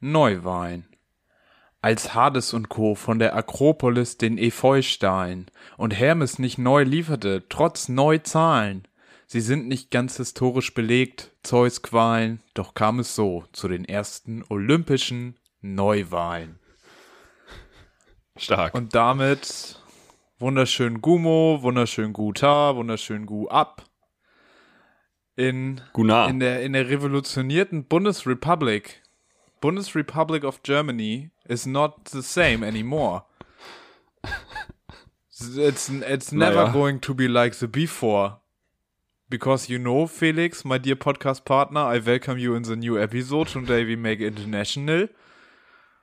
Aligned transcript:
Neuwein. 0.00 0.86
Als 1.80 2.14
Hades 2.14 2.54
und 2.54 2.68
Co. 2.68 2.94
von 2.94 3.18
der 3.18 3.36
Akropolis 3.36 4.18
den 4.18 4.36
Epheustein 4.36 5.46
und 5.76 5.92
Hermes 5.92 6.38
nicht 6.38 6.58
neu 6.58 6.82
lieferte, 6.82 7.44
trotz 7.48 7.88
Neuzahlen. 7.88 8.86
Sie 9.26 9.40
sind 9.40 9.68
nicht 9.68 9.90
ganz 9.90 10.16
historisch 10.16 10.74
belegt, 10.74 11.32
Zeus 11.42 11.82
Qualen, 11.82 12.40
doch 12.54 12.74
kam 12.74 12.98
es 12.98 13.14
so 13.14 13.44
zu 13.52 13.68
den 13.68 13.84
ersten 13.84 14.44
olympischen 14.48 15.38
Neuwahlen. 15.60 16.58
Stark. 18.36 18.74
Und 18.74 18.94
damit 18.94 19.80
wunderschön 20.38 21.00
Gumo, 21.00 21.58
wunderschön 21.62 22.12
Guta, 22.12 22.74
wunderschön 22.76 23.26
Gu 23.26 23.48
ab. 23.48 23.84
In, 25.36 25.80
in 25.96 26.40
der, 26.40 26.62
in 26.62 26.72
der 26.72 26.88
revolutionierten 26.88 27.84
Bundesrepublik, 27.84 29.02
Bundesrepublic 29.60 30.44
of 30.44 30.62
Germany 30.62 31.30
is 31.48 31.66
not 31.66 32.06
the 32.06 32.22
same 32.22 32.62
anymore. 32.62 33.24
It's, 35.40 35.88
it's 35.88 36.32
never 36.32 36.66
Naja. 36.66 36.72
going 36.72 37.00
to 37.00 37.14
be 37.14 37.28
like 37.28 37.54
the 37.54 37.68
before. 37.68 38.38
Because 39.30 39.68
you 39.68 39.78
know, 39.78 40.06
Felix, 40.06 40.64
my 40.64 40.78
dear 40.78 40.96
podcast 40.96 41.44
partner, 41.44 41.80
I 41.80 41.98
welcome 41.98 42.38
you 42.38 42.54
in 42.54 42.62
the 42.62 42.76
new 42.76 43.00
episode. 43.00 43.48
Today 43.48 43.84
we 43.84 43.94
make 43.94 44.20
international. 44.20 45.08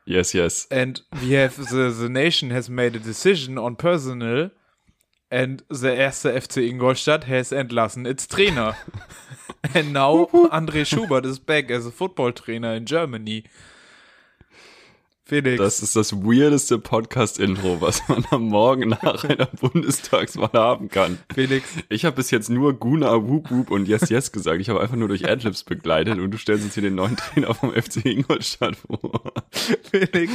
yes, 0.06 0.34
yes. 0.34 0.68
and 0.70 1.02
we 1.22 1.32
have 1.32 1.58
the 1.58 1.90
the 1.90 2.08
nation 2.08 2.52
has 2.52 2.70
made 2.70 2.96
a 2.96 3.00
decision 3.00 3.58
on 3.58 3.76
personal 3.76 4.52
and 5.36 5.64
the 5.68 5.90
erste 5.90 6.28
FC 6.28 6.70
Ingolstadt 6.70 7.26
has 7.26 7.52
entlassen 7.52 8.08
its 8.08 8.26
trainer. 8.26 8.78
And 9.74 9.92
now 9.92 10.28
André 10.54 10.86
Schubert 10.86 11.26
is 11.26 11.40
back 11.40 11.72
as 11.72 11.88
a 11.88 11.92
football 11.92 12.32
trainer 12.32 12.74
in 12.74 12.86
Germany 12.86 13.46
Felix. 15.28 15.58
Das 15.58 15.82
ist 15.82 15.96
das 15.96 16.14
weirdeste 16.14 16.78
Podcast-Intro, 16.78 17.82
was 17.82 18.08
man 18.08 18.24
am 18.30 18.44
Morgen 18.44 18.90
nach 18.90 19.24
einer 19.28 19.48
Bundestagswahl 19.48 20.52
haben 20.54 20.88
kann. 20.90 21.18
Felix. 21.34 21.68
Ich 21.90 22.06
habe 22.06 22.18
bis 22.18 22.30
jetzt 22.30 22.52
nur 22.52 22.74
Guna, 22.74 23.12
Whoop 23.28 23.50
Whoop 23.50 23.72
und 23.72 23.88
Yes 23.88 24.10
Yes 24.10 24.32
gesagt. 24.32 24.62
Ich 24.62 24.70
habe 24.70 24.82
einfach 24.82 24.98
nur 24.98 25.08
durch 25.08 25.28
Adlibs 25.28 25.64
begleitet 25.64 26.20
und 26.20 26.30
du 26.30 26.38
stellst 26.38 26.64
uns 26.64 26.76
hier 26.76 26.84
den 26.84 26.94
neuen 26.94 27.18
Trainer 27.18 27.56
vom 27.56 27.74
FC 27.74 28.06
Ingolstadt 28.06 28.76
vor. 28.76 29.34
Felix 29.90 30.32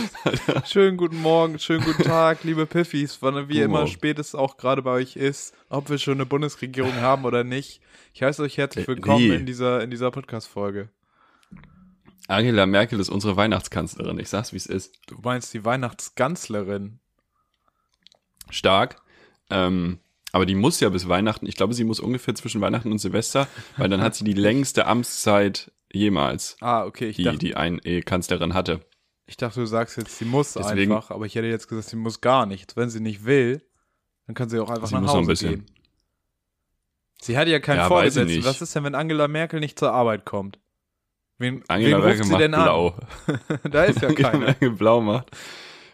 schönen 0.65 0.97
guten 0.97 1.23
Morgen 1.23 1.61
schönen 1.61 1.85
guten 1.85 2.03
Tag 2.03 2.43
liebe 2.43 2.67
Piffis 2.67 3.19
wann 3.21 3.49
wie 3.49 3.61
immer 3.61 3.87
spät 3.87 4.19
es 4.19 4.35
auch 4.35 4.57
gerade 4.57 4.83
bei 4.83 4.93
euch 4.93 5.15
ist 5.15 5.55
ob 5.69 5.89
wir 5.89 5.99
schon 5.99 6.15
eine 6.15 6.27
Bundesregierung 6.27 6.95
haben 6.97 7.25
oder 7.25 7.45
nicht. 7.45 7.81
Ich 8.13 8.25
heiße 8.25 8.43
euch 8.43 8.59
herzlich 8.59 8.87
Äh, 8.87 8.89
willkommen 8.89 9.31
in 9.31 9.47
dieser 9.47 9.83
in 9.85 9.91
dieser 9.91 10.11
Podcast 10.11 10.49
Folge 10.49 10.89
Angela 12.29 12.67
Merkel 12.67 13.01
ist 13.01 13.09
unsere 13.09 13.37
Weihnachtskanzlerin. 13.37 14.19
Ich 14.19 14.29
sag's, 14.29 14.53
wie 14.53 14.57
es 14.57 14.67
ist. 14.67 14.95
du 15.07 15.17
meinst 15.23 15.53
die 15.55 15.65
Weihnachtskanzlerin 15.65 17.01
Stark. 18.51 19.01
Ähm, 19.51 19.99
aber 20.33 20.47
die 20.47 20.55
muss 20.55 20.79
ja 20.81 20.89
bis 20.91 21.09
Weihnachten, 21.09 21.47
ich 21.47 21.57
glaube, 21.57 21.75
sie 21.75 21.83
muss 21.85 21.99
ungefähr 21.99 22.35
zwischen 22.37 22.61
Weihnachten 22.61 22.93
und 22.93 22.99
Silvester, 22.99 23.49
weil 23.77 23.89
dann 23.89 24.01
hat 24.01 24.15
sie 24.15 24.23
die 24.23 24.33
längste 24.33 24.87
Amtszeit 24.87 25.73
jemals, 25.93 26.57
ah 26.61 26.85
okay 26.85 27.09
ich 27.09 27.17
die 27.17 27.25
dachte 27.25 27.39
die 27.39 27.57
ein 27.57 27.81
Kanzlerin 28.05 28.55
hatte. 28.55 28.87
Ich 29.27 29.37
dachte, 29.37 29.59
du 29.59 29.67
sagst 29.67 29.97
jetzt, 29.97 30.19
sie 30.19 30.25
muss 30.25 30.53
Deswegen- 30.53 30.93
einfach, 30.93 31.11
aber 31.11 31.27
ich 31.27 31.35
hätte 31.35 31.49
jetzt 31.49 31.67
gesagt, 31.67 31.89
sie 31.89 31.97
muss 31.97 32.21
gar 32.21 32.47
nichts. 32.47 32.77
Wenn 32.77 32.91
sie 32.91 33.01
nicht 33.01 33.25
will, 33.25 33.61
dann 34.27 34.37
kann 34.37 34.49
sie 34.49 34.61
auch 34.61 34.71
einfach 34.71 34.87
Sie 34.87 34.95
nach 34.95 35.01
muss 35.03 35.09
noch 35.09 35.15
Hause 35.17 35.25
ein 35.25 35.27
bisschen. 35.27 35.51
gehen. 35.51 35.67
Sie 37.21 37.37
hat 37.37 37.49
ja 37.49 37.59
keinen 37.59 37.79
Ja, 37.79 37.89
Vorgesetzten. 37.89 38.33
nicht. 38.37 38.45
Was 38.47 38.63
ist 38.63 38.75
denn, 38.77 38.85
wenn 38.85 38.95
Angela 38.95 39.27
Merkel 39.27 39.59
nicht 39.59 39.79
zur 39.81 39.93
Arbeit 39.93 40.25
kommt? 40.25 40.60
Wen, 41.41 41.65
Angela 41.69 41.97
wen 41.97 42.05
ruft 42.05 42.25
sie 42.25 42.31
macht 42.31 42.41
denn 42.43 42.51
blau. 42.53 42.95
an? 43.27 43.59
da 43.71 43.85
ist 43.85 44.03
ja 44.03 44.13
keiner. 44.13 44.53
Blau 44.53 45.01
macht. 45.01 45.31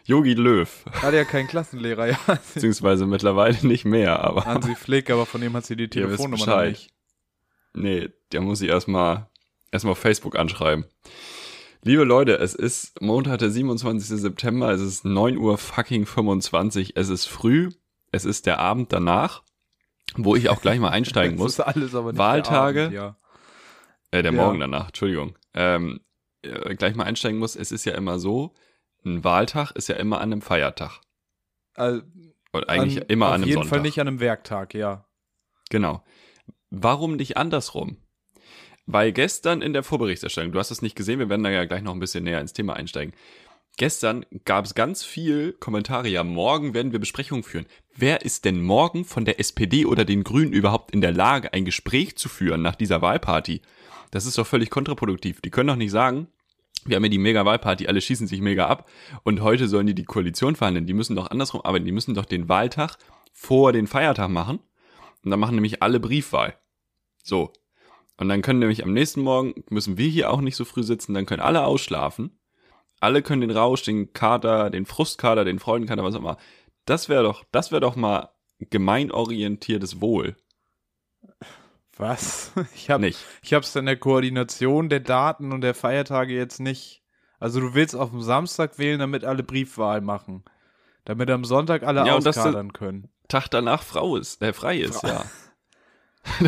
Yogi 0.03 0.33
Löw. 0.33 0.69
Hat 0.91 1.13
ja 1.13 1.23
keinen 1.23 1.47
Klassenlehrer. 1.47 2.07
Ja, 2.07 2.19
Beziehungsweise 2.53 3.05
mittlerweile 3.05 3.65
nicht 3.65 3.85
mehr, 3.85 4.23
aber 4.23 4.45
Hansi 4.45 4.75
Flick, 4.75 5.09
aber 5.09 5.25
von 5.25 5.39
dem 5.39 5.53
hat 5.53 5.65
sie 5.65 5.77
die 5.77 5.89
Telefonnummer 5.89 6.65
nicht. 6.65 6.91
nee, 7.73 8.09
der 8.33 8.41
muss 8.41 8.61
ich 8.61 8.69
erstmal 8.69 9.27
erstmal 9.71 9.93
auf 9.93 9.99
Facebook 9.99 10.37
anschreiben. 10.37 10.85
Liebe 11.81 12.03
Leute, 12.03 12.37
es 12.39 12.53
ist 12.53 13.01
Montag, 13.01 13.39
der 13.39 13.49
27. 13.49 14.19
September, 14.19 14.71
es 14.71 14.81
ist 14.81 15.05
9 15.05 15.37
Uhr 15.37 15.57
fucking 15.57 16.05
25, 16.05 16.97
es 16.97 17.07
ist 17.07 17.25
früh, 17.25 17.69
es 18.11 18.25
ist 18.25 18.45
der 18.47 18.59
Abend 18.59 18.91
danach, 18.91 19.43
wo 20.15 20.35
ich 20.35 20.49
auch 20.49 20.61
gleich 20.61 20.79
mal 20.79 20.89
einsteigen 20.89 21.37
muss. 21.37 21.53
ist 21.53 21.59
alles 21.61 21.95
aber 21.95 22.11
nicht 22.11 22.19
Wahltage. 22.19 22.81
Abend, 22.83 22.93
ja. 22.95 23.15
Äh, 24.11 24.23
der 24.23 24.33
Ja. 24.33 24.43
Morgen 24.43 24.59
danach, 24.59 24.87
Entschuldigung. 24.87 25.37
Ähm, 25.53 26.01
äh, 26.41 26.75
gleich 26.75 26.95
mal 26.95 27.03
einsteigen 27.03 27.39
muss, 27.39 27.55
es 27.55 27.71
ist 27.71 27.85
ja 27.85 27.93
immer 27.93 28.19
so, 28.19 28.53
ein 29.05 29.23
Wahltag 29.23 29.71
ist 29.71 29.89
ja 29.89 29.95
immer 29.95 30.17
an 30.21 30.31
einem 30.31 30.41
Feiertag. 30.41 31.01
Also, 31.73 32.01
Und 32.51 32.69
eigentlich 32.69 33.01
an, 33.01 33.07
immer 33.07 33.27
auf 33.27 33.31
an 33.33 33.35
einem 33.41 33.49
jeden 33.49 33.55
Sonntag. 33.61 33.69
Fall 33.69 33.81
nicht 33.81 33.99
an 33.99 34.07
einem 34.07 34.19
Werktag, 34.19 34.73
ja. 34.73 35.05
Genau. 35.69 36.03
Warum 36.69 37.15
nicht 37.15 37.37
andersrum? 37.37 37.97
Weil 38.85 39.11
gestern 39.11 39.61
in 39.61 39.73
der 39.73 39.83
Vorberichterstellung, 39.83 40.51
du 40.53 40.59
hast 40.59 40.71
es 40.71 40.81
nicht 40.81 40.95
gesehen, 40.95 41.19
wir 41.19 41.29
werden 41.29 41.43
da 41.43 41.49
ja 41.49 41.65
gleich 41.65 41.81
noch 41.81 41.93
ein 41.93 41.99
bisschen 41.99 42.23
näher 42.23 42.39
ins 42.41 42.53
Thema 42.53 42.73
einsteigen. 42.75 43.13
Gestern 43.77 44.25
gab 44.45 44.65
es 44.65 44.73
ganz 44.73 45.03
viel 45.03 45.53
Kommentare, 45.53 46.07
ja, 46.07 46.23
morgen 46.23 46.73
werden 46.73 46.93
wir 46.93 46.99
Besprechungen 46.99 47.43
führen. 47.43 47.67
Wer 47.95 48.23
ist 48.23 48.45
denn 48.45 48.61
morgen 48.61 49.05
von 49.05 49.23
der 49.23 49.39
SPD 49.39 49.85
oder 49.85 50.03
den 50.03 50.23
Grünen 50.23 50.51
überhaupt 50.51 50.91
in 50.91 51.01
der 51.01 51.11
Lage, 51.11 51.53
ein 51.53 51.65
Gespräch 51.65 52.17
zu 52.17 52.27
führen 52.27 52.61
nach 52.63 52.75
dieser 52.75 53.01
Wahlparty? 53.03 53.61
Das 54.11 54.25
ist 54.25 54.37
doch 54.37 54.47
völlig 54.47 54.69
kontraproduktiv. 54.69 55.41
Die 55.41 55.49
können 55.49 55.67
doch 55.67 55.75
nicht 55.75 55.91
sagen, 55.91 56.27
wir 56.85 56.95
haben 56.95 57.03
ja 57.03 57.09
die 57.09 57.17
Mega-Wahlparty, 57.17 57.87
alle 57.87 58.01
schießen 58.01 58.27
sich 58.27 58.39
mega 58.39 58.67
ab 58.67 58.89
und 59.23 59.41
heute 59.41 59.67
sollen 59.67 59.87
die 59.87 59.95
die 59.95 60.05
Koalition 60.05 60.55
verhandeln. 60.55 60.85
Die 60.85 60.93
müssen 60.93 61.15
doch 61.15 61.29
andersrum 61.29 61.61
arbeiten. 61.61 61.85
Die 61.85 61.91
müssen 61.91 62.13
doch 62.13 62.25
den 62.25 62.47
Wahltag 62.47 62.97
vor 63.33 63.73
den 63.73 63.87
Feiertag 63.87 64.29
machen 64.29 64.59
und 65.23 65.31
dann 65.31 65.39
machen 65.39 65.55
nämlich 65.55 65.83
alle 65.83 65.99
Briefwahl. 65.99 66.55
So. 67.23 67.51
Und 68.17 68.29
dann 68.29 68.41
können 68.41 68.59
nämlich 68.59 68.83
am 68.83 68.93
nächsten 68.93 69.21
Morgen, 69.21 69.63
müssen 69.69 69.97
wir 69.97 70.07
hier 70.07 70.31
auch 70.31 70.41
nicht 70.41 70.55
so 70.55 70.65
früh 70.65 70.83
sitzen, 70.83 71.13
dann 71.13 71.25
können 71.25 71.41
alle 71.41 71.65
ausschlafen. 71.65 72.39
Alle 72.99 73.21
können 73.21 73.41
den 73.41 73.51
Rausch, 73.51 73.83
den 73.83 74.13
Kater, 74.13 74.71
den 74.71 74.87
Frustkater, 74.87 75.45
den 75.45 75.59
Freudenkater, 75.59 76.03
was 76.03 76.15
auch 76.15 76.19
immer. 76.19 76.37
Das 76.85 77.09
wäre 77.09 77.21
doch, 77.21 77.43
das 77.51 77.71
wäre 77.71 77.81
doch 77.81 77.95
mal 77.95 78.29
gemeinorientiertes 78.59 80.01
Wohl. 80.01 80.35
Was? 81.97 82.51
Ich 82.75 82.89
habe 82.89 83.03
Nicht. 83.03 83.19
Ich 83.41 83.53
hab's 83.53 83.75
in 83.75 83.85
der 83.85 83.97
Koordination 83.97 84.89
der 84.89 84.99
Daten 84.99 85.51
und 85.51 85.61
der 85.61 85.73
Feiertage 85.73 86.33
jetzt 86.33 86.59
nicht. 86.59 87.01
Also 87.39 87.59
du 87.59 87.73
willst 87.73 87.95
auf 87.95 88.09
dem 88.11 88.21
Samstag 88.21 88.77
wählen, 88.79 88.99
damit 88.99 89.23
alle 89.23 89.43
Briefwahl 89.43 90.01
machen. 90.01 90.43
Damit 91.05 91.29
am 91.29 91.45
Sonntag 91.45 91.83
alle 91.83 92.05
Ja, 92.05 92.15
auskadern 92.15 92.73
können. 92.73 93.09
Tag 93.27 93.47
danach 93.49 93.83
Frau 93.83 94.15
ist, 94.17 94.41
äh, 94.41 94.53
frei 94.53 94.77
ist, 94.77 95.03
ja. 95.03 95.23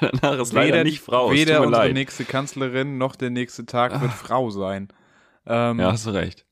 danach 0.00 0.38
ist 0.40 0.52
leider 0.52 0.82
nicht 0.84 1.00
Frau, 1.00 1.30
es 1.30 1.38
weder 1.38 1.60
unsere 1.62 1.84
leid. 1.86 1.94
nächste 1.94 2.24
Kanzlerin 2.24 2.98
noch 2.98 3.14
der 3.16 3.30
nächste 3.30 3.66
Tag 3.66 4.00
wird 4.00 4.12
Frau 4.12 4.50
sein. 4.50 4.88
Ähm, 5.46 5.78
Ja, 5.78 5.86
ja. 5.86 5.92
hast 5.92 6.06
du 6.06 6.10
recht. 6.10 6.44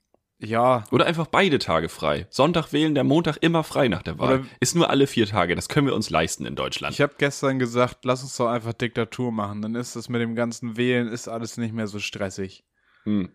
Oder 0.91 1.07
einfach 1.07 1.27
beide 1.27 1.59
Tage 1.59 1.89
frei. 1.89 2.27
Sonntag 2.31 2.73
wählen, 2.73 2.95
der 2.95 3.05
Montag 3.05 3.39
immer 3.43 3.63
frei 3.63 3.89
nach 3.89 4.03
der 4.03 4.19
Wahl. 4.19 4.41
Oder- 4.41 4.47
ist 4.61 4.75
nur 4.75 4.89
alle 4.91 5.07
vier 5.07 5.27
Tage. 5.27 5.55
Das 5.55 5.69
können 5.69 5.87
wir 5.87 5.95
uns 5.95 6.09
leisten 6.11 6.47
in 6.47 6.57
Deutschland. 6.57 6.95
ich 6.95 7.01
habe 7.01 7.15
gestern 7.19 7.59
gesagt, 7.59 8.05
lass 8.05 8.23
uns 8.23 8.37
doch 8.37 8.49
einfach 8.49 8.73
Diktatur 8.73 9.33
machen. 9.33 9.61
Dann 9.63 9.75
ist 9.75 9.97
das 9.97 10.09
mit 10.09 10.21
dem 10.21 10.35
ganzen 10.35 10.77
Wählen 10.77 11.09
ist 11.09 11.29
alles 11.29 11.57
nicht 11.59 11.75
mehr 11.75 11.87
so 11.87 11.99
stressig. 11.99 12.65
Hm. 13.05 13.31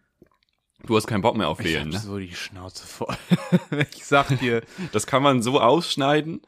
Du 0.85 0.95
hast 0.95 1.07
keinen 1.07 1.21
Bock 1.21 1.37
mehr 1.37 1.47
auf 1.47 1.59
Ich 1.59 1.67
Wählen, 1.67 1.85
hab 1.87 1.93
ne? 1.93 1.99
so 1.99 2.17
die 2.17 2.35
Schnauze 2.35 2.85
voll. 2.85 3.15
ich 3.95 4.05
sag 4.05 4.27
dir, 4.39 4.61
Das 4.91 5.07
kann 5.07 5.23
man 5.23 5.41
so 5.41 5.59
ausschneiden 5.59 6.41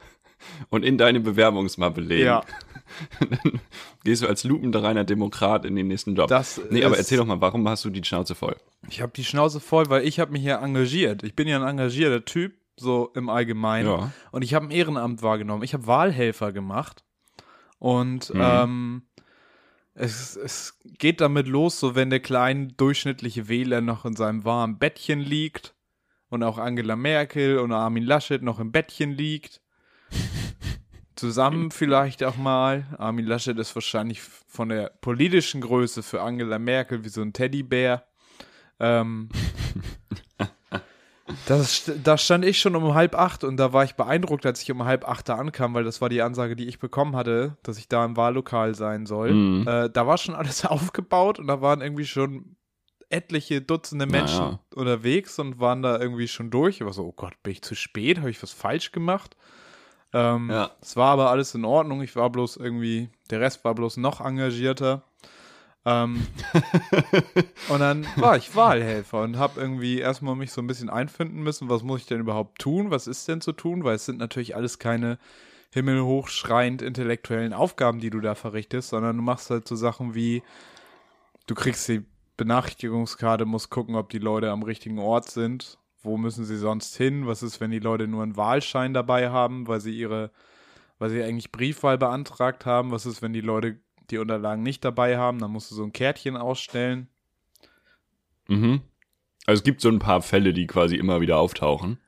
und 0.69 0.83
in 0.83 0.97
deine 0.97 1.19
Bewerbungsmappe 1.19 2.01
legen. 2.01 2.25
ja, 2.25 2.43
Dann 3.19 3.59
gehst 4.03 4.23
du 4.23 4.27
als 4.27 4.43
lupenreiner 4.43 5.03
Demokrat 5.03 5.65
in 5.65 5.75
den 5.75 5.87
nächsten 5.87 6.15
Job. 6.15 6.29
das 6.29 6.61
nee, 6.69 6.83
aber 6.85 6.97
erzähl 6.97 7.17
doch 7.17 7.25
mal, 7.25 7.41
warum 7.41 7.67
hast 7.67 7.83
du 7.85 7.89
die 7.89 8.03
Schnauze 8.03 8.33
voll? 8.35 8.55
Ich 8.89 9.01
habe 9.01 9.11
die 9.15 9.25
Schnauze 9.25 9.59
voll, 9.59 9.89
weil 9.89 10.05
ich 10.07 10.19
habe 10.19 10.31
mich 10.31 10.43
ja 10.43 10.63
engagiert. 10.63 11.23
Ich 11.23 11.35
bin 11.35 11.47
ja 11.47 11.57
ein 11.61 11.67
engagierter 11.67 12.23
Typ, 12.23 12.53
so 12.77 13.11
im 13.15 13.29
Allgemeinen. 13.29 13.89
Ja. 13.89 14.11
Und 14.31 14.43
ich 14.43 14.53
habe 14.53 14.65
ein 14.67 14.71
Ehrenamt 14.71 15.21
wahrgenommen. 15.21 15.63
Ich 15.63 15.73
habe 15.73 15.87
Wahlhelfer 15.87 16.51
gemacht. 16.53 17.03
Und 17.79 18.33
Mhm. 18.33 18.41
ähm, 18.41 19.01
es, 19.93 20.35
es 20.35 20.77
geht 20.83 21.21
damit 21.21 21.47
los, 21.47 21.79
so 21.79 21.95
wenn 21.95 22.09
der 22.11 22.19
kleine 22.19 22.67
durchschnittliche 22.67 23.47
Wähler 23.49 23.81
noch 23.81 24.05
in 24.05 24.15
seinem 24.15 24.45
warmen 24.45 24.77
Bettchen 24.77 25.19
liegt 25.19 25.73
und 26.29 26.43
auch 26.43 26.57
Angela 26.59 26.95
Merkel 26.95 27.57
und 27.57 27.71
Armin 27.71 28.03
Laschet 28.03 28.41
noch 28.43 28.59
im 28.59 28.71
Bettchen 28.71 29.11
liegt. 29.11 29.59
Zusammen 31.15 31.71
vielleicht 31.71 32.23
auch 32.23 32.37
mal. 32.37 32.85
Armin 32.97 33.25
Laschet 33.25 33.57
ist 33.57 33.73
wahrscheinlich 33.75 34.21
von 34.21 34.69
der 34.69 34.91
politischen 35.01 35.61
Größe 35.61 36.03
für 36.03 36.21
Angela 36.21 36.59
Merkel 36.59 37.03
wie 37.03 37.09
so 37.09 37.21
ein 37.21 37.33
Teddybär. 37.33 38.05
Ähm, 38.79 39.29
das, 41.47 41.91
da 42.03 42.17
stand 42.17 42.45
ich 42.45 42.59
schon 42.59 42.75
um 42.75 42.93
halb 42.93 43.15
acht 43.15 43.43
und 43.43 43.57
da 43.57 43.73
war 43.73 43.83
ich 43.83 43.95
beeindruckt, 43.95 44.45
als 44.45 44.61
ich 44.61 44.71
um 44.71 44.85
halb 44.85 45.07
acht 45.07 45.27
da 45.27 45.35
ankam, 45.35 45.73
weil 45.73 45.83
das 45.83 46.01
war 46.01 46.09
die 46.09 46.21
Ansage, 46.21 46.55
die 46.55 46.67
ich 46.67 46.79
bekommen 46.79 47.15
hatte, 47.15 47.57
dass 47.63 47.77
ich 47.77 47.87
da 47.87 48.05
im 48.05 48.15
Wahllokal 48.15 48.75
sein 48.75 49.05
soll. 49.05 49.33
Mhm. 49.33 49.67
Äh, 49.67 49.89
da 49.89 50.05
war 50.05 50.17
schon 50.17 50.35
alles 50.35 50.65
aufgebaut 50.67 51.39
und 51.39 51.47
da 51.47 51.61
waren 51.61 51.81
irgendwie 51.81 52.05
schon 52.05 52.55
etliche 53.09 53.61
Dutzende 53.61 54.05
Menschen 54.05 54.39
Naja. 54.39 54.59
unterwegs 54.75 55.39
und 55.39 55.59
waren 55.59 55.81
da 55.81 55.99
irgendwie 55.99 56.27
schon 56.27 56.51
durch. 56.51 56.77
Ich 56.81 56.85
war 56.85 56.93
so, 56.93 57.05
oh 57.05 57.13
Gott, 57.13 57.33
bin 57.41 57.53
ich 57.53 57.61
zu 57.61 57.73
spät? 57.75 58.19
Habe 58.19 58.29
ich 58.29 58.43
was 58.43 58.51
falsch 58.51 58.91
gemacht? 58.91 59.35
Ähm, 60.17 60.49
Ja. 60.49 60.71
Es 60.81 60.95
war 60.95 61.11
aber 61.11 61.29
alles 61.29 61.53
in 61.53 61.63
Ordnung. 61.63 62.01
Ich 62.01 62.15
war 62.15 62.29
bloß 62.29 62.57
irgendwie, 62.57 63.09
der 63.29 63.39
Rest 63.39 63.63
war 63.63 63.75
bloß 63.75 63.97
noch 63.97 64.19
engagierter. 64.19 65.03
Ähm, 65.85 66.25
und 67.69 67.79
dann 67.79 68.05
war 68.17 68.35
ich 68.35 68.55
Wahlhelfer 68.55 69.21
und 69.21 69.37
habe 69.37 69.61
irgendwie 69.61 69.99
erstmal 69.99 70.35
mich 70.35 70.51
so 70.51 70.59
ein 70.59 70.67
bisschen 70.67 70.89
einfinden 70.89 71.43
müssen, 71.43 71.69
was 71.69 71.83
muss 71.83 72.01
ich 72.01 72.07
denn 72.07 72.19
überhaupt 72.19 72.59
tun? 72.59 72.89
Was 72.91 73.07
ist 73.07 73.27
denn 73.27 73.41
zu 73.41 73.53
tun? 73.53 73.83
Weil 73.83 73.95
es 73.95 74.05
sind 74.05 74.17
natürlich 74.17 74.55
alles 74.55 74.79
keine 74.79 75.19
himmelhochschreiend 75.71 76.81
intellektuellen 76.81 77.53
Aufgaben, 77.53 77.99
die 77.99 78.09
du 78.09 78.19
da 78.19 78.35
verrichtest, 78.35 78.89
sondern 78.89 79.17
du 79.17 79.21
machst 79.21 79.49
halt 79.49 79.67
so 79.67 79.75
Sachen 79.75 80.15
wie, 80.15 80.41
du 81.45 81.55
kriegst 81.55 81.87
die 81.87 82.03
Benachrichtigungskarte, 82.37 83.45
musst 83.45 83.69
gucken, 83.69 83.95
ob 83.95 84.09
die 84.09 84.19
Leute 84.19 84.51
am 84.51 84.63
richtigen 84.63 84.99
Ort 84.99 85.29
sind. 85.29 85.77
Wo 86.03 86.17
müssen 86.17 86.45
sie 86.45 86.57
sonst 86.57 86.95
hin? 86.95 87.27
Was 87.27 87.43
ist, 87.43 87.59
wenn 87.59 87.71
die 87.71 87.79
Leute 87.79 88.07
nur 88.07 88.23
einen 88.23 88.37
Wahlschein 88.37 88.93
dabei 88.93 89.29
haben, 89.29 89.67
weil 89.67 89.81
sie 89.81 89.97
ihre, 89.97 90.31
weil 90.99 91.09
sie 91.09 91.21
eigentlich 91.23 91.51
Briefwahl 91.51 91.97
beantragt 91.97 92.65
haben? 92.65 92.91
Was 92.91 93.05
ist, 93.05 93.21
wenn 93.21 93.33
die 93.33 93.41
Leute 93.41 93.79
die 94.09 94.19
Unterlagen 94.19 94.63
nicht 94.63 94.85
dabei 94.85 95.17
haben? 95.17 95.39
Dann 95.39 95.51
musst 95.51 95.71
du 95.71 95.75
so 95.75 95.83
ein 95.83 95.93
Kärtchen 95.93 96.37
ausstellen. 96.37 97.07
Mhm. 98.47 98.81
Also 99.45 99.59
es 99.59 99.63
gibt 99.63 99.81
so 99.81 99.89
ein 99.89 99.99
paar 99.99 100.21
Fälle, 100.21 100.53
die 100.53 100.67
quasi 100.67 100.95
immer 100.95 101.21
wieder 101.21 101.37
auftauchen. 101.37 101.99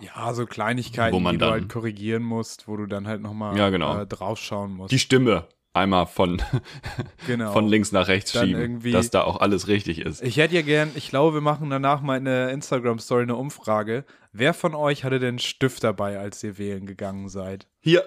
Ja, 0.00 0.32
so 0.34 0.44
Kleinigkeiten, 0.46 1.14
Wo 1.16 1.20
man 1.20 1.32
die 1.34 1.38
du 1.38 1.44
dann- 1.46 1.52
halt 1.52 1.68
korrigieren 1.68 2.22
musst, 2.22 2.68
wo 2.68 2.76
du 2.76 2.86
dann 2.86 3.06
halt 3.06 3.22
nochmal 3.22 3.56
Ja, 3.56 3.70
genau. 3.70 3.98
äh, 4.00 4.06
draufschauen 4.06 4.72
musst. 4.74 4.92
Die 4.92 4.98
Stimme 4.98 5.46
einmal 5.76 6.06
von, 6.06 6.42
genau. 7.26 7.52
von 7.52 7.68
links 7.68 7.92
nach 7.92 8.08
rechts 8.08 8.32
Dann 8.32 8.46
schieben, 8.46 8.92
dass 8.92 9.10
da 9.10 9.22
auch 9.22 9.40
alles 9.40 9.68
richtig 9.68 10.00
ist. 10.00 10.22
Ich 10.22 10.36
hätte 10.36 10.54
ja 10.54 10.62
gern, 10.62 10.90
ich 10.94 11.08
glaube, 11.10 11.34
wir 11.34 11.40
machen 11.40 11.70
danach 11.70 12.00
mal 12.00 12.16
in 12.16 12.24
der 12.24 12.50
Instagram-Story 12.50 13.22
eine 13.22 13.36
Umfrage. 13.36 14.04
Wer 14.32 14.54
von 14.54 14.74
euch 14.74 15.04
hatte 15.04 15.18
denn 15.18 15.28
einen 15.30 15.38
Stift 15.38 15.84
dabei, 15.84 16.18
als 16.18 16.42
ihr 16.42 16.58
wählen 16.58 16.86
gegangen 16.86 17.28
seid? 17.28 17.66
Hier, 17.80 18.04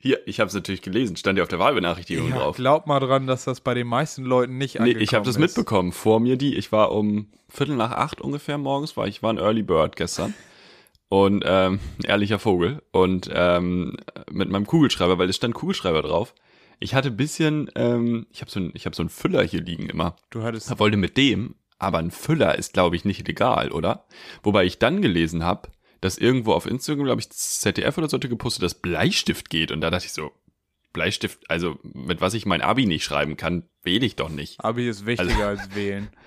hier, 0.00 0.20
ich 0.28 0.38
habe 0.38 0.48
es 0.48 0.54
natürlich 0.54 0.82
gelesen, 0.82 1.16
stand 1.16 1.38
ja 1.38 1.42
auf 1.42 1.48
der 1.48 1.58
Wahlbenachrichtigung 1.58 2.28
Ja, 2.28 2.36
drauf. 2.36 2.56
glaub 2.56 2.86
mal 2.86 3.00
dran, 3.00 3.26
dass 3.26 3.44
das 3.44 3.60
bei 3.60 3.74
den 3.74 3.86
meisten 3.88 4.24
Leuten 4.24 4.56
nicht 4.56 4.74
Nee, 4.74 4.80
angekommen 4.80 5.02
ich 5.02 5.14
habe 5.14 5.24
das 5.24 5.38
mitbekommen. 5.38 5.90
Vor 5.92 6.20
mir 6.20 6.36
die, 6.36 6.54
ich 6.54 6.70
war 6.70 6.92
um 6.92 7.28
Viertel 7.48 7.74
nach 7.76 7.90
acht 7.92 8.20
ungefähr 8.20 8.58
morgens, 8.58 8.96
war 8.96 9.08
ich 9.08 9.22
war 9.22 9.32
ein 9.32 9.38
Early 9.38 9.62
Bird 9.62 9.96
gestern. 9.96 10.34
Und 11.08 11.42
ähm, 11.46 11.80
ehrlicher 12.04 12.38
Vogel. 12.38 12.82
Und 12.92 13.30
ähm, 13.32 13.96
mit 14.30 14.50
meinem 14.50 14.66
Kugelschreiber, 14.66 15.18
weil 15.18 15.30
es 15.30 15.36
stand 15.36 15.54
Kugelschreiber 15.54 16.02
drauf. 16.02 16.34
Ich 16.80 16.94
hatte 16.94 17.08
ein 17.08 17.16
bisschen, 17.16 17.70
ähm, 17.74 18.26
ich 18.30 18.40
habe 18.40 18.50
so 18.50 18.60
ein, 18.60 18.70
ich 18.74 18.86
habe 18.86 18.94
so 18.94 19.02
einen 19.02 19.10
Füller 19.10 19.42
hier 19.42 19.60
liegen 19.62 19.88
immer. 19.88 20.16
Du 20.30 20.42
hattest, 20.42 20.70
Ich 20.70 20.78
wollte 20.78 20.96
mit 20.96 21.16
dem, 21.16 21.56
aber 21.78 21.98
ein 21.98 22.10
Füller 22.10 22.56
ist, 22.56 22.72
glaube 22.72 22.96
ich, 22.96 23.04
nicht 23.04 23.26
legal, 23.26 23.72
oder? 23.72 24.06
Wobei 24.42 24.64
ich 24.64 24.78
dann 24.78 25.02
gelesen 25.02 25.44
habe, 25.44 25.70
dass 26.00 26.18
irgendwo 26.18 26.52
auf 26.52 26.66
Instagram, 26.66 27.04
glaube 27.04 27.20
ich, 27.20 27.30
ZDF 27.30 27.98
oder 27.98 28.08
so 28.08 28.16
hatte 28.16 28.28
gepostet, 28.28 28.62
dass 28.62 28.74
Bleistift 28.74 29.50
geht. 29.50 29.72
Und 29.72 29.80
da 29.80 29.90
dachte 29.90 30.06
ich 30.06 30.12
so, 30.12 30.30
Bleistift, 30.92 31.50
also 31.50 31.78
mit 31.82 32.20
was 32.20 32.34
ich 32.34 32.46
mein 32.46 32.62
Abi 32.62 32.86
nicht 32.86 33.04
schreiben 33.04 33.36
kann, 33.36 33.68
wähle 33.82 34.06
ich 34.06 34.16
doch 34.16 34.28
nicht. 34.28 34.60
Abi 34.64 34.88
ist 34.88 35.06
wichtiger 35.06 35.30
Also 35.48 35.62
als 35.62 35.74
wählen. 35.74 36.08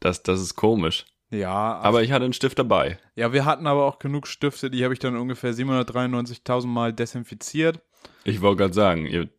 Das, 0.00 0.22
das 0.22 0.38
ist 0.38 0.54
komisch. 0.54 1.06
Ja, 1.30 1.78
Aber 1.78 2.02
ich 2.02 2.12
hatte 2.12 2.24
einen 2.24 2.34
Stift 2.34 2.58
dabei. 2.58 2.98
ja, 3.14 3.32
wir 3.32 3.46
hatten 3.46 3.66
aber 3.66 3.86
auch 3.86 3.98
genug 3.98 4.26
Stifte, 4.26 4.70
die 4.70 4.84
habe 4.84 4.92
ich 4.92 5.00
dann 5.00 5.16
ungefähr 5.16 5.54
793.000 5.54 6.66
Mal 6.66 6.92
desinfiziert. 6.92 7.80
Ich 8.24 8.42
wollte 8.42 8.58
gerade 8.64 8.74
sagen, 8.74 9.06
ihr 9.06 9.30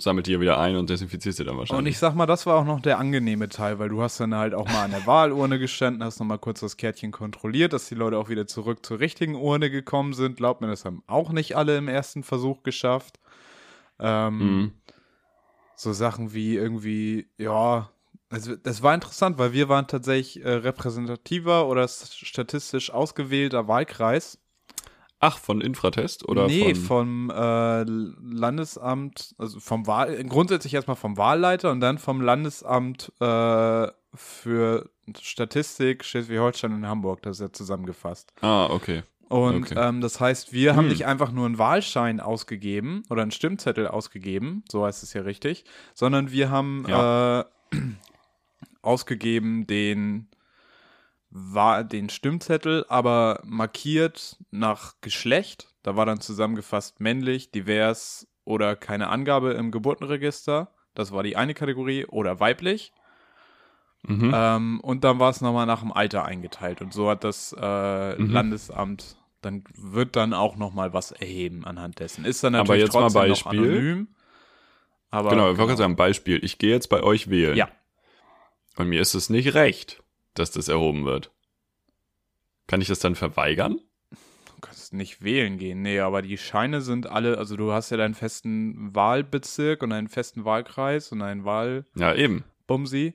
sammelt 0.00 0.26
hier 0.26 0.40
wieder 0.40 0.58
ein 0.58 0.76
und 0.76 0.90
desinfiziert 0.90 1.34
sie 1.34 1.44
dann 1.44 1.54
Und 1.54 1.58
wahrscheinlich. 1.60 1.92
ich 1.94 1.98
sag 1.98 2.14
mal, 2.14 2.26
das 2.26 2.46
war 2.46 2.56
auch 2.56 2.64
noch 2.64 2.80
der 2.80 2.98
angenehme 2.98 3.48
Teil, 3.48 3.78
weil 3.78 3.88
du 3.88 4.02
hast 4.02 4.20
dann 4.20 4.34
halt 4.34 4.54
auch 4.54 4.66
mal 4.66 4.84
an 4.84 4.90
der 4.90 5.06
Wahlurne 5.06 5.58
gestanden, 5.58 6.04
hast 6.04 6.18
nochmal 6.20 6.38
kurz 6.38 6.60
das 6.60 6.76
Kärtchen 6.76 7.10
kontrolliert, 7.12 7.72
dass 7.72 7.88
die 7.88 7.94
Leute 7.94 8.18
auch 8.18 8.28
wieder 8.28 8.46
zurück 8.46 8.84
zur 8.84 9.00
richtigen 9.00 9.34
Urne 9.34 9.70
gekommen 9.70 10.12
sind. 10.12 10.36
Glaubt 10.36 10.60
mir, 10.60 10.68
das 10.68 10.84
haben 10.84 11.02
auch 11.06 11.32
nicht 11.32 11.56
alle 11.56 11.76
im 11.78 11.88
ersten 11.88 12.22
Versuch 12.22 12.62
geschafft. 12.62 13.18
Ähm, 13.98 14.38
Mhm. 14.38 14.72
so 15.74 15.92
Sachen 15.92 16.32
wie 16.34 16.56
irgendwie, 16.56 17.26
ja, 17.38 17.90
also 18.30 18.54
das 18.56 18.82
war 18.82 18.94
interessant, 18.94 19.38
weil 19.38 19.52
wir 19.52 19.68
waren 19.68 19.86
tatsächlich 19.88 20.44
äh, 20.44 20.48
repräsentativer 20.48 21.66
oder 21.66 21.88
statistisch 21.88 22.90
ausgewählter 22.92 23.66
Wahlkreis. 23.66 24.38
Ach, 25.20 25.38
von 25.38 25.60
Infratest 25.60 26.26
oder 26.28 26.46
nee, 26.46 26.74
von, 26.74 27.28
vom 27.28 27.30
äh, 27.30 27.82
Landesamt, 28.34 29.34
also 29.38 29.60
vom 29.60 29.86
Wahl, 29.86 30.24
grundsätzlich 30.24 30.72
erstmal 30.74 30.96
vom 30.96 31.16
Wahlleiter 31.18 31.70
und 31.70 31.80
dann 31.80 31.98
vom 31.98 32.20
Landesamt 32.22 33.12
äh, 33.20 33.86
für 34.14 34.90
Statistik 35.20 36.04
Schleswig-Holstein 36.04 36.72
und 36.72 36.86
Hamburg, 36.86 37.22
das 37.22 37.36
ist 37.36 37.42
ja 37.42 37.52
zusammengefasst. 37.52 38.32
Ah, 38.40 38.66
okay. 38.70 39.02
Und 39.28 39.66
Okay. 39.70 39.74
ähm, 39.76 40.00
das 40.00 40.18
heißt, 40.20 40.52
wir 40.52 40.74
haben 40.74 40.84
Hm. 40.86 40.88
nicht 40.88 41.06
einfach 41.06 41.30
nur 41.30 41.46
einen 41.46 41.58
Wahlschein 41.58 42.18
ausgegeben 42.18 43.04
oder 43.10 43.22
einen 43.22 43.30
Stimmzettel 43.30 43.86
ausgegeben, 43.86 44.64
so 44.72 44.84
heißt 44.84 45.02
es 45.04 45.12
ja 45.12 45.20
richtig, 45.22 45.64
sondern 45.94 46.32
wir 46.32 46.50
haben 46.50 46.84
Ja. 46.88 47.42
äh, 47.42 47.44
ausgegeben 48.82 49.66
den, 49.66 50.28
Wa- 51.30 51.82
den 51.84 52.08
Stimmzettel, 52.10 52.84
aber 52.88 53.40
markiert 53.44 54.36
nach 54.50 54.94
Geschlecht. 55.00 55.68
Da 55.82 55.96
war 55.96 56.04
dann 56.06 56.20
zusammengefasst 56.20 57.00
männlich, 57.00 57.50
divers 57.50 58.26
oder 58.44 58.74
keine 58.76 59.08
Angabe 59.08 59.52
im 59.52 59.70
Geburtenregister. 59.70 60.72
Das 60.94 61.12
war 61.12 61.22
die 61.22 61.36
eine 61.36 61.54
Kategorie 61.54 62.04
oder 62.06 62.40
weiblich. 62.40 62.92
Mhm. 64.02 64.32
Ähm, 64.34 64.80
und 64.80 65.04
dann 65.04 65.18
war 65.18 65.30
es 65.30 65.40
nochmal 65.40 65.66
nach 65.66 65.80
dem 65.80 65.92
Alter 65.92 66.24
eingeteilt. 66.24 66.80
Und 66.80 66.92
so 66.92 67.08
hat 67.10 67.22
das 67.22 67.54
äh, 67.58 68.16
Mhm. 68.16 68.30
Landesamt, 68.30 69.16
dann 69.42 69.62
wird 69.76 70.16
dann 70.16 70.34
auch 70.34 70.56
nochmal 70.56 70.92
was 70.92 71.12
erheben 71.12 71.64
anhand 71.64 72.00
dessen. 72.00 72.24
Ist 72.24 72.42
dann 72.42 72.54
Aber 72.54 72.64
natürlich 72.74 72.86
jetzt 72.86 72.94
mal 72.94 73.00
trotzdem 73.02 73.28
noch 73.28 73.28
Beispiel. 73.44 73.58
anonym. 73.70 74.08
Aber 75.10 75.30
genau, 75.30 75.42
ich 75.52 75.58
wollte 75.58 75.68
gerade 75.72 75.76
sagen, 75.78 75.96
Beispiel. 75.96 76.44
Ich 76.44 76.58
gehe 76.58 76.70
jetzt 76.70 76.88
bei 76.88 77.02
euch 77.02 77.30
wählen. 77.30 77.56
Ja. 77.56 77.68
Und 78.76 78.88
mir 78.88 79.00
ist 79.00 79.14
es 79.14 79.28
nicht 79.30 79.54
recht, 79.54 80.02
dass 80.34 80.50
das 80.50 80.68
erhoben 80.68 81.04
wird. 81.04 81.30
Kann 82.66 82.80
ich 82.80 82.88
das 82.88 83.00
dann 83.00 83.14
verweigern? 83.14 83.80
Du 84.10 84.60
kannst 84.60 84.92
nicht 84.92 85.22
wählen 85.22 85.58
gehen. 85.58 85.82
Nee, 85.82 86.00
aber 86.00 86.22
die 86.22 86.38
Scheine 86.38 86.80
sind 86.82 87.06
alle, 87.06 87.38
also 87.38 87.56
du 87.56 87.72
hast 87.72 87.90
ja 87.90 87.96
deinen 87.96 88.14
festen 88.14 88.94
Wahlbezirk 88.94 89.82
und 89.82 89.92
einen 89.92 90.08
festen 90.08 90.44
Wahlkreis 90.44 91.10
und 91.12 91.22
einen 91.22 91.44
Ja, 91.96 92.14
eben. 92.14 92.44
Wahlbumsi. 92.68 93.14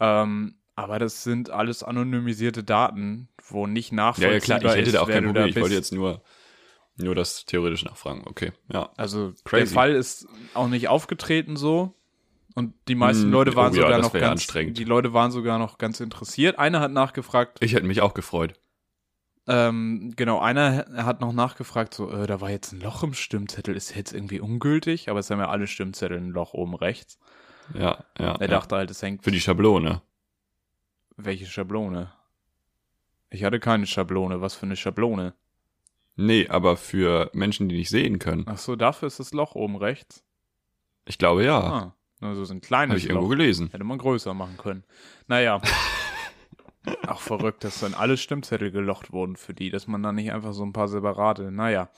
Ähm, 0.00 0.54
aber 0.74 0.98
das 0.98 1.24
sind 1.24 1.50
alles 1.50 1.82
anonymisierte 1.82 2.62
Daten, 2.64 3.28
wo 3.48 3.66
nicht 3.66 3.90
Ja, 3.90 3.96
nachvollziehbar 3.96 4.32
ja, 4.32 4.40
klar. 4.40 4.72
Ich 4.74 4.78
hätte 4.78 4.88
ist, 4.88 4.94
da 4.94 5.02
auch 5.02 5.08
kein 5.08 5.24
Problem. 5.24 5.46
Ich 5.48 5.56
wollte 5.56 5.74
jetzt 5.74 5.92
nur, 5.92 6.22
nur 6.96 7.14
das 7.14 7.44
theoretisch 7.44 7.84
nachfragen. 7.84 8.22
Okay, 8.26 8.52
ja. 8.72 8.90
Also 8.96 9.30
der 9.32 9.42
Crazy. 9.44 9.74
Fall 9.74 9.92
ist 9.92 10.26
auch 10.54 10.68
nicht 10.68 10.88
aufgetreten 10.88 11.56
so. 11.56 11.94
Und 12.54 12.74
die 12.88 12.94
meisten 12.94 13.24
Hm, 13.24 13.30
Leute 13.32 13.54
waren 13.56 13.72
oh 13.72 13.76
sogar 13.76 13.98
noch 14.00 14.12
ganz. 14.12 14.46
Die 14.46 14.84
Leute 14.84 15.12
waren 15.12 15.30
sogar 15.30 15.58
noch 15.58 15.78
ganz 15.78 16.00
interessiert. 16.00 16.58
Einer 16.58 16.80
hat 16.80 16.90
nachgefragt, 16.92 17.58
Ich 17.62 17.74
hätte 17.74 17.86
mich 17.86 18.00
auch 18.00 18.14
gefreut. 18.14 18.54
ähm, 19.46 20.12
genau, 20.16 20.40
einer 20.40 20.86
hat 21.04 21.20
noch 21.20 21.32
nachgefragt, 21.32 21.94
so, 21.94 22.10
äh, 22.10 22.26
da 22.26 22.40
war 22.40 22.50
jetzt 22.50 22.72
ein 22.72 22.80
Loch 22.80 23.02
im 23.02 23.14
Stimmzettel, 23.14 23.76
ist 23.76 23.94
jetzt 23.94 24.12
irgendwie 24.12 24.40
ungültig, 24.40 25.08
aber 25.08 25.20
es 25.20 25.30
haben 25.30 25.38
ja 25.40 25.48
alle 25.48 25.66
Stimmzettel 25.66 26.18
ein 26.18 26.30
Loch 26.30 26.52
oben 26.54 26.74
rechts. 26.74 27.18
Ja, 27.74 28.04
ja. 28.18 28.32
Er 28.34 28.40
ja. 28.40 28.46
dachte 28.46 28.76
halt, 28.76 28.90
es 28.90 29.00
hängt 29.02 29.22
Für 29.24 29.30
die 29.30 29.40
Schablone. 29.40 30.02
welche 31.16 31.46
Schablone? 31.46 32.12
Ich 33.30 33.44
hatte 33.44 33.60
keine 33.60 33.86
Schablone, 33.86 34.40
was 34.40 34.54
für 34.54 34.66
eine 34.66 34.76
Schablone? 34.76 35.34
Nee, 36.16 36.48
aber 36.48 36.76
für 36.76 37.30
Menschen, 37.32 37.68
die 37.68 37.76
nicht 37.76 37.90
sehen 37.90 38.18
können. 38.18 38.44
Ach 38.48 38.58
so, 38.58 38.74
dafür 38.74 39.06
ist 39.06 39.20
das 39.20 39.32
Loch 39.32 39.54
oben 39.54 39.76
rechts. 39.76 40.24
Ich 41.04 41.18
glaube 41.18 41.44
ja. 41.44 41.60
Ah, 41.60 41.94
also 42.20 42.44
so 42.44 42.54
ein 42.54 42.60
kleines 42.60 42.90
Habe 42.90 42.98
ich 42.98 43.06
irgendwo 43.08 43.26
Loch. 43.26 43.36
gelesen. 43.36 43.68
Hätte 43.70 43.84
man 43.84 43.98
größer 43.98 44.34
machen 44.34 44.56
können. 44.58 44.84
Naja. 45.26 45.60
Auch 47.06 47.20
verrückt, 47.20 47.64
dass 47.64 47.80
dann 47.80 47.92
alle 47.94 48.16
Stimmzettel 48.16 48.70
gelocht 48.70 49.12
wurden 49.12 49.36
für 49.36 49.52
die, 49.52 49.68
dass 49.70 49.86
man 49.86 50.02
dann 50.02 50.14
nicht 50.14 50.32
einfach 50.32 50.54
so 50.54 50.64
ein 50.64 50.72
paar 50.72 50.88
separate. 50.88 51.50
Naja. 51.50 51.90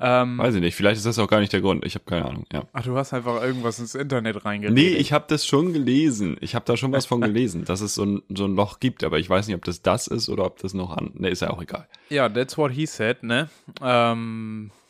Ähm, 0.00 0.38
Weiß 0.38 0.54
ich 0.54 0.60
nicht. 0.60 0.74
Vielleicht 0.76 0.96
ist 0.98 1.06
das 1.06 1.18
auch 1.18 1.26
gar 1.28 1.40
nicht 1.40 1.52
der 1.52 1.60
Grund. 1.60 1.84
Ich 1.84 1.94
habe 1.96 2.04
keine 2.04 2.24
Ahnung. 2.24 2.46
Ja. 2.52 2.62
ach, 2.72 2.84
du 2.84 2.96
hast 2.96 3.12
einfach 3.12 3.42
irgendwas 3.42 3.78
ins 3.78 3.94
Internet 3.94 4.44
reingeredet. 4.44 4.74
Nee, 4.76 4.96
ich 4.96 5.12
habe 5.12 5.24
das 5.28 5.44
schon 5.44 5.72
gelesen. 5.72 6.36
Ich 6.40 6.54
habe 6.54 6.64
da 6.64 6.76
schon 6.76 6.92
was 6.92 7.04
von 7.04 7.20
gelesen, 7.28 7.64
dass 7.64 7.80
es 7.80 7.94
so 7.94 8.04
ein, 8.04 8.22
so 8.34 8.44
ein 8.46 8.54
Loch 8.54 8.80
gibt. 8.80 9.04
Aber 9.04 9.18
ich 9.18 9.28
weiß 9.28 9.48
nicht, 9.48 9.56
ob 9.56 9.64
das 9.64 9.82
das 9.82 10.06
ist 10.06 10.28
oder 10.28 10.44
ob 10.46 10.58
das 10.60 10.72
noch 10.72 10.96
an. 10.96 11.10
Ne, 11.14 11.28
ist 11.30 11.42
ja 11.42 11.50
auch 11.50 11.60
egal. 11.60 11.86
Ja, 12.08 12.28
that's 12.28 12.56
what 12.56 12.72
he 12.72 12.86
said, 12.86 13.22
ne? 13.22 13.50
Ähm. 13.82 14.70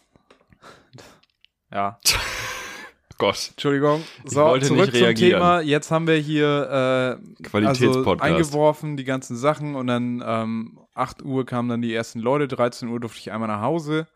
Ja, 1.70 1.98
Gott. 3.18 3.48
Entschuldigung. 3.50 4.02
So, 4.24 4.56
zurück 4.58 4.94
zum. 4.94 5.14
Thema. 5.14 5.60
Jetzt 5.60 5.90
haben 5.90 6.06
wir 6.06 6.14
hier 6.16 7.18
äh. 7.52 7.56
Also 7.66 8.04
eingeworfen, 8.20 8.96
die 8.96 9.04
ganzen 9.04 9.36
Sachen 9.36 9.74
und 9.74 9.88
dann 9.88 10.22
ähm, 10.24 10.78
8 10.94 11.22
Uhr 11.22 11.44
kamen 11.44 11.68
dann 11.68 11.82
die 11.82 11.92
ersten 11.92 12.20
Leute, 12.20 12.48
13 12.48 12.88
Uhr 12.88 13.00
durfte 13.00 13.18
ich 13.20 13.32
einmal 13.32 13.48
nach 13.48 13.60
Hause, 13.60 14.06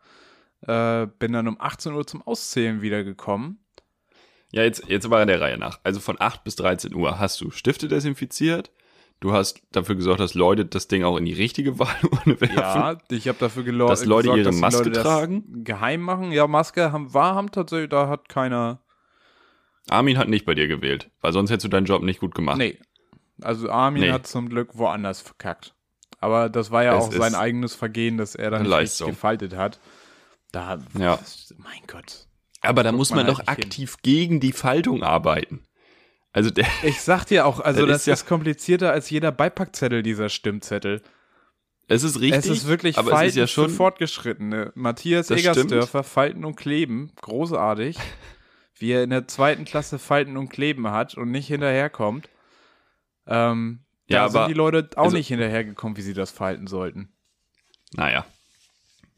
äh, 0.67 1.07
bin 1.19 1.33
dann 1.33 1.47
um 1.47 1.57
18 1.59 1.93
Uhr 1.93 2.07
zum 2.07 2.21
Auszählen 2.21 2.81
wiedergekommen. 2.81 3.59
Ja, 4.51 4.63
jetzt, 4.63 4.87
jetzt 4.87 5.05
aber 5.05 5.25
der 5.25 5.41
Reihe 5.41 5.57
nach. 5.57 5.79
Also 5.83 5.99
von 5.99 6.15
8 6.19 6.43
bis 6.43 6.55
13 6.55 6.93
Uhr 6.95 7.19
hast 7.19 7.41
du 7.41 7.51
Stifte 7.51 7.87
desinfiziert, 7.87 8.71
Du 9.19 9.31
hast 9.31 9.61
dafür 9.71 9.95
gesorgt, 9.95 10.19
dass 10.19 10.33
Leute 10.33 10.65
das 10.65 10.89
Ding 10.89 11.05
auch 11.05 11.15
in 11.15 11.23
die 11.23 11.31
richtige 11.31 11.79
Wahlurne 11.79 12.41
werfen. 12.41 12.57
Ja, 12.57 12.97
ich 13.09 13.29
habe 13.29 13.37
dafür 13.39 13.63
gelo- 13.63 13.87
Dass 13.87 14.03
Leute 14.03 14.23
gesorgt, 14.23 14.37
ihre 14.39 14.49
dass 14.49 14.59
Maske 14.59 14.77
Leute 14.79 14.91
das 14.91 15.03
tragen? 15.03 15.63
Geheim 15.63 16.01
machen. 16.01 16.33
Ja, 16.33 16.45
Maske 16.45 16.91
haben, 16.91 17.13
war, 17.13 17.33
haben 17.33 17.49
tatsächlich, 17.49 17.89
da 17.89 18.09
hat 18.09 18.27
keiner. 18.27 18.81
Armin 19.89 20.17
hat 20.17 20.29
nicht 20.29 20.45
bei 20.45 20.55
dir 20.55 20.67
gewählt, 20.67 21.09
weil 21.21 21.33
sonst 21.33 21.49
hättest 21.49 21.65
du 21.65 21.69
deinen 21.69 21.85
Job 21.85 22.01
nicht 22.03 22.19
gut 22.19 22.35
gemacht. 22.35 22.57
Nee. 22.57 22.79
Also 23.41 23.69
Armin 23.69 24.03
Nee. 24.03 24.11
hat 24.11 24.27
zum 24.27 24.49
Glück 24.49 24.69
woanders 24.77 25.21
verkackt. 25.21 25.75
Aber 26.19 26.47
das 26.49 26.71
war 26.71 26.83
ja 26.83 26.97
Es 26.97 27.05
auch 27.05 27.11
sein 27.11 27.35
eigenes 27.35 27.75
Vergehen, 27.75 28.17
dass 28.17 28.35
er 28.35 28.51
dann 28.51 28.63
nicht 28.63 29.03
gefaltet 29.05 29.55
hat. 29.55 29.79
Da, 30.51 30.79
Ja. 30.97 31.19
mein 31.57 31.81
Gott. 31.87 32.27
Aber 32.61 32.83
da 32.83 32.91
muss 32.93 33.09
man 33.09 33.25
man 33.25 33.27
doch 33.27 33.39
nicht 33.39 33.49
hin. 33.49 33.63
aktiv 33.65 33.97
gegen 34.03 34.39
die 34.39 34.53
Faltung 34.53 35.03
arbeiten. 35.03 35.63
Also 36.31 36.49
der, 36.49 36.65
Ich 36.83 37.01
sag 37.01 37.25
dir 37.25 37.45
auch, 37.45 37.59
also 37.59 37.85
Das 37.85 38.01
ist 38.01 38.05
ja- 38.07 38.13
ist 38.13 38.25
komplizierter 38.25 38.91
als 38.91 39.09
jeder 39.09 39.31
Beipackzettel 39.33 40.01
dieser 40.01 40.29
Stimmzettel. 40.29 41.01
es 41.89 42.03
ist 42.03 42.21
richtig. 42.21 42.39
es 42.39 42.45
ist 42.49 42.67
wirklich 42.67 42.97
aber 42.97 43.09
Falten 43.11 43.25
es 43.27 43.31
ist 43.33 43.37
ja 43.39 43.47
schon 43.47 43.69
für 43.69 43.75
Fortgeschrittene. 43.75 44.71
Matthias 44.75 45.27
Das 45.27 45.39
Egersdörfer, 45.39 46.03
Falten 46.03 46.45
und 46.45 46.55
Kleben, 46.55 47.11
großartig. 47.21 47.97
wie 48.75 48.91
er 48.91 49.03
in 49.03 49.09
der 49.11 49.27
zweiten 49.27 49.65
Klasse 49.65 49.99
Falten 49.99 50.37
und 50.37 50.49
Kleben 50.49 50.89
hat 50.89 51.15
und 51.15 51.31
nicht 51.31 51.47
hinterherkommt. 51.47 52.29
Ähm, 53.27 53.79
da 54.07 54.15
Ja, 54.15 54.29
sind 54.29 54.39
aber- 54.41 54.47
die 54.47 54.53
Leute 54.53 54.89
auch 54.97 55.03
also- 55.05 55.17
nicht 55.17 55.27
hinterhergekommen, 55.27 55.97
wie 55.97 56.01
sie 56.01 56.13
das 56.13 56.31
falten 56.31 56.67
sollten. 56.67 57.13
Naja. 57.93 58.25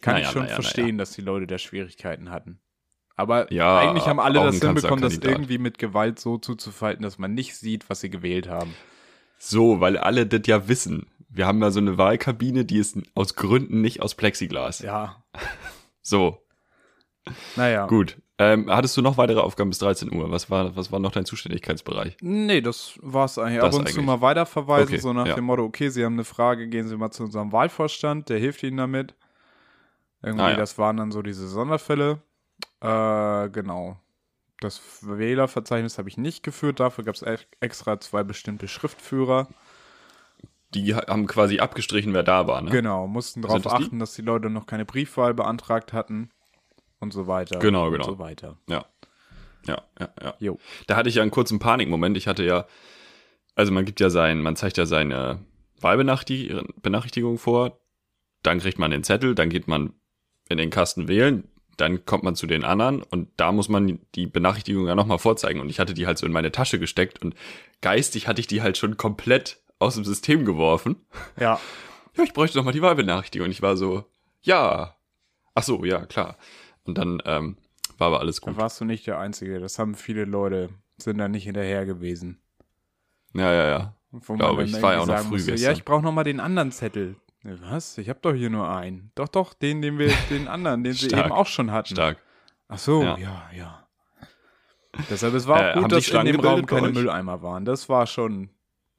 Kann 0.01 0.15
Naja, 0.15 0.27
ich 0.27 0.31
schon 0.33 0.43
naja, 0.43 0.55
verstehen, 0.55 0.97
dass 0.97 1.11
die 1.13 1.21
Leute 1.21 1.47
da 1.47 1.57
Schwierigkeiten 1.57 2.29
hatten. 2.29 2.59
Aber 3.15 3.51
Ja, 3.51 3.79
eigentlich 3.79 4.07
haben 4.07 4.19
alle 4.19 4.39
das 4.43 4.59
hinbekommen, 4.59 5.01
das 5.01 5.17
irgendwie 5.17 5.57
mit 5.57 5.77
Gewalt 5.77 6.19
so 6.19 6.37
zuzufalten, 6.37 7.01
dass 7.01 7.17
man 7.17 7.33
nicht 7.33 7.55
sieht, 7.55 7.89
was 7.89 8.01
sie 8.01 8.09
gewählt 8.09 8.49
haben. 8.49 8.75
So, 9.37 9.79
weil 9.79 9.97
alle 9.97 10.27
das 10.27 10.41
ja 10.47 10.67
wissen. 10.67 11.07
Wir 11.29 11.47
haben 11.47 11.61
ja 11.61 11.71
so 11.71 11.79
eine 11.79 11.97
Wahlkabine, 11.97 12.65
die 12.65 12.77
ist 12.77 12.97
aus 13.15 13.35
Gründen 13.35 13.81
nicht 13.81 14.01
aus 14.01 14.15
Plexiglas. 14.15 14.79
Ja, 14.79 15.23
So, 16.01 16.45
naja. 17.55 17.87
gut. 17.87 18.17
Ähm, 18.37 18.69
hattest 18.69 18.97
du 18.97 19.01
noch 19.01 19.17
weitere 19.17 19.39
Aufgaben 19.39 19.69
bis 19.69 19.79
13 19.79 20.11
Uhr? 20.13 20.29
Was 20.29 20.49
war, 20.49 20.75
was 20.75 20.91
war 20.91 20.99
noch 20.99 21.11
dein 21.13 21.23
Zuständigkeitsbereich? 21.25 22.17
Nee, 22.21 22.59
das 22.59 22.99
war's 23.01 23.37
eigentlich. 23.37 23.61
Das 23.61 23.73
Ab 23.73 23.79
und 23.79 23.87
zu 23.87 23.93
eigentlich. 23.95 24.05
mal 24.05 24.19
weiterverweisen, 24.21 24.87
Okay, 24.95 24.97
so 25.01 25.13
nach 25.13 25.25
ja. 25.27 25.35
dem 25.35 25.45
Motto, 25.45 25.63
okay, 25.63 25.87
Sie 25.89 26.03
haben 26.03 26.13
eine 26.15 26.25
Frage, 26.25 26.67
gehen 26.67 26.87
Sie 26.87 26.97
mal 26.97 27.11
zu 27.11 27.23
unserem 27.23 27.53
Wahlvorstand, 27.53 28.27
der 28.27 28.37
hilft 28.39 28.61
Ihnen 28.63 28.77
damit. 28.77 29.15
Irgendwie, 30.21 30.43
Ah, 30.43 30.49
ja. 30.51 30.55
das 30.57 30.77
waren 30.77 30.97
dann 30.97 31.11
so 31.11 31.21
diese 31.21 31.47
Sonderfälle. 31.47 32.21
Äh, 32.81 33.49
genau. 33.49 33.99
Das 34.59 34.81
Wählerverzeichnis 35.01 35.97
habe 35.97 36.09
ich 36.09 36.17
nicht 36.17 36.43
geführt, 36.43 36.79
dafür 36.79 37.03
gab 37.05 37.15
es 37.15 37.23
extra 37.61 37.99
zwei 37.99 38.23
bestimmte 38.23 38.67
Schriftführer. 38.67 39.47
Die 40.73 40.93
ha- 40.93 41.07
haben 41.07 41.27
quasi 41.27 41.59
abgestrichen, 41.59 42.13
wer 42.13 42.23
da 42.23 42.47
war, 42.47 42.61
ne? 42.61 42.69
Genau, 42.71 43.07
mussten 43.07 43.41
darauf 43.41 43.61
das 43.61 43.73
die? 43.75 43.83
achten, 43.85 43.99
dass 43.99 44.13
die 44.13 44.21
Leute 44.23 44.49
noch 44.49 44.65
keine 44.65 44.83
Briefwahl 44.85 45.33
beantragt 45.33 45.93
hatten 45.93 46.31
und 46.99 47.13
so 47.13 47.27
weiter. 47.27 47.59
Genau, 47.59 47.87
und 47.87 47.93
genau. 47.93 48.05
so 48.05 48.19
weiter. 48.19 48.57
Ja. 48.69 48.85
Ja, 49.67 49.81
ja, 49.99 50.09
ja. 50.21 50.35
Jo. 50.39 50.59
Da 50.87 50.95
hatte 50.95 51.09
ich 51.09 51.15
ja 51.15 51.21
einen 51.23 51.31
kurzen 51.31 51.57
Panikmoment. 51.57 52.17
Ich 52.17 52.27
hatte 52.27 52.43
ja, 52.43 52.65
also 53.55 53.71
man 53.71 53.85
gibt 53.85 53.99
ja 53.99 54.09
sein, 54.09 54.41
man 54.41 54.55
zeigt 54.55 54.77
ja 54.77 54.85
seine 54.85 55.39
Wahlbenachrichtigung 55.81 56.67
Benachrichtigung 56.81 57.37
vor, 57.39 57.79
dann 58.43 58.59
kriegt 58.59 58.77
man 58.77 58.91
den 58.91 59.03
Zettel, 59.03 59.33
dann 59.33 59.49
geht 59.49 59.67
man 59.67 59.93
in 60.49 60.57
den 60.57 60.69
Kasten 60.69 61.07
wählen, 61.07 61.49
dann 61.77 62.05
kommt 62.05 62.23
man 62.23 62.35
zu 62.35 62.45
den 62.45 62.63
anderen 62.63 63.01
und 63.01 63.29
da 63.37 63.51
muss 63.51 63.67
man 63.67 63.99
die 64.13 64.27
Benachrichtigung 64.27 64.87
ja 64.87 64.93
nochmal 64.93 65.17
vorzeigen. 65.17 65.59
Und 65.59 65.69
ich 65.69 65.79
hatte 65.79 65.95
die 65.95 66.05
halt 66.05 66.19
so 66.19 66.27
in 66.27 66.31
meine 66.31 66.51
Tasche 66.51 66.77
gesteckt 66.77 67.23
und 67.23 67.35
geistig 67.81 68.27
hatte 68.27 68.39
ich 68.39 68.47
die 68.47 68.61
halt 68.61 68.77
schon 68.77 68.97
komplett 68.97 69.57
aus 69.79 69.95
dem 69.95 70.05
System 70.05 70.45
geworfen. 70.45 70.95
Ja, 71.39 71.59
Ja, 72.17 72.23
ich 72.23 72.33
bräuchte 72.33 72.57
nochmal 72.57 72.73
die 72.73 72.81
Wahlbenachrichtigung. 72.81 73.45
Und 73.45 73.51
ich 73.51 73.61
war 73.61 73.77
so, 73.77 74.05
ja. 74.41 74.95
Ach 75.53 75.63
so, 75.63 75.83
ja, 75.85 76.05
klar. 76.05 76.37
Und 76.85 76.97
dann 76.97 77.21
ähm, 77.25 77.57
war 77.97 78.07
aber 78.07 78.19
alles 78.19 78.39
da 78.41 78.51
gut. 78.51 78.59
warst 78.59 78.79
du 78.79 78.85
nicht 78.85 79.05
der 79.07 79.19
Einzige. 79.19 79.59
Das 79.59 79.79
haben 79.79 79.95
viele 79.95 80.25
Leute, 80.25 80.69
sind 80.97 81.17
da 81.17 81.27
nicht 81.27 81.43
hinterher 81.43 81.85
gewesen. 81.85 82.39
Ja, 83.33 83.51
ja, 83.53 83.67
ja. 83.67 83.95
Wo 84.11 84.35
Glaube 84.35 84.63
ich, 84.63 84.81
war 84.81 84.93
ja 84.93 84.99
auch 84.99 85.07
noch 85.07 85.17
früh 85.19 85.31
musste, 85.33 85.51
Ja, 85.51 85.55
gestern. 85.55 85.73
ich 85.73 85.83
brauche 85.85 86.01
noch 86.03 86.11
mal 86.13 86.23
den 86.23 86.39
anderen 86.39 86.71
Zettel. 86.71 87.15
Was? 87.43 87.97
Ich 87.97 88.07
habe 88.09 88.19
doch 88.21 88.33
hier 88.33 88.49
nur 88.49 88.69
einen. 88.69 89.11
Doch, 89.15 89.27
doch, 89.27 89.53
den, 89.53 89.81
den 89.81 89.99
wir, 89.99 90.11
den 90.29 90.47
anderen, 90.47 90.83
den 90.83 90.93
sie 90.93 91.07
eben 91.07 91.31
auch 91.31 91.47
schon 91.47 91.71
hatten. 91.71 91.93
Stark. 91.95 92.17
Ach 92.67 92.77
so, 92.79 93.03
Ja. 93.03 93.17
ja, 93.17 93.49
ja. 93.55 93.87
Deshalb, 95.09 95.33
es 95.33 95.45
war 95.47 95.57
Äh, 95.59 95.71
auch 95.71 95.75
haben 95.75 95.81
gut, 95.83 95.91
dass 95.91 96.07
in 96.09 96.25
dem 96.25 96.39
Raum 96.39 96.65
keine? 96.65 96.89
Mülleimer 96.89 97.41
waren. 97.41 97.65
Das 97.65 97.89
war 97.89 98.07
schon, 98.07 98.49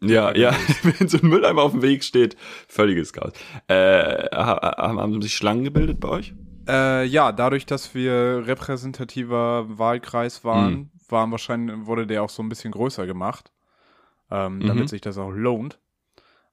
Ja, 0.02 0.30
Ja, 0.36 0.50
ja, 0.52 0.56
wenn 0.82 1.08
so 1.08 1.18
ein 1.18 1.28
Mülleimer 1.28 1.62
auf 1.62 1.72
dem 1.72 1.80
Weg 1.82 2.04
steht, 2.04 2.36
völliges 2.68 3.12
Chaos. 3.14 3.32
Äh, 3.68 3.74
ha- 4.30 4.76
haben, 4.76 5.00
haben 5.00 5.22
sich 5.22 5.34
Schlangen 5.34 5.64
gebildet 5.64 5.98
bei 6.00 6.08
euch? 6.08 6.34
Äh, 6.68 7.04
ja, 7.04 7.32
dadurch, 7.32 7.66
dass 7.66 7.94
wir 7.94 8.42
repräsentativer 8.46 9.78
Wahlkreis 9.78 10.44
waren, 10.44 10.72
Hm. 10.74 10.90
waren 11.08 11.30
wahrscheinlich, 11.30 11.86
wurde 11.86 12.06
der 12.06 12.22
auch 12.22 12.30
so 12.30 12.42
ein 12.42 12.48
bisschen 12.48 12.72
größer 12.72 13.06
gemacht, 13.06 13.52
ähm, 14.30 14.60
Mhm. 14.60 14.66
damit 14.66 14.88
sich 14.88 15.00
das 15.00 15.18
auch 15.18 15.30
lohnt. 15.30 15.78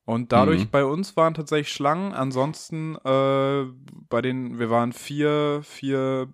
Und 0.06 0.32
dadurch 0.34 0.66
Mhm. 0.66 0.70
bei 0.70 0.84
uns 0.86 1.16
waren 1.16 1.34
tatsächlich 1.34 1.74
Schlangen. 1.74 2.14
Ansonsten 2.14 2.96
äh, 3.06 3.66
bei 4.10 4.22
den, 4.22 4.60
wir 4.60 4.70
waren 4.70 4.92
vier, 4.92 5.62
vier 5.64 6.28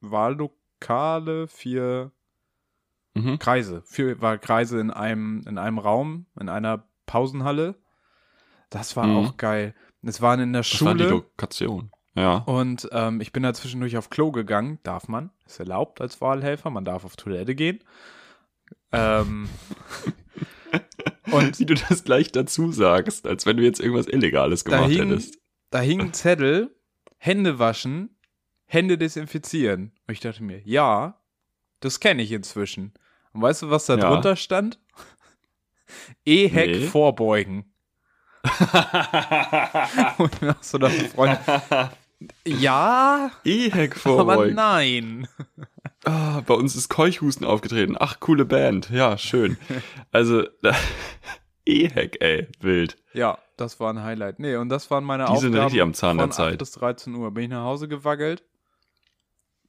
Wahllokale, 0.00 1.48
vier 1.48 2.12
Mhm. 3.14 3.38
Kreise, 3.38 3.82
vier 3.84 4.20
Wahlkreise 4.20 4.80
in 4.80 4.90
einem, 4.90 5.42
in 5.46 5.58
einem 5.58 5.78
Raum, 5.78 6.26
in 6.40 6.48
einer 6.48 6.88
Pausenhalle. 7.06 7.74
Das 8.70 8.96
war 8.96 9.08
Mhm. 9.08 9.16
auch 9.16 9.36
geil. 9.36 9.74
Es 10.02 10.20
waren 10.22 10.40
in 10.40 10.52
der 10.52 10.62
Das 10.62 10.84
war 10.84 10.94
die 10.94 11.04
Schule. 11.04 11.10
Lokation. 11.10 11.90
Ja. 12.18 12.36
Und 12.38 12.88
ähm, 12.92 13.20
ich 13.20 13.32
bin 13.32 13.42
da 13.42 13.54
zwischendurch 13.54 13.96
auf 13.96 14.10
Klo 14.10 14.30
gegangen. 14.32 14.78
Darf 14.82 15.08
man? 15.08 15.30
Ist 15.46 15.60
erlaubt 15.60 16.00
als 16.00 16.20
Wahlhelfer. 16.20 16.70
Man 16.70 16.84
darf 16.84 17.04
auf 17.04 17.16
Toilette 17.16 17.54
gehen. 17.54 17.80
Ähm, 18.92 19.48
Und 21.30 21.58
wie 21.58 21.66
du 21.66 21.74
das 21.74 22.04
gleich 22.04 22.32
dazu 22.32 22.72
sagst, 22.72 23.26
als 23.26 23.44
wenn 23.46 23.56
du 23.58 23.62
jetzt 23.62 23.80
irgendwas 23.80 24.06
Illegales 24.08 24.64
da, 24.64 24.76
gemacht 24.78 24.90
hing, 24.92 25.08
hättest. 25.10 25.38
da 25.70 25.80
hing 25.80 26.00
ein 26.00 26.12
Zettel, 26.14 26.74
Hände 27.18 27.58
waschen, 27.58 28.16
Hände 28.66 28.96
desinfizieren. 28.98 29.92
Und 30.06 30.12
ich 30.14 30.20
dachte 30.20 30.42
mir, 30.42 30.60
ja, 30.64 31.20
das 31.80 32.00
kenne 32.00 32.22
ich 32.22 32.32
inzwischen. 32.32 32.94
Und 33.32 33.42
weißt 33.42 33.62
du, 33.62 33.70
was 33.70 33.86
da 33.86 33.96
Ja. 33.96 34.08
drunter 34.10 34.36
stand? 34.36 34.78
E-Heck 36.24 36.70
Nee. 36.70 36.86
vorbeugen. 36.86 37.72
Und 40.18 40.42
nach 40.42 40.62
so 40.62 40.78
einer 40.78 40.90
Freundin, 40.90 41.38
ja, 42.46 43.30
E-Hack 43.44 43.92
aber 44.04 44.16
vorbeugen. 44.16 44.54
nein. 44.54 45.28
Ah, 46.04 46.40
bei 46.46 46.54
uns 46.54 46.74
ist 46.76 46.88
Keuchhusten 46.88 47.46
aufgetreten. 47.46 47.96
Ach, 47.98 48.18
coole 48.20 48.44
Band. 48.44 48.90
Ja, 48.90 49.18
schön. 49.18 49.56
Also, 50.12 50.44
E-Hack, 51.66 52.16
ey, 52.20 52.48
wild. 52.60 52.96
Ja, 53.12 53.38
das 53.56 53.78
war 53.80 53.92
ein 53.92 54.02
Highlight. 54.02 54.38
Nee, 54.38 54.56
und 54.56 54.68
das 54.70 54.90
waren 54.90 55.04
meine 55.04 55.24
Die 55.26 55.36
sind 55.36 55.50
Aufgaben 55.50 55.64
richtig 55.64 55.82
am 55.82 55.94
Zahn 55.94 56.18
der 56.18 56.30
Zeit. 56.30 56.52
8 56.54 56.58
bis 56.58 56.70
13 56.72 57.14
Uhr. 57.14 57.30
Bin 57.32 57.44
ich 57.44 57.50
nach 57.50 57.64
Hause 57.64 57.88
gewackelt 57.88 58.42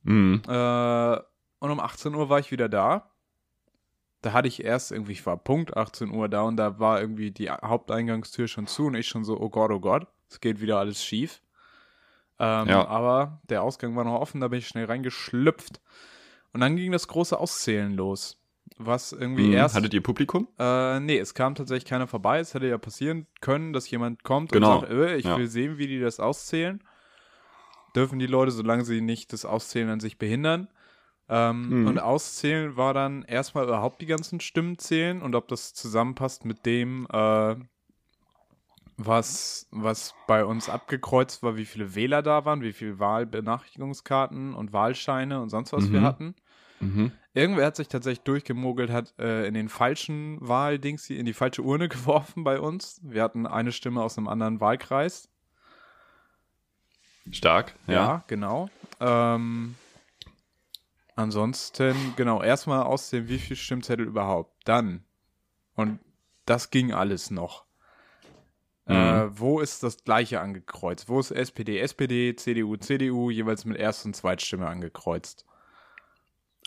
Mhm. 0.03 0.41
äh, 0.47 1.17
und 1.59 1.71
um 1.71 1.79
18 1.81 2.15
Uhr 2.15 2.29
war 2.29 2.39
ich 2.39 2.51
wieder 2.51 2.69
da. 2.69 3.11
Da 4.21 4.31
hatte 4.33 4.47
ich 4.47 4.63
erst 4.63 4.91
irgendwie, 4.91 5.11
ich 5.13 5.25
war 5.25 5.35
Punkt 5.37 5.75
18 5.75 6.09
Uhr 6.11 6.29
da 6.29 6.41
und 6.43 6.55
da 6.57 6.79
war 6.79 7.01
irgendwie 7.01 7.31
die 7.31 7.49
Haupteingangstür 7.49 8.47
schon 8.47 8.65
zu 8.67 8.85
und 8.87 8.95
ich 8.95 9.07
schon 9.07 9.23
so, 9.25 9.39
oh 9.39 9.49
Gott, 9.49 9.71
oh 9.71 9.79
Gott, 9.79 10.07
es 10.29 10.39
geht 10.39 10.61
wieder 10.61 10.77
alles 10.79 11.03
schief. 11.03 11.41
Ähm, 12.39 12.67
Ja. 12.67 12.87
Aber 12.87 13.41
der 13.49 13.63
Ausgang 13.63 13.95
war 13.95 14.03
noch 14.05 14.19
offen, 14.19 14.41
da 14.41 14.47
bin 14.47 14.59
ich 14.59 14.67
schnell 14.67 14.85
reingeschlüpft. 14.85 15.81
Und 16.53 16.61
dann 16.61 16.75
ging 16.75 16.91
das 16.91 17.07
große 17.07 17.37
Auszählen 17.39 17.93
los. 17.95 18.37
Was 18.77 19.11
irgendwie 19.11 19.47
Mhm. 19.47 19.53
erst. 19.53 19.75
Hattet 19.75 19.93
ihr 19.93 20.01
Publikum? 20.01 20.47
Äh, 20.57 20.99
nee, 20.99 21.17
es 21.17 21.33
kam 21.33 21.55
tatsächlich 21.55 21.85
keiner 21.89 22.07
vorbei. 22.07 22.39
Es 22.39 22.53
hätte 22.53 22.67
ja 22.67 22.77
passieren 22.77 23.27
können, 23.41 23.73
dass 23.73 23.89
jemand 23.89 24.23
kommt 24.23 24.51
Genau, 24.51 24.75
und 24.75 24.81
sagt, 24.81 24.91
äh, 24.93 25.15
ich 25.17 25.25
ja. 25.25 25.37
will 25.37 25.47
sehen, 25.47 25.77
wie 25.77 25.87
die 25.87 25.99
das 25.99 26.19
auszählen. 26.19 26.81
Dürfen 27.95 28.19
die 28.19 28.27
Leute, 28.27 28.51
solange 28.51 28.85
sie 28.85 29.01
nicht 29.01 29.33
das 29.33 29.45
Auszählen 29.45 29.89
an 29.89 29.99
sich 29.99 30.17
behindern. 30.17 30.69
Ähm, 31.27 31.81
Mhm. 31.81 31.87
Und 31.87 31.99
auszählen 31.99 32.77
war 32.77 32.93
dann 32.93 33.23
erstmal 33.23 33.65
überhaupt 33.65 34.01
die 34.01 34.05
ganzen 34.07 34.39
Stimmen 34.39 34.77
zählen 34.77 35.21
und 35.21 35.35
ob 35.35 35.47
das 35.47 35.73
zusammenpasst 35.73 36.45
mit 36.45 36.65
dem, 36.65 37.05
äh, 37.11 37.55
was, 39.01 39.67
was 39.71 40.13
bei 40.27 40.43
uns 40.43 40.67
abgekreuzt 40.67 41.41
war, 41.41 41.55
wie 41.55 41.65
viele 41.65 41.95
Wähler 41.95 42.21
da 42.21 42.43
waren, 42.43 42.61
wie 42.61 42.73
viele 42.73 42.99
Wahlbenachrichtigungskarten 42.99 44.53
und 44.53 44.73
Wahlscheine 44.73 45.41
und 45.41 45.49
sonst 45.49 45.71
was 45.71 45.89
wir 45.91 46.01
Mhm. 46.01 46.05
hatten. 46.05 46.35
Mhm. 46.81 47.11
Irgendwer 47.33 47.67
hat 47.67 47.77
sich 47.77 47.87
tatsächlich 47.87 48.23
durchgemogelt, 48.25 48.89
hat 48.91 49.13
äh, 49.17 49.47
in 49.47 49.53
den 49.53 49.69
falschen 49.69 50.37
Wahldings 50.45 51.09
in 51.09 51.25
die 51.25 51.33
falsche 51.33 51.61
Urne 51.61 51.87
geworfen 51.89 52.43
bei 52.43 52.59
uns. 52.59 52.99
Wir 53.03 53.23
hatten 53.23 53.47
eine 53.47 53.71
Stimme 53.71 54.01
aus 54.03 54.17
einem 54.17 54.27
anderen 54.27 54.59
Wahlkreis. 54.59 55.29
Stark, 57.31 57.75
ja. 57.87 57.93
Ja, 57.93 58.23
genau. 58.27 58.69
Ähm, 58.99 59.75
ansonsten, 61.15 61.95
genau, 62.17 62.41
erstmal 62.41 62.83
auszählen, 62.83 63.29
wie 63.29 63.39
viel 63.39 63.55
Stimmzettel 63.55 64.05
überhaupt. 64.05 64.67
Dann. 64.67 65.03
Und 65.75 65.99
das 66.45 66.71
ging 66.71 66.91
alles 66.91 67.31
noch. 67.31 67.65
Äh, 68.89 69.29
wo 69.39 69.59
ist 69.59 69.83
das 69.83 70.03
gleiche 70.03 70.39
angekreuzt? 70.41 71.09
Wo 71.09 71.19
ist 71.19 71.31
SPD, 71.31 71.79
SPD, 71.79 72.35
CDU, 72.35 72.75
CDU 72.77 73.29
jeweils 73.29 73.65
mit 73.65 73.77
Erst- 73.77 74.05
und 74.05 74.15
Zweitstimme 74.15 74.67
angekreuzt? 74.67 75.45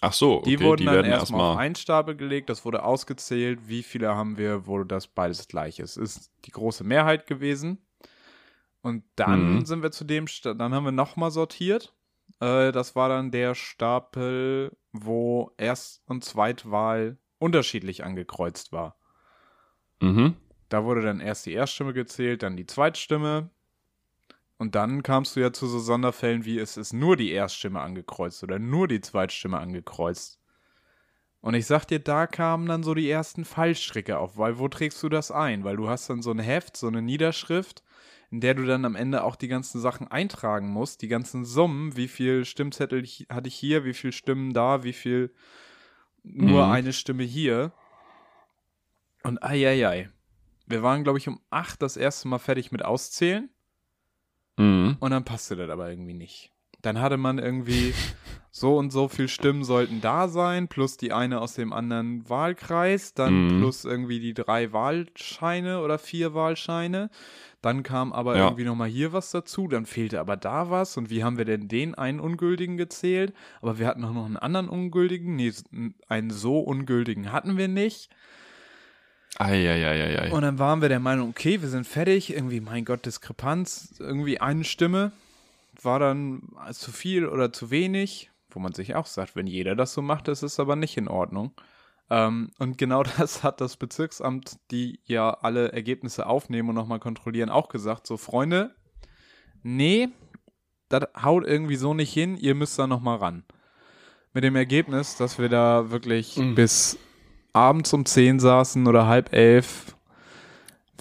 Ach 0.00 0.12
so, 0.12 0.38
okay, 0.38 0.50
Die 0.56 0.60
wurden 0.60 0.78
die 0.78 0.84
dann 0.86 1.04
erstmal 1.04 1.40
auf 1.40 1.46
erstmal. 1.46 1.56
einen 1.64 1.74
Stapel 1.76 2.16
gelegt, 2.16 2.50
das 2.50 2.64
wurde 2.64 2.82
ausgezählt, 2.84 3.68
wie 3.68 3.82
viele 3.82 4.14
haben 4.16 4.36
wir, 4.36 4.66
wo 4.66 4.82
das 4.84 5.06
beides 5.06 5.46
gleich 5.48 5.78
ist. 5.78 5.96
Ist 5.96 6.30
die 6.44 6.50
große 6.50 6.82
Mehrheit 6.84 7.26
gewesen. 7.26 7.78
Und 8.82 9.04
dann 9.14 9.58
Mhm. 9.58 9.64
sind 9.64 9.82
wir 9.82 9.92
zu 9.92 10.04
dem, 10.04 10.26
Sta- 10.26 10.54
dann 10.54 10.74
haben 10.74 10.84
wir 10.84 10.90
nochmal 10.92 11.30
sortiert. 11.30 11.94
Äh, 12.40 12.72
das 12.72 12.96
war 12.96 13.08
dann 13.08 13.30
der 13.30 13.54
Stapel, 13.54 14.76
wo 14.92 15.52
Erst- 15.56 16.02
und 16.06 16.24
Zweitwahl 16.24 17.16
unterschiedlich 17.38 18.02
angekreuzt 18.04 18.72
war. 18.72 18.96
Mhm. 20.00 20.34
Da 20.72 20.84
wurde 20.84 21.02
dann 21.02 21.20
erst 21.20 21.44
die 21.44 21.52
Erststimme 21.52 21.92
gezählt, 21.92 22.42
dann 22.42 22.56
die 22.56 22.64
Zweitstimme. 22.64 23.50
Und 24.56 24.74
dann 24.74 25.02
kamst 25.02 25.36
du 25.36 25.40
ja 25.40 25.52
zu 25.52 25.66
so 25.66 25.78
Sonderfällen 25.78 26.46
wie 26.46 26.58
es 26.58 26.78
ist 26.78 26.94
nur 26.94 27.16
die 27.16 27.30
Erststimme 27.30 27.80
angekreuzt 27.80 28.42
oder 28.42 28.58
nur 28.58 28.88
die 28.88 29.02
Zweitstimme 29.02 29.58
angekreuzt. 29.58 30.40
Und 31.42 31.52
ich 31.52 31.66
sag 31.66 31.84
dir, 31.84 31.98
da 31.98 32.26
kamen 32.26 32.66
dann 32.66 32.84
so 32.84 32.94
die 32.94 33.10
ersten 33.10 33.44
Fallstricke 33.44 34.16
auf, 34.16 34.38
weil 34.38 34.58
wo 34.58 34.68
trägst 34.68 35.02
du 35.02 35.10
das 35.10 35.30
ein? 35.30 35.62
Weil 35.64 35.76
du 35.76 35.90
hast 35.90 36.08
dann 36.08 36.22
so 36.22 36.30
ein 36.30 36.38
Heft, 36.38 36.76
so 36.78 36.86
eine 36.86 37.02
Niederschrift, 37.02 37.82
in 38.30 38.40
der 38.40 38.54
du 38.54 38.64
dann 38.64 38.86
am 38.86 38.94
Ende 38.94 39.24
auch 39.24 39.36
die 39.36 39.48
ganzen 39.48 39.78
Sachen 39.78 40.08
eintragen 40.08 40.68
musst, 40.68 41.02
die 41.02 41.08
ganzen 41.08 41.44
Summen, 41.44 41.98
wie 41.98 42.08
viel 42.08 42.46
Stimmzettel 42.46 43.04
hatte 43.28 43.48
ich 43.48 43.56
hier, 43.56 43.84
wie 43.84 43.92
viel 43.92 44.12
Stimmen 44.12 44.54
da, 44.54 44.84
wie 44.84 44.94
viel 44.94 45.34
nur 46.22 46.64
Mhm. 46.64 46.72
eine 46.72 46.92
Stimme 46.94 47.24
hier. 47.24 47.72
Und 49.22 49.42
eieiei. 49.42 50.08
Wir 50.66 50.82
waren, 50.82 51.02
glaube 51.04 51.18
ich, 51.18 51.28
um 51.28 51.40
acht 51.50 51.82
das 51.82 51.96
erste 51.96 52.28
Mal 52.28 52.38
fertig 52.38 52.72
mit 52.72 52.84
Auszählen. 52.84 53.48
Mhm. 54.56 54.96
Und 55.00 55.10
dann 55.10 55.24
passte 55.24 55.56
das 55.56 55.70
aber 55.70 55.90
irgendwie 55.90 56.14
nicht. 56.14 56.50
Dann 56.82 57.00
hatte 57.00 57.16
man 57.16 57.38
irgendwie 57.38 57.94
so 58.50 58.76
und 58.76 58.90
so 58.90 59.08
viel 59.08 59.28
Stimmen 59.28 59.64
sollten 59.64 60.00
da 60.00 60.28
sein, 60.28 60.68
plus 60.68 60.96
die 60.96 61.12
eine 61.12 61.40
aus 61.40 61.54
dem 61.54 61.72
anderen 61.72 62.28
Wahlkreis, 62.28 63.14
dann 63.14 63.46
Mhm. 63.46 63.58
plus 63.58 63.84
irgendwie 63.84 64.20
die 64.20 64.34
drei 64.34 64.72
Wahlscheine 64.72 65.80
oder 65.80 65.98
vier 65.98 66.34
Wahlscheine. 66.34 67.08
Dann 67.62 67.84
kam 67.84 68.12
aber 68.12 68.36
Ja. 68.36 68.46
irgendwie 68.46 68.64
nochmal 68.64 68.88
hier 68.88 69.12
was 69.12 69.30
dazu, 69.30 69.68
dann 69.68 69.86
fehlte 69.86 70.18
aber 70.18 70.36
da 70.36 70.70
was. 70.70 70.96
Und 70.96 71.08
wie 71.10 71.22
haben 71.22 71.38
wir 71.38 71.44
denn 71.44 71.68
den 71.68 71.94
einen 71.94 72.18
Ungültigen 72.18 72.76
gezählt? 72.76 73.32
Aber 73.60 73.78
wir 73.78 73.86
hatten 73.86 74.04
auch 74.04 74.12
noch 74.12 74.26
einen 74.26 74.36
anderen 74.36 74.68
Ungültigen. 74.68 75.36
Nee, 75.36 75.52
einen 76.08 76.30
so 76.30 76.58
Ungültigen 76.58 77.30
hatten 77.32 77.56
wir 77.56 77.68
nicht. 77.68 78.10
Eieieiei. 79.38 80.30
Und 80.30 80.42
dann 80.42 80.58
waren 80.58 80.82
wir 80.82 80.88
der 80.88 81.00
Meinung, 81.00 81.30
okay, 81.30 81.62
wir 81.62 81.68
sind 81.68 81.86
fertig. 81.86 82.32
Irgendwie, 82.32 82.60
mein 82.60 82.84
Gott, 82.84 83.06
Diskrepanz. 83.06 83.94
Irgendwie 83.98 84.40
eine 84.40 84.64
Stimme 84.64 85.12
war 85.80 85.98
dann 85.98 86.42
zu 86.72 86.92
viel 86.92 87.26
oder 87.26 87.52
zu 87.52 87.70
wenig. 87.70 88.30
Wo 88.50 88.60
man 88.60 88.74
sich 88.74 88.94
auch 88.94 89.06
sagt, 89.06 89.34
wenn 89.34 89.46
jeder 89.46 89.74
das 89.74 89.94
so 89.94 90.02
macht, 90.02 90.28
das 90.28 90.42
ist 90.42 90.60
aber 90.60 90.76
nicht 90.76 90.98
in 90.98 91.08
Ordnung. 91.08 91.52
Ähm, 92.10 92.50
und 92.58 92.76
genau 92.76 93.02
das 93.18 93.42
hat 93.42 93.62
das 93.62 93.78
Bezirksamt, 93.78 94.58
die 94.70 95.00
ja 95.04 95.30
alle 95.30 95.72
Ergebnisse 95.72 96.26
aufnehmen 96.26 96.68
und 96.68 96.74
nochmal 96.74 97.00
kontrollieren, 97.00 97.48
auch 97.48 97.70
gesagt. 97.70 98.06
So, 98.06 98.18
Freunde, 98.18 98.74
nee, 99.62 100.08
das 100.90 101.04
haut 101.22 101.46
irgendwie 101.46 101.76
so 101.76 101.94
nicht 101.94 102.12
hin. 102.12 102.36
Ihr 102.36 102.54
müsst 102.54 102.78
da 102.78 102.86
nochmal 102.86 103.16
ran. 103.16 103.44
Mit 104.34 104.44
dem 104.44 104.56
Ergebnis, 104.56 105.16
dass 105.16 105.38
wir 105.38 105.48
da 105.48 105.90
wirklich 105.90 106.36
Mhm. 106.36 106.54
bis 106.54 106.98
abends 107.52 107.92
um 107.92 108.04
10 108.04 108.40
saßen 108.40 108.86
oder 108.86 109.06
halb 109.06 109.32
elf. 109.32 109.94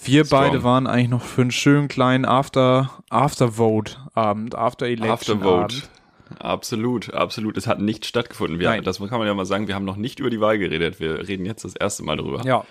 Wir 0.04 0.24
Strong. 0.24 0.40
beide 0.40 0.62
waren 0.64 0.86
eigentlich 0.86 1.08
noch 1.10 1.22
für 1.22 1.42
einen 1.42 1.50
schönen 1.52 1.88
kleinen 1.88 2.24
After, 2.24 2.90
After-Vote 3.10 3.96
Abend, 4.14 4.54
After-Election 4.54 5.10
Aftervote. 5.12 5.76
Abend. 5.76 5.90
Absolut, 6.38 7.12
absolut. 7.14 7.56
Es 7.56 7.66
hat 7.66 7.78
nicht 7.80 8.06
stattgefunden. 8.06 8.58
Wir, 8.58 8.70
Nein. 8.70 8.82
das 8.84 8.98
kann 8.98 9.18
man 9.18 9.26
ja 9.26 9.34
mal 9.34 9.44
sagen. 9.44 9.68
Wir 9.68 9.74
haben 9.74 9.84
noch 9.84 9.96
nicht 9.96 10.18
über 10.18 10.30
die 10.30 10.40
Wahl 10.40 10.58
geredet. 10.58 10.98
Wir 10.98 11.28
reden 11.28 11.44
jetzt 11.46 11.64
das 11.64 11.76
erste 11.76 12.02
Mal 12.04 12.16
drüber. 12.16 12.42
Ja, 12.44 12.64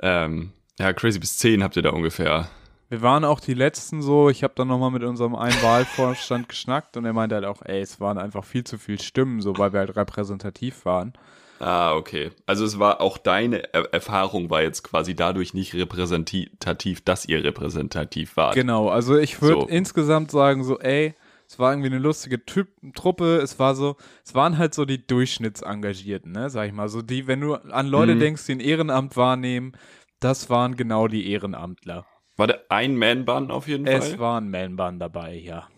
Ähm, 0.00 0.52
ja, 0.78 0.92
crazy 0.92 1.18
bis 1.18 1.36
10 1.38 1.62
habt 1.62 1.76
ihr 1.76 1.82
da 1.82 1.90
ungefähr. 1.90 2.48
wir 2.88 3.02
waren 3.02 3.24
auch 3.24 3.40
die 3.40 3.54
Letzten 3.54 4.02
so. 4.02 4.28
Ich 4.30 4.42
habe 4.44 4.54
dann 4.56 4.68
nochmal 4.68 4.90
mit 4.90 5.02
unserem 5.02 5.34
einen 5.34 5.60
Wahlvorstand 5.62 6.48
geschnackt 6.48 6.96
und 6.96 7.04
er 7.04 7.12
meinte 7.12 7.34
halt 7.34 7.44
auch, 7.44 7.62
ey, 7.62 7.80
es 7.80 8.00
waren 8.00 8.18
einfach 8.18 8.44
viel 8.44 8.64
zu 8.64 8.78
viel 8.78 9.00
Stimmen, 9.00 9.40
so 9.40 9.56
weil 9.58 9.72
wir 9.72 9.80
halt 9.80 9.96
repräsentativ 9.96 10.84
waren. 10.84 11.12
Ah, 11.60 11.94
okay. 11.94 12.30
Also 12.46 12.64
es 12.64 12.78
war 12.78 13.00
auch 13.00 13.16
deine 13.16 13.72
er 13.72 13.92
Erfahrung 13.94 14.50
war 14.50 14.62
jetzt 14.62 14.82
quasi 14.82 15.14
dadurch 15.14 15.54
nicht 15.54 15.74
repräsentativ, 15.74 17.02
dass 17.04 17.26
ihr 17.26 17.42
repräsentativ 17.44 18.36
wart. 18.36 18.54
Genau, 18.54 18.88
also 18.88 19.16
ich 19.16 19.40
würde 19.40 19.62
So. 19.62 19.68
insgesamt 19.68 20.30
sagen, 20.30 20.64
so, 20.64 20.78
ey, 20.80 21.14
es 21.48 21.58
war 21.58 21.72
irgendwie 21.72 21.90
eine 21.90 21.98
lustige 21.98 22.44
typ 22.44 22.68
Truppe, 22.94 23.36
es 23.36 23.58
war 23.58 23.74
so, 23.74 23.96
es 24.24 24.34
waren 24.34 24.58
halt 24.58 24.74
so 24.74 24.84
die 24.84 25.06
Durchschnittsengagierten, 25.06 26.32
ne, 26.32 26.50
sag 26.50 26.66
ich 26.66 26.72
mal, 26.72 26.88
so 26.88 27.02
die, 27.02 27.26
wenn 27.26 27.40
du 27.40 27.54
an 27.54 27.86
Leute 27.86 28.14
Mhm. 28.16 28.20
denkst, 28.20 28.46
die 28.46 28.52
ein 28.52 28.60
Ehrenamt 28.60 29.16
wahrnehmen, 29.16 29.72
das 30.20 30.50
waren 30.50 30.74
genau 30.76 31.06
die 31.06 31.30
Ehrenamtler. 31.30 32.06
War 32.36 32.46
der 32.48 32.62
ein 32.70 32.96
Man-Bun 32.96 33.50
auf 33.50 33.68
jeden 33.68 33.86
Es 33.86 34.08
Fall? 34.08 34.18
waren 34.18 34.50
Man-Bahn 34.50 34.98
dabei, 34.98 35.34
ja. 35.36 35.68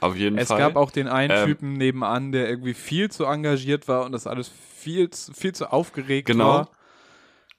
Auf 0.00 0.16
jeden 0.16 0.38
Es 0.38 0.48
Fall. 0.48 0.58
gab 0.58 0.76
auch 0.76 0.90
den 0.90 1.06
einen 1.06 1.32
Ähm, 1.32 1.46
Typen 1.46 1.72
nebenan, 1.74 2.32
der 2.32 2.48
irgendwie 2.48 2.74
viel 2.74 3.10
zu 3.10 3.24
engagiert 3.24 3.88
war 3.88 4.04
und 4.06 4.12
das 4.12 4.26
alles 4.26 4.50
viel, 4.82 5.10
zu- 5.10 5.32
viel 5.32 5.54
zu 5.54 5.72
aufgeregt 5.72 6.26
Genau. 6.26 6.46
war. 6.48 6.68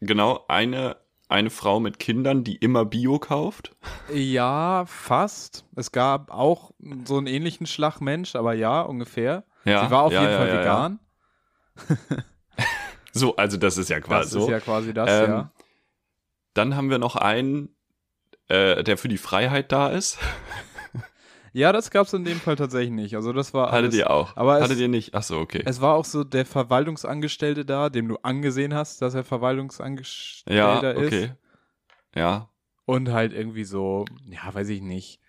genau 0.02 0.46
eine 0.48 0.98
eine 1.30 1.50
Frau 1.50 1.80
mit 1.80 1.98
Kindern, 1.98 2.44
die 2.44 2.58
immer 2.58 2.86
Bio 2.86 3.18
kauft. 3.18 3.76
Ja, 4.14 4.84
fast. 4.86 5.66
Es 5.76 5.92
gab 5.92 6.30
auch 6.30 6.72
so 7.06 7.18
einen 7.18 7.26
ähnlichen 7.26 7.66
Schlagmensch, 7.66 8.36
aber 8.36 8.54
ja, 8.54 8.82
ungefähr. 8.82 9.44
Ja, 9.66 9.84
Sie 9.86 9.90
war 9.92 10.04
auf 10.04 10.12
ja, 10.12 10.22
jeden 10.22 10.32
ja, 10.34 10.38
Fall 10.38 10.48
ja, 10.50 10.60
vegan. 10.60 11.00
So, 13.16 13.36
also 13.36 13.58
das 13.58 13.78
ist 13.78 13.90
ja 13.90 14.00
Das 14.00 14.08
quasi 14.08 14.30
so. 14.32 14.40
ist 14.46 14.50
ja 14.50 14.60
quasi 14.60 14.94
das, 14.94 15.10
Ähm, 15.12 15.30
ja. 15.32 15.52
Dann 16.56 16.76
haben 16.76 16.90
wir 16.90 16.98
noch 16.98 17.16
einen, 17.16 17.76
äh, 18.48 18.84
der 18.84 18.98
für 18.98 19.08
die 19.08 19.18
Freiheit 19.20 19.72
da 19.72 19.90
ist. 19.90 20.18
Ja, 21.56 21.72
das 21.72 21.92
gab 21.92 22.08
es 22.08 22.14
in 22.14 22.24
dem 22.26 22.40
Fall 22.40 22.56
tatsächlich 22.56 22.92
nicht. 22.92 23.16
Also 23.16 23.32
das 23.32 23.54
war 23.54 23.68
Hattet 23.68 23.76
alles, 23.86 23.96
ihr 23.96 24.10
auch? 24.10 24.36
aber 24.36 24.58
es- 24.58 24.64
Hattet 24.64 24.80
ihr 24.80 24.88
nicht? 24.88 25.14
Ach 25.14 25.22
so, 25.24 25.38
okay. 25.38 25.62
Es 25.66 25.82
war 25.82 25.94
auch 25.94 26.06
so 26.06 26.24
der 26.24 26.46
Verwaltungsangestellte 26.48 27.64
da, 27.64 27.90
dem 27.90 28.08
du 28.08 28.18
angesehen 28.24 28.74
hast, 28.74 29.02
dass 29.04 29.14
er 29.14 29.24
Verwaltungsangestellter 29.24 30.54
ja, 30.96 31.00
ist. 31.00 31.08
okay. 31.08 31.32
Ja, 32.16 32.50
Und 32.86 33.12
halt 33.12 33.34
irgendwie 33.34 33.64
so, 33.66 34.06
ja, 34.26 34.54
weiß 34.54 34.70
ich 34.70 34.82
nicht. 34.82 35.20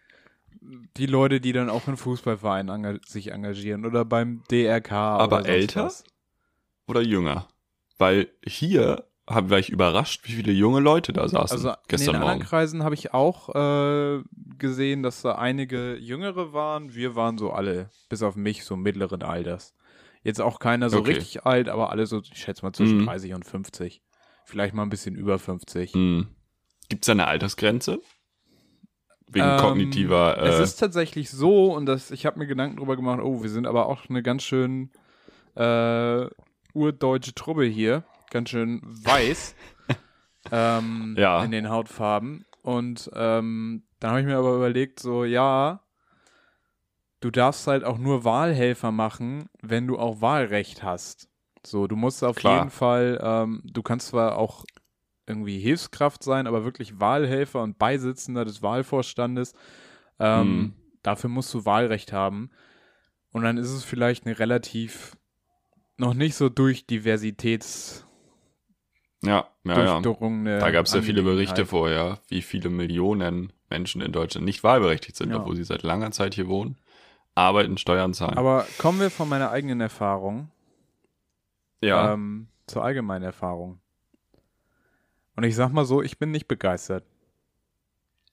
Die 0.96 1.06
Leute, 1.06 1.40
die 1.42 1.52
dann 1.52 1.68
auch 1.68 1.88
in 1.88 1.96
Fußballvereinen 1.98 2.74
enga 2.74 2.98
sich 3.06 3.30
engagieren 3.32 3.84
oder 3.84 4.04
beim 4.06 4.42
DRK. 4.50 4.92
Aber 4.92 5.40
oder 5.40 5.48
älter? 5.48 5.84
Was. 5.84 6.04
oder 6.86 7.02
jünger. 7.02 7.48
Weil 7.98 8.28
hier 8.46 9.04
hab, 9.28 9.50
war 9.50 9.58
ich 9.58 9.70
überrascht, 9.70 10.22
wie 10.24 10.32
viele 10.32 10.52
junge 10.52 10.80
Leute 10.80 11.12
da 11.12 11.28
saßen 11.28 11.56
Also 11.58 11.68
in 11.70 11.74
gestern 11.88 12.14
den 12.14 12.14
anderen 12.16 12.38
Morgen. 12.38 12.48
Kreisen 12.48 12.82
habe 12.84 12.94
ich 12.94 13.14
auch 13.14 13.54
äh, 13.54 14.22
gesehen, 14.58 15.02
dass 15.02 15.22
da 15.22 15.36
einige 15.36 15.96
Jüngere 15.96 16.52
waren. 16.52 16.94
Wir 16.94 17.14
waren 17.16 17.38
so 17.38 17.50
alle, 17.52 17.90
bis 18.08 18.22
auf 18.22 18.36
mich, 18.36 18.64
so 18.64 18.76
mittleren 18.76 19.22
Alters. 19.22 19.74
Jetzt 20.22 20.40
auch 20.40 20.58
keiner 20.58 20.90
so 20.90 20.98
Okay. 20.98 21.12
richtig 21.12 21.44
alt, 21.44 21.68
aber 21.68 21.90
alle 21.90 22.06
so, 22.06 22.20
ich 22.20 22.38
schätze 22.38 22.64
mal 22.64 22.72
zwischen 22.72 22.98
Mhm. 22.98 23.06
30 23.06 23.34
und 23.34 23.44
50. 23.44 24.02
Vielleicht 24.44 24.74
mal 24.74 24.82
ein 24.82 24.90
bisschen 24.90 25.14
über 25.14 25.38
50. 25.38 25.92
Hm. 25.94 26.28
Gibt 26.88 27.04
es 27.04 27.06
da 27.06 27.12
eine 27.12 27.26
Altersgrenze? 27.26 28.00
Wegen 29.26 29.46
Ähm, 29.46 29.56
kognitiver. 29.56 30.36
Es 30.38 30.60
Äh, 30.60 30.62
ist 30.64 30.76
tatsächlich 30.76 31.30
so, 31.30 31.72
und 31.74 31.86
das, 31.86 32.10
ich 32.10 32.26
habe 32.26 32.38
mir 32.38 32.46
Gedanken 32.46 32.76
drüber 32.76 32.96
gemacht, 32.96 33.20
oh, 33.22 33.42
wir 33.42 33.48
sind 33.50 33.66
aber 33.66 33.86
auch 33.86 34.08
eine 34.08 34.22
ganz 34.22 34.42
schön 34.42 34.90
äh, 35.56 36.26
urdeutsche 36.74 37.34
Truppe 37.34 37.64
hier. 37.64 38.04
Ganz 38.34 38.50
schön 38.50 38.80
weiß 38.82 39.54
ähm, 40.50 41.14
Ja. 41.16 41.44
in 41.44 41.52
den 41.52 41.68
Hautfarben. 41.70 42.44
Und 42.62 43.08
ähm, 43.14 43.84
dann 44.00 44.10
habe 44.10 44.20
ich 44.22 44.26
mir 44.26 44.36
aber 44.36 44.56
überlegt, 44.56 44.98
so, 44.98 45.24
ja, 45.24 45.84
du 47.20 47.30
darfst 47.30 47.68
halt 47.68 47.84
auch 47.84 47.96
nur 47.96 48.24
Wahlhelfer 48.24 48.90
machen, 48.90 49.48
wenn 49.62 49.86
du 49.86 50.00
auch 50.00 50.20
Wahlrecht 50.20 50.82
hast. 50.82 51.28
So, 51.64 51.86
du 51.86 51.94
musst 51.94 52.24
auf 52.24 52.34
Klar. 52.34 52.58
jeden 52.58 52.70
Fall, 52.70 53.20
ähm, 53.22 53.62
du 53.64 53.84
kannst 53.84 54.08
zwar 54.08 54.36
auch 54.36 54.64
irgendwie 55.28 55.60
Hilfskraft 55.60 56.24
sein, 56.24 56.48
aber 56.48 56.64
wirklich 56.64 56.98
Wahlhelfer 56.98 57.62
und 57.62 57.78
Beisitzender 57.78 58.44
des 58.44 58.62
Wahlvorstandes. 58.62 59.52
Ähm, 60.18 60.40
Hm. 60.48 60.72
Dafür 61.04 61.30
musst 61.30 61.54
du 61.54 61.64
Wahlrecht 61.64 62.12
haben. 62.12 62.50
Und 63.30 63.44
dann 63.44 63.58
ist 63.58 63.70
es 63.70 63.84
vielleicht 63.84 64.26
eine 64.26 64.40
relativ 64.40 65.16
noch 65.98 66.14
nicht 66.14 66.34
so 66.34 66.48
durch 66.48 66.86
Diversitäts 66.86 68.06
ja, 69.24 69.46
ja, 69.64 69.84
ja. 69.84 70.00
durchdrungene 70.00 70.58
Da 70.58 70.70
gab 70.70 70.86
es 70.86 70.92
ja 70.94 71.02
viele 71.02 71.22
Berichte 71.22 71.66
vorher, 71.66 72.20
wie 72.28 72.42
viele 72.42 72.70
Millionen 72.70 73.52
Menschen 73.70 74.00
in 74.00 74.12
Deutschland 74.12 74.44
nicht 74.44 74.62
wahlberechtigt 74.62 75.16
sind, 75.16 75.30
Ja. 75.30 75.38
obwohl 75.38 75.56
sie 75.56 75.64
seit 75.64 75.82
langer 75.82 76.10
Zeit 76.10 76.34
hier 76.34 76.48
wohnen, 76.48 76.76
arbeiten, 77.34 77.78
Steuern 77.78 78.14
zahlen. 78.14 78.38
Aber 78.38 78.66
kommen 78.78 79.00
wir 79.00 79.10
von 79.10 79.28
meiner 79.28 79.50
eigenen 79.50 79.80
Erfahrung 79.80 80.50
ja, 81.80 82.12
ähm, 82.12 82.48
zur 82.66 82.84
allgemeinen 82.84 83.24
Erfahrung. 83.24 83.80
Und 85.36 85.44
ich 85.44 85.56
sag 85.56 85.72
mal 85.72 85.84
so, 85.84 86.02
ich 86.02 86.18
bin 86.18 86.30
nicht 86.30 86.46
begeistert. 86.46 87.04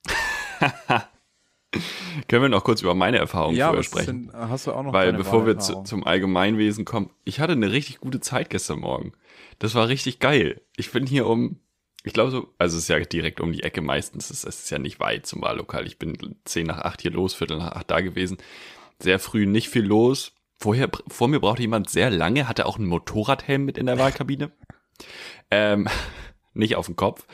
Können 2.28 2.42
wir 2.42 2.48
noch 2.48 2.64
kurz 2.64 2.82
über 2.82 2.94
meine 2.94 3.18
Erfahrungen 3.18 3.56
ja, 3.56 3.68
vorher 3.68 3.82
sprechen? 3.82 4.30
Sind, 4.30 4.34
hast 4.34 4.66
du 4.66 4.72
auch 4.72 4.82
noch 4.82 4.92
Weil 4.92 5.12
bevor 5.12 5.46
wir 5.46 5.58
zu, 5.58 5.82
zum 5.84 6.04
Allgemeinwesen 6.04 6.84
kommen, 6.84 7.10
ich 7.24 7.40
hatte 7.40 7.52
eine 7.52 7.72
richtig 7.72 8.00
gute 8.00 8.20
Zeit 8.20 8.50
gestern 8.50 8.80
Morgen. 8.80 9.12
Das 9.58 9.74
war 9.74 9.88
richtig 9.88 10.18
geil. 10.18 10.60
Ich 10.76 10.90
bin 10.90 11.06
hier 11.06 11.26
um, 11.26 11.60
ich 12.04 12.12
glaube 12.12 12.30
so, 12.30 12.48
also 12.58 12.76
es 12.76 12.84
ist 12.84 12.88
ja 12.88 12.98
direkt 13.00 13.40
um 13.40 13.52
die 13.52 13.62
Ecke 13.62 13.80
meistens, 13.80 14.30
es 14.30 14.44
ist 14.44 14.70
ja 14.70 14.78
nicht 14.78 15.00
weit 15.00 15.26
zum 15.26 15.42
Wahllokal. 15.42 15.86
Ich 15.86 15.98
bin 15.98 16.36
zehn 16.44 16.66
nach 16.66 16.80
acht 16.80 17.00
hier 17.00 17.12
los, 17.12 17.34
viertel 17.34 17.58
nach 17.58 17.72
acht 17.72 17.90
da 17.90 18.00
gewesen. 18.00 18.38
Sehr 18.98 19.18
früh 19.18 19.46
nicht 19.46 19.68
viel 19.68 19.84
los. 19.84 20.32
Vorher, 20.58 20.90
vor 21.08 21.28
mir 21.28 21.40
brauchte 21.40 21.62
jemand 21.62 21.90
sehr 21.90 22.10
lange, 22.10 22.48
hatte 22.48 22.66
auch 22.66 22.78
einen 22.78 22.86
Motorradhelm 22.86 23.64
mit 23.64 23.78
in 23.78 23.86
der 23.86 23.98
Wahlkabine. 23.98 24.52
ähm, 25.50 25.88
nicht 26.54 26.76
auf 26.76 26.86
dem 26.86 26.96
Kopf. 26.96 27.26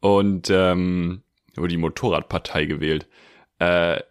Und 0.00 0.50
ähm, 0.50 1.22
wurde 1.56 1.68
die 1.68 1.76
Motorradpartei 1.76 2.66
gewählt. 2.66 3.08
Äh, 3.62 4.02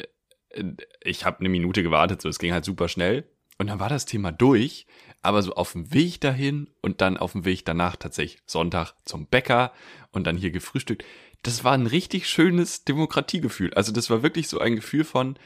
ich 1.02 1.26
habe 1.26 1.40
eine 1.40 1.50
Minute 1.50 1.84
gewartet, 1.84 2.22
so 2.22 2.30
es 2.30 2.40
ging 2.40 2.54
halt 2.54 2.66
super 2.66 2.88
schnell. 2.88 3.30
Und 3.58 3.68
dann 3.68 3.80
war 3.80 3.90
das 3.90 4.06
Thema 4.06 4.32
durch, 4.32 4.88
aber 5.22 5.44
so 5.44 5.54
auf 5.54 5.74
dem 5.74 5.94
Weg 5.94 6.20
dahin 6.22 6.70
und 6.82 7.02
dann 7.02 7.18
auf 7.18 7.34
dem 7.34 7.46
Weg 7.46 7.64
danach 7.66 7.96
tatsächlich 7.96 8.42
Sonntag 8.46 8.94
zum 9.06 9.28
Bäcker 9.28 9.72
und 10.12 10.26
dann 10.26 10.36
hier 10.36 10.52
gefrühstückt. 10.52 11.06
Das 11.44 11.64
war 11.64 11.74
ein 11.74 11.86
richtig 11.86 12.28
schönes 12.28 12.86
Demokratiegefühl. 12.86 13.74
Also 13.74 13.92
das 13.92 14.10
war 14.10 14.24
wirklich 14.24 14.48
so 14.48 14.60
ein 14.60 14.76
Gefühl 14.76 15.04
von 15.04 15.38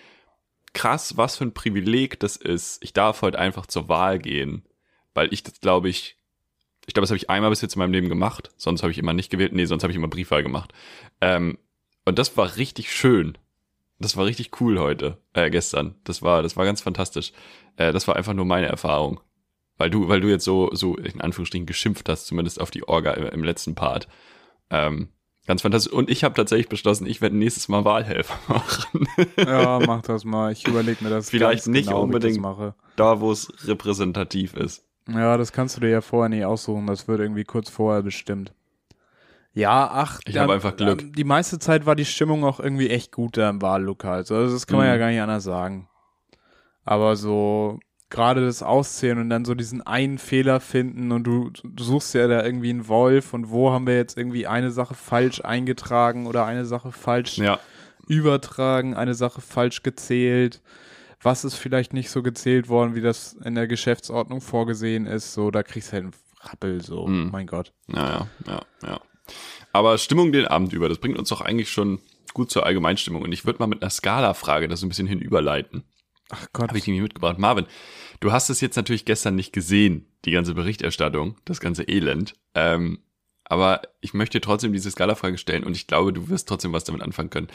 krass, 0.74 1.18
was 1.18 1.38
für 1.38 1.46
ein 1.46 1.54
Privileg 1.54 2.20
das 2.20 2.38
ist. 2.38 2.84
Ich 2.84 2.94
darf 2.94 3.22
heute 3.22 3.40
einfach 3.40 3.66
zur 3.66 3.90
Wahl 3.90 4.20
gehen, 4.20 4.64
weil 5.14 5.34
ich 5.34 5.44
das 5.44 5.60
glaube 5.60 5.90
ich, 5.90 6.18
ich 6.86 6.94
glaube, 6.94 7.04
das 7.04 7.10
habe 7.10 7.18
ich 7.18 7.30
einmal 7.30 7.50
bis 7.50 7.62
jetzt 7.62 7.76
in 7.76 7.80
meinem 7.80 7.94
Leben 7.94 8.10
gemacht. 8.10 8.52
Sonst 8.58 8.84
habe 8.84 8.92
ich 8.92 8.98
immer 8.98 9.14
nicht 9.14 9.30
gewählt. 9.30 9.54
Nee, 9.54 9.66
sonst 9.66 9.84
habe 9.84 9.92
ich 9.92 9.98
immer 9.98 10.08
Briefwahl 10.08 10.44
gemacht. 10.44 10.74
Ähm, 11.22 11.58
und 12.06 12.20
das 12.20 12.38
war 12.38 12.56
richtig 12.58 12.94
schön. 12.96 13.38
Das 14.00 14.18
war 14.18 14.26
richtig 14.26 14.60
cool 14.60 14.80
heute, 14.80 15.18
äh, 15.34 15.50
gestern. 15.50 15.96
Das 16.04 16.22
war, 16.22 16.44
das 16.44 16.58
war 16.58 16.66
ganz 16.66 16.82
fantastisch. 16.82 17.32
Äh, 17.78 17.94
das 17.94 18.08
war 18.08 18.16
einfach 18.16 18.34
nur 18.34 18.46
meine 18.46 18.68
Erfahrung. 18.68 19.22
Weil 19.78 19.90
du, 19.90 20.08
weil 20.08 20.22
du 20.22 20.30
jetzt 20.30 20.46
so, 20.46 20.70
so 20.74 20.96
in 20.96 21.20
Anführungsstrichen 21.22 21.66
geschimpft 21.66 22.08
hast, 22.08 22.28
zumindest 22.28 22.62
auf 22.62 22.72
die 22.72 22.88
Orga 22.88 23.12
im, 23.14 23.26
im 23.28 23.44
letzten 23.44 23.76
Part. 23.76 24.08
Ähm, 24.70 25.10
ganz 25.48 25.62
fantastisch. 25.62 25.92
Und 25.92 26.10
ich 26.10 26.24
habe 26.24 26.34
tatsächlich 26.34 26.70
beschlossen, 26.70 27.06
ich 27.08 27.22
werde 27.22 27.36
nächstes 27.38 27.68
Mal 27.68 27.84
Wahlhelfer 27.84 28.38
machen. 28.48 29.08
Ja, 29.38 29.80
mach 29.86 30.02
das 30.02 30.24
mal. 30.24 30.52
Ich 30.52 30.68
überlege 30.68 31.04
mir 31.04 31.10
das 31.10 31.30
Vielleicht 31.30 31.68
nicht 31.68 31.88
genau, 31.88 32.04
unbedingt. 32.04 32.44
da, 32.96 33.20
wo 33.20 33.32
es 33.32 33.52
repräsentativ 33.68 34.54
ist. 34.54 34.86
Ja, 35.10 35.38
das 35.38 35.52
kannst 35.52 35.78
du 35.78 35.82
dir 35.82 35.90
ja 35.90 36.02
vorher 36.02 36.30
nicht 36.30 36.46
aussuchen. 36.46 36.88
Das 36.88 37.08
wird 37.08 37.20
irgendwie 37.20 37.44
kurz 37.44 37.70
vorher 37.70 38.02
bestimmt. 38.02 38.54
Ja, 39.56 39.90
ach, 39.92 40.20
Ich 40.28 40.38
habe 40.38 40.54
einfach 40.54 40.76
Glück. 40.76 41.00
da- 41.00 41.06
Die 41.06 41.24
meiste 41.24 41.58
Zeit 41.60 41.86
war 41.86 41.96
die 41.96 42.06
Stimmung 42.06 42.44
auch 42.44 42.60
irgendwie 42.60 42.90
echt 42.90 43.12
gut 43.12 43.38
da 43.38 43.50
im 43.50 43.62
Wahllokal. 43.62 44.18
Also 44.18 44.50
das 44.52 44.68
kann 44.68 44.78
man 44.78 44.86
Mhm. 44.86 44.92
ja 44.92 44.98
gar 44.98 45.10
nicht 45.10 45.22
anders 45.22 45.44
sagen. 45.46 45.88
Aber 46.84 47.16
so 47.16 47.80
gerade 48.10 48.46
das 48.46 48.62
Auszählen 48.62 49.18
und 49.18 49.30
dann 49.30 49.46
so 49.46 49.56
diesen 49.56 49.82
einen 49.82 50.18
Fehler 50.20 50.60
finden 50.60 51.12
und 51.12 51.24
du, 51.24 51.50
du 51.64 51.84
suchst 51.84 52.14
ja 52.14 52.28
da 52.28 52.44
irgendwie 52.46 52.70
einen 52.70 52.88
Wolf 52.88 53.34
und 53.34 53.50
wo 53.50 53.72
haben 53.72 53.88
wir 53.88 53.96
jetzt 53.96 54.18
irgendwie 54.18 54.46
eine 54.46 54.72
Sache 54.72 54.94
falsch 54.94 55.42
eingetragen 55.44 56.28
oder 56.28 56.46
eine 56.46 56.66
Sache 56.66 56.92
falsch 56.92 57.38
Ja, 57.40 57.60
übertragen, 58.08 58.94
eine 58.94 59.16
Sache 59.16 59.42
falsch 59.42 59.84
gezählt. 59.84 60.62
Was 61.22 61.44
ist 61.44 61.56
vielleicht 61.56 61.94
nicht 61.94 62.12
so 62.12 62.22
gezählt 62.22 62.70
worden, 62.70 62.94
wie 62.94 63.02
das 63.02 63.34
in 63.44 63.56
der 63.56 63.68
Geschäftsordnung 63.68 64.42
vorgesehen 64.42 65.08
ist? 65.08 65.34
So, 65.34 65.50
da 65.50 65.64
kriegst 65.64 65.90
du 65.90 65.94
halt 65.94 66.04
einen 66.04 66.14
Rappel, 66.42 66.82
so, 66.84 67.08
Mhm. 67.08 67.30
mein 67.32 67.48
Gott. 67.48 67.74
ja, 67.88 68.08
ja, 68.08 68.28
ja, 68.48 68.62
ja. 68.88 69.00
Aber 69.72 69.98
Stimmung 69.98 70.32
den 70.32 70.48
Abend 70.48 70.74
über, 70.74 70.90
das 70.90 71.00
bringt 71.00 71.18
uns 71.18 71.30
doch 71.30 71.42
eigentlich 71.42 71.70
schon 71.70 72.00
gut 72.34 72.52
zur 72.52 72.66
Allgemeinstimmung. 72.66 73.24
Und 73.24 73.32
ich 73.32 73.46
würde 73.46 73.60
mal 73.60 73.68
mit 73.68 73.82
einer 73.82 73.90
Skala-Frage 73.90 74.68
das 74.68 74.82
so 74.82 74.86
ein 74.86 74.90
bisschen 74.90 75.08
hinüberleiten. 75.08 75.84
Ach 76.30 76.48
Gott. 76.54 76.70
Habe 76.70 76.78
ich 76.78 76.88
nämlich 76.88 77.04
mitgebracht. 77.04 77.38
Marvin, 77.38 77.66
du 78.20 78.32
hast 78.32 78.50
es 78.50 78.62
jetzt 78.62 78.76
natürlich 78.76 79.06
gestern 79.06 79.36
nicht 79.36 79.54
gesehen, 79.54 80.08
die 80.26 80.32
ganze 80.32 80.54
Berichterstattung, 80.54 81.38
das 81.46 81.60
ganze 81.60 81.84
Elend. 81.84 82.36
Ähm, 82.54 83.00
aber 83.44 83.82
ich 84.02 84.14
möchte 84.14 84.42
trotzdem 84.42 84.74
diese 84.74 84.90
Skala-Frage 84.90 85.38
stellen 85.38 85.64
und 85.64 85.76
ich 85.76 85.86
glaube, 85.86 86.12
du 86.12 86.30
wirst 86.30 86.50
trotzdem 86.50 86.74
was 86.74 86.84
damit 86.84 87.04
anfangen 87.04 87.30
können. 87.30 87.48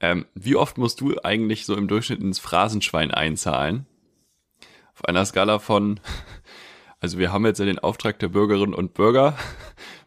Ähm, 0.00 0.26
wie 0.34 0.56
oft 0.56 0.78
musst 0.78 1.00
du 1.02 1.14
eigentlich 1.22 1.66
so 1.66 1.76
im 1.76 1.86
Durchschnitt 1.86 2.20
ins 2.20 2.38
Phrasenschwein 2.38 3.10
einzahlen? 3.10 3.86
Auf 4.94 5.04
einer 5.04 5.26
Skala 5.26 5.58
von, 5.58 6.00
also 7.00 7.18
wir 7.18 7.30
haben 7.30 7.44
jetzt 7.44 7.58
ja 7.58 7.66
den 7.66 7.78
Auftrag 7.78 8.18
der 8.20 8.28
Bürgerinnen 8.28 8.74
und 8.74 8.94
Bürger 8.94 9.36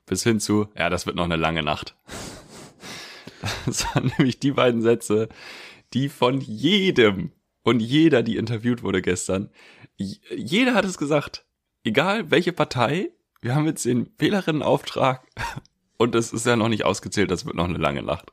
bis 0.07 0.23
hin 0.23 0.39
zu, 0.39 0.67
ja, 0.75 0.89
das 0.89 1.05
wird 1.05 1.15
noch 1.15 1.25
eine 1.25 1.35
lange 1.35 1.61
Nacht. 1.61 1.95
Das 3.67 3.85
waren 3.85 4.11
nämlich 4.17 4.39
die 4.39 4.51
beiden 4.51 4.81
Sätze, 4.81 5.29
die 5.93 6.09
von 6.09 6.41
jedem 6.41 7.31
und 7.63 7.81
jeder, 7.81 8.23
die 8.23 8.35
interviewt 8.35 8.81
wurde 8.81 9.01
gestern, 9.01 9.51
jeder 9.97 10.73
hat 10.73 10.85
es 10.85 10.97
gesagt. 10.97 11.45
Egal 11.83 12.31
welche 12.31 12.51
Partei, 12.51 13.11
wir 13.41 13.53
haben 13.55 13.65
jetzt 13.65 13.85
den 13.85 14.09
Wählerinnenauftrag 14.17 15.21
und 15.97 16.15
es 16.15 16.33
ist 16.33 16.45
ja 16.47 16.55
noch 16.55 16.67
nicht 16.67 16.83
ausgezählt, 16.83 17.29
das 17.29 17.45
wird 17.45 17.55
noch 17.55 17.65
eine 17.69 17.77
lange 17.77 18.01
Nacht. 18.01 18.31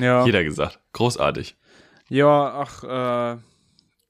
Ja, 0.00 0.24
Jeder 0.24 0.44
gesagt. 0.44 0.78
Großartig. 0.92 1.56
ja 2.08 2.54
ach, 2.54 2.84
äh, 2.84 3.38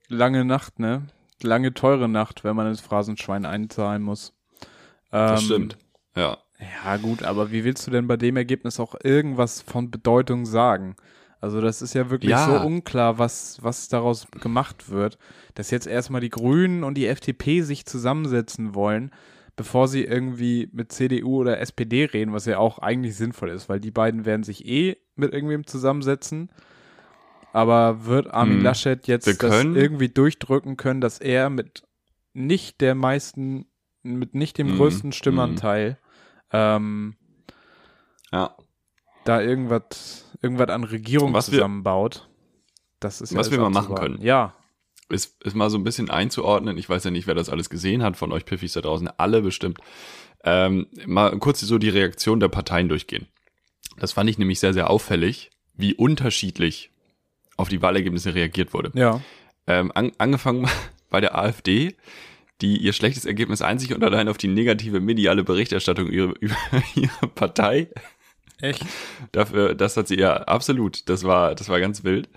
lange 0.09 0.45
Nacht, 0.45 0.79
ne? 0.79 1.07
Lange 1.43 1.73
teure 1.75 2.09
Nacht, 2.09 2.45
wenn 2.45 2.57
man 2.57 2.67
ins 2.69 2.81
Phrasenschwein 2.83 3.47
einzahlen 3.47 4.03
muss. 4.03 4.35
Das 5.11 5.41
Ähm, 5.41 5.47
stimmt. 5.47 5.79
Ja. 6.15 6.39
Ja, 6.59 6.97
gut, 6.97 7.23
aber 7.23 7.51
wie 7.51 7.65
willst 7.65 7.87
du 7.87 7.91
denn 7.91 8.07
bei 8.07 8.17
dem 8.17 8.37
Ergebnis 8.37 8.81
auch 8.81 8.95
irgendwas 9.03 9.61
von 9.63 9.91
Bedeutung 9.91 10.47
sagen? 10.47 10.97
Also, 11.41 11.61
das 11.61 11.83
ist 11.83 11.95
ja 11.95 12.09
wirklich 12.09 12.31
Ja. 12.31 12.45
so 12.47 12.57
unklar, 12.67 13.19
was, 13.19 13.63
was 13.63 13.89
daraus 13.89 14.27
gemacht 14.41 14.89
wird, 14.89 15.19
dass 15.55 15.71
jetzt 15.71 15.87
erstmal 15.87 16.23
die 16.23 16.31
Grünen 16.31 16.83
und 16.83 16.95
die 16.95 17.07
FDP 17.07 17.61
sich 17.61 17.85
zusammensetzen 17.85 18.75
wollen, 18.75 19.11
bevor 19.55 19.87
sie 19.87 20.05
irgendwie 20.05 20.69
mit 20.73 20.93
CDU 20.93 21.37
oder 21.41 21.61
SPD 21.61 22.05
reden, 22.07 22.33
was 22.33 22.47
ja 22.47 22.59
auch 22.59 22.79
eigentlich 22.79 23.17
sinnvoll 23.17 23.51
ist, 23.51 23.69
weil 23.69 23.81
die 23.81 23.91
beiden 23.91 24.25
werden 24.25 24.43
sich 24.43 24.67
eh 24.67 24.97
mit 25.15 25.33
irgendwem 25.35 25.67
zusammensetzen. 25.67 26.51
Aber 27.53 28.05
wird 28.07 28.33
Armin 28.33 28.59
Hm. 28.59 28.65
Laschet 28.65 29.07
jetzt 29.07 29.43
irgendwie 29.43 30.09
durchdrücken 30.09 30.77
können, 30.77 31.01
dass 31.01 31.19
er 31.19 31.49
mit 31.51 31.83
nicht 32.35 32.81
der 32.81 32.95
meisten, 32.95 33.67
mit 34.03 34.35
nicht 34.35 34.59
dem 34.59 34.69
Hm. 34.69 34.77
größten 34.77 35.13
Stimmanteil 35.13 35.99
ähm, 36.53 37.17
Ja. 38.33 38.57
da 39.25 39.41
irgendwas 39.41 40.25
irgendwas 40.43 40.69
an 40.69 40.85
Regierung 40.85 41.33
Was 41.33 41.47
zusammenbaut. 41.47 42.29
Das 43.01 43.21
ist 43.21 43.33
ja 43.33 43.39
Was 43.39 43.51
wir 43.51 43.59
mal 43.59 43.71
machen 43.71 43.95
können. 43.95 44.21
Ja, 44.23 44.55
ist, 45.09 45.43
ist 45.45 45.55
mal 45.55 45.71
so 45.71 45.79
ein 45.79 45.85
bisschen 45.85 46.11
einzuordnen. 46.11 46.77
Ich 46.79 46.89
weiß 46.89 47.05
ja 47.05 47.11
nicht, 47.11 47.27
wer 47.27 47.35
das 47.35 47.49
alles 47.49 47.71
gesehen 47.71 48.03
hat, 48.03 48.17
von 48.17 48.33
euch 48.33 48.45
Piffis 48.45 48.73
da 48.73 48.81
draußen, 48.81 49.09
alle 49.19 49.43
bestimmt. 49.43 49.79
Ähm, 50.45 50.87
mal 51.07 51.37
kurz 51.39 51.61
so 51.61 51.79
die 51.79 51.89
Reaktion 51.89 52.41
der 52.41 52.49
Parteien 52.49 52.89
durchgehen. 52.89 53.27
Das 53.99 54.13
fand 54.13 54.29
ich 54.31 54.39
nämlich 54.39 54.61
sehr, 54.61 54.73
sehr 54.75 54.91
auffällig, 54.91 55.51
wie 55.75 55.95
unterschiedlich 55.95 56.91
auf 57.57 57.69
die 57.69 57.83
Wahlergebnisse 57.83 58.35
reagiert 58.35 58.75
wurde. 58.75 58.91
ja. 58.95 59.21
Ähm, 59.69 59.91
an, 59.97 60.13
angefangen 60.19 60.69
bei 61.11 61.21
der 61.21 61.37
AfD, 61.37 61.97
die 62.61 62.79
ihr 62.79 62.93
schlechtes 62.93 63.25
Ergebnis 63.25 63.63
einzig 63.63 63.95
und 63.95 64.03
allein 64.03 64.29
auf 64.29 64.39
die 64.39 64.49
negative 64.49 65.01
mediale 65.01 65.45
Berichterstattung 65.45 66.07
über, 66.09 66.35
ihre 66.95 67.29
Partei 67.35 67.89
Echt? 68.63 68.87
Dafür, 69.33 69.75
das 69.75 69.99
hat 69.99 70.09
sie 70.09 70.19
ja 70.19 70.35
absolut. 70.45 71.09
Das 71.11 71.25
war, 71.25 71.55
das 71.55 71.69
war 71.69 71.79
ganz 71.79 72.05
wild. 72.05 72.31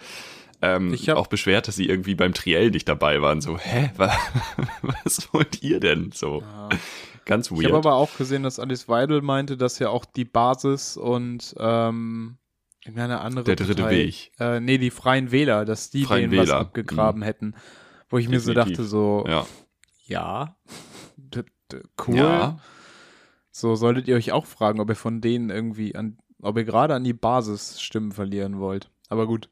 Ähm, 0.62 0.94
Ich 0.94 1.08
hab- 1.08 1.16
auch 1.18 1.28
beschwert, 1.28 1.70
dass 1.70 1.78
sie 1.78 1.88
irgendwie 1.88 2.14
beim 2.16 2.34
Triell 2.34 2.72
nicht 2.72 2.90
dabei 2.90 3.22
waren. 3.22 3.40
So, 3.40 3.58
hä, 3.58 3.92
wa, 3.96 4.12
was 4.82 5.34
wollt 5.34 5.64
ihr 5.64 5.80
denn? 5.80 6.12
So, 6.14 6.44
ganz 7.24 7.48
Ich 7.48 7.52
habe 7.52 7.64
weird. 7.64 7.74
aber 7.74 7.96
auch 7.96 8.18
gesehen, 8.18 8.44
dass 8.44 8.60
Alice 8.60 8.90
Weidel 8.90 9.22
meinte, 9.22 9.56
dass 9.56 9.80
ja 9.80 9.88
auch 9.88 10.04
die 10.04 10.26
Basis 10.26 10.98
und 10.98 11.56
ähm, 11.58 12.36
irgendeine 12.84 13.22
andere 13.22 13.46
Der 13.46 13.56
dritte 13.56 13.82
Partei, 13.84 13.96
Weg. 14.00 14.32
Äh, 14.42 14.60
nee, 14.60 14.78
die 14.78 14.92
Freien 14.92 15.32
Wähler, 15.32 15.64
dass 15.64 15.90
die 15.90 16.04
Freien 16.04 16.32
denen 16.32 16.42
was 16.42 16.50
Wähler, 16.50 16.60
Mhm. 16.60 16.66
abgegraben 16.66 17.22
hätten. 17.22 17.56
Wo 18.10 18.18
ich 18.18 18.28
mir 18.28 18.42
so 18.42 18.54
Definitiv. 18.54 18.78
dachte, 18.78 18.90
so, 18.90 19.24
ja, 19.26 19.46
ja, 20.10 20.56
cool. 22.08 22.16
ja, 22.16 22.60
So 23.52 23.76
solltet 23.76 24.08
ihr 24.08 24.16
euch 24.16 24.32
auch 24.32 24.46
fragen, 24.46 24.80
ob 24.80 24.90
ihr 24.90 24.96
von 24.96 25.22
denen 25.22 25.50
irgendwie 25.50 25.96
an, 25.96 26.18
ob 26.42 26.58
ihr 26.58 26.64
gerade 26.66 26.94
an 26.96 27.04
die 27.04 27.14
Basis 27.14 27.82
Stimmen 27.82 28.12
verlieren 28.12 28.60
wollt. 28.60 28.90
Aber 29.10 29.28
gut. 29.28 29.50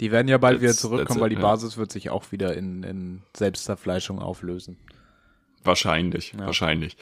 Die 0.00 0.10
werden 0.10 0.28
ja 0.28 0.38
bald 0.38 0.58
That's- 0.58 0.62
wieder 0.62 0.72
zurückkommen, 0.74 1.18
it, 1.18 1.22
weil 1.22 1.28
die 1.30 1.36
ja. 1.36 1.42
Basis 1.42 1.76
wird 1.76 1.92
sich 1.92 2.08
auch 2.10 2.32
wieder 2.32 2.56
in, 2.56 2.82
in 2.84 3.22
Selbstzerfleischung 3.36 4.18
auflösen. 4.18 4.78
wahrscheinlich, 5.62 6.32
Ja. 6.32 6.46
wahrscheinlich. 6.46 6.96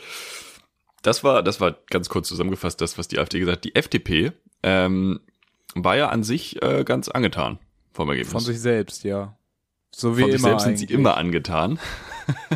Das 1.03 1.23
war, 1.23 1.45
das 1.45 1.61
war 1.61 1.77
ganz 1.91 2.09
kurz 2.09 2.27
zusammengefasst, 2.27 2.81
das, 2.81 2.99
was 2.99 3.07
die 3.07 3.21
AfD 3.21 3.39
gesagt 3.39 3.59
hat. 3.59 3.65
Die 3.65 3.77
FDP 3.77 4.33
ähm, 4.65 5.21
war 5.77 5.97
ja 5.97 6.09
an 6.09 6.25
sich 6.25 6.61
äh, 6.61 6.83
ganz 6.83 7.09
angetan 7.09 7.61
vom 7.93 8.09
Ergebnis. 8.09 8.33
Von 8.33 8.41
sich 8.41 8.59
selbst, 8.61 9.05
ja. 9.05 9.38
So 9.91 10.17
wie 10.17 10.23
Von 10.23 10.31
immer 10.31 10.39
sich 10.39 10.43
selbst 10.43 10.65
sind 10.65 10.79
sie 10.79 10.95
immer 10.95 11.17
angetan. 11.17 11.79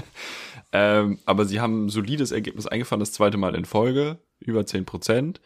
ähm, 0.73 1.19
aber 1.25 1.45
sie 1.45 1.61
haben 1.61 1.87
ein 1.87 1.89
solides 1.89 2.31
Ergebnis 2.33 2.67
eingefahren, 2.67 3.01
das 3.01 3.13
zweite 3.13 3.37
Mal 3.39 3.55
in 3.55 3.65
Folge, 3.65 4.19
über 4.41 4.67
10 4.67 4.85
Prozent. 4.85 5.41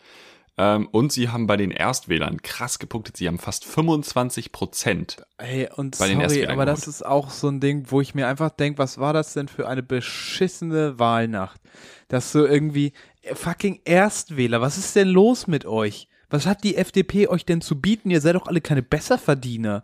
Ähm, 0.59 0.89
und 0.91 1.13
sie 1.13 1.29
haben 1.29 1.47
bei 1.47 1.57
den 1.57 1.71
Erstwählern 1.71 2.41
krass 2.41 2.79
gepunktet. 2.79 3.17
Sie 3.17 3.29
haben 3.29 3.39
fast 3.39 3.65
25 3.65 4.53
Prozent. 4.53 5.19
Ey, 5.37 5.69
und 5.75 5.99
Bei 5.99 6.07
den 6.07 6.15
sorry, 6.15 6.23
Erstwählern 6.23 6.53
aber 6.53 6.65
das 6.65 6.81
geholt. 6.81 6.95
ist 6.95 7.07
auch 7.07 7.31
so 7.31 7.49
ein 7.49 7.61
Ding, 7.61 7.85
wo 7.89 8.01
ich 8.01 8.15
mir 8.15 8.27
einfach 8.27 8.51
denke, 8.51 8.79
was 8.79 8.97
war 8.99 9.13
das 9.13 9.35
denn 9.35 9.49
für 9.49 9.69
eine 9.69 9.83
beschissene 9.83 10.99
Wahlnacht? 10.99 11.61
Dass 12.09 12.33
so 12.33 12.47
irgendwie, 12.47 12.93
äh, 13.23 13.35
fucking 13.35 13.81
Erstwähler, 13.85 14.63
was 14.63 14.79
ist 14.79 14.97
denn 14.97 15.09
los 15.09 15.47
mit 15.47 15.67
euch? 15.67 16.09
Was 16.31 16.47
hat 16.47 16.65
die 16.65 16.77
FDP 16.77 17.29
euch 17.29 17.45
denn 17.45 17.61
zu 17.61 17.81
bieten? 17.81 18.11
Ihr 18.11 18.21
seid 18.21 18.35
doch 18.35 18.47
alle 18.47 18.63
keine 18.63 18.83
Besserverdiener. 18.83 19.83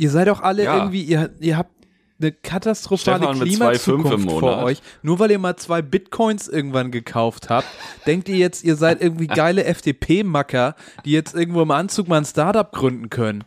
Ihr 0.00 0.10
seid 0.10 0.28
doch 0.28 0.40
alle 0.40 0.64
Ja. 0.64 0.78
irgendwie, 0.78 1.02
ihr, 1.02 1.28
ihr 1.40 1.58
habt 1.58 1.72
eine 2.18 2.32
katastrophale 2.32 3.18
Stefan 3.18 3.38
mit 3.38 3.48
2,5 3.48 3.52
im 3.52 4.02
Klimazukunft 4.02 4.30
vor 4.30 4.62
euch. 4.62 4.80
Nur 5.02 5.18
weil 5.18 5.30
ihr 5.30 5.38
mal 5.38 5.56
zwei 5.56 5.82
Bitcoins 5.82 6.48
irgendwann 6.48 6.90
gekauft 6.90 7.50
habt, 7.50 7.66
denkt 8.06 8.30
ihr 8.30 8.36
jetzt, 8.36 8.64
ihr 8.64 8.76
seid 8.76 9.02
irgendwie 9.02 9.26
geile 9.26 9.64
FDP-Macker, 9.64 10.74
die 11.04 11.12
jetzt 11.12 11.34
irgendwo 11.34 11.60
im 11.60 11.70
Anzug 11.70 12.08
mal 12.08 12.16
ein 12.16 12.24
Startup 12.24 12.72
gründen 12.72 13.10
können. 13.10 13.44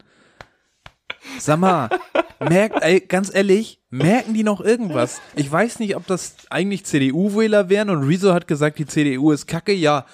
Sag 1.40 1.58
mal, 1.60 1.90
merkt, 2.40 2.84
ey, 2.84 3.00
ganz 3.00 3.34
ehrlich, 3.34 3.80
merken 3.90 4.34
die 4.36 4.44
noch 4.44 4.62
irgendwas? 4.62 5.22
Ich 5.36 5.52
weiß 5.52 5.80
nicht, 5.80 5.96
ob 5.96 6.06
das 6.06 6.36
eigentlich 6.50 6.86
CDU-Wähler 6.86 7.70
wären 7.70 7.90
und 7.90 8.04
Rezo 8.04 8.34
hat 8.34 8.48
gesagt, 8.48 8.78
die 8.78 8.86
CDU 8.86 9.32
ist 9.32 9.48
kacke. 9.48 9.74
Ja, 9.74 10.06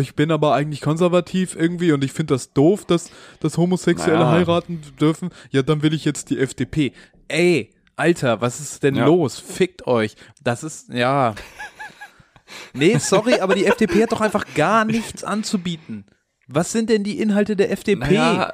ich 0.00 0.14
bin 0.14 0.30
aber 0.30 0.54
eigentlich 0.54 0.80
konservativ 0.80 1.56
irgendwie 1.56 1.92
und 1.92 2.02
ich 2.04 2.12
finde 2.12 2.34
das 2.34 2.52
doof, 2.52 2.84
dass, 2.84 3.10
dass 3.40 3.56
Homosexuelle 3.58 4.20
Naja. 4.20 4.30
heiraten 4.32 4.80
dürfen. 5.00 5.30
Ja, 5.50 5.62
dann 5.62 5.82
will 5.82 5.92
ich 5.94 6.04
jetzt 6.04 6.30
die 6.30 6.38
FDP. 6.38 6.92
Ey, 7.28 7.70
Alter, 7.96 8.40
was 8.40 8.60
ist 8.60 8.82
denn 8.82 8.94
Ja. 8.96 9.06
los? 9.06 9.38
Fickt 9.38 9.86
euch. 9.86 10.16
Das 10.42 10.62
ist, 10.64 10.88
ja. 10.90 11.34
Nee, 12.72 12.98
sorry, 12.98 13.34
aber 13.40 13.54
die 13.54 13.66
FDP 13.66 14.02
hat 14.04 14.12
doch 14.12 14.20
einfach 14.20 14.44
gar 14.54 14.84
nichts 14.84 15.24
anzubieten. 15.24 16.06
Was 16.46 16.72
sind 16.72 16.90
denn 16.90 17.02
die 17.04 17.18
Inhalte 17.20 17.56
der 17.56 17.70
FDP? 17.72 17.98
Naja, 18.00 18.52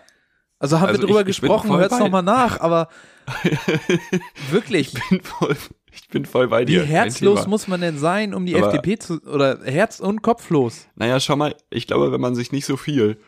Also 0.59 0.79
haben 0.81 0.89
Also 0.89 1.01
wir 1.03 1.07
drüber 1.07 1.21
ich- 1.23 1.29
ich 1.29 1.41
gesprochen, 1.41 1.71
hört's 1.77 1.99
nochmal 1.99 2.23
nach, 2.23 2.61
aber 2.61 2.89
wirklich, 4.51 4.95
ich 4.95 5.09
bin 5.09 5.21
voll, 5.23 5.57
ich 5.93 6.09
bin 6.09 6.25
voll 6.25 6.49
bei 6.49 6.63
wie 6.63 6.67
dir. 6.67 6.81
kein 6.81 6.89
herzlos 6.89 7.47
muss 7.47 7.69
man 7.69 7.81
denn 7.81 7.99
sein, 7.99 8.35
um 8.35 8.47
die 8.47 8.57
Aber- 8.57 8.69
FDP 8.69 8.99
zu, 8.99 9.21
oder 9.25 9.61
herz- 9.65 10.01
und 10.01 10.23
kopflos? 10.23 10.89
Naja, 10.97 11.19
schau 11.21 11.37
mal, 11.37 11.55
ich 11.71 11.87
glaube, 11.87 12.13
wenn 12.13 12.21
man 12.21 12.35
sich 12.35 12.53
nicht 12.53 12.67
so 12.67 12.77
viel 12.77 13.19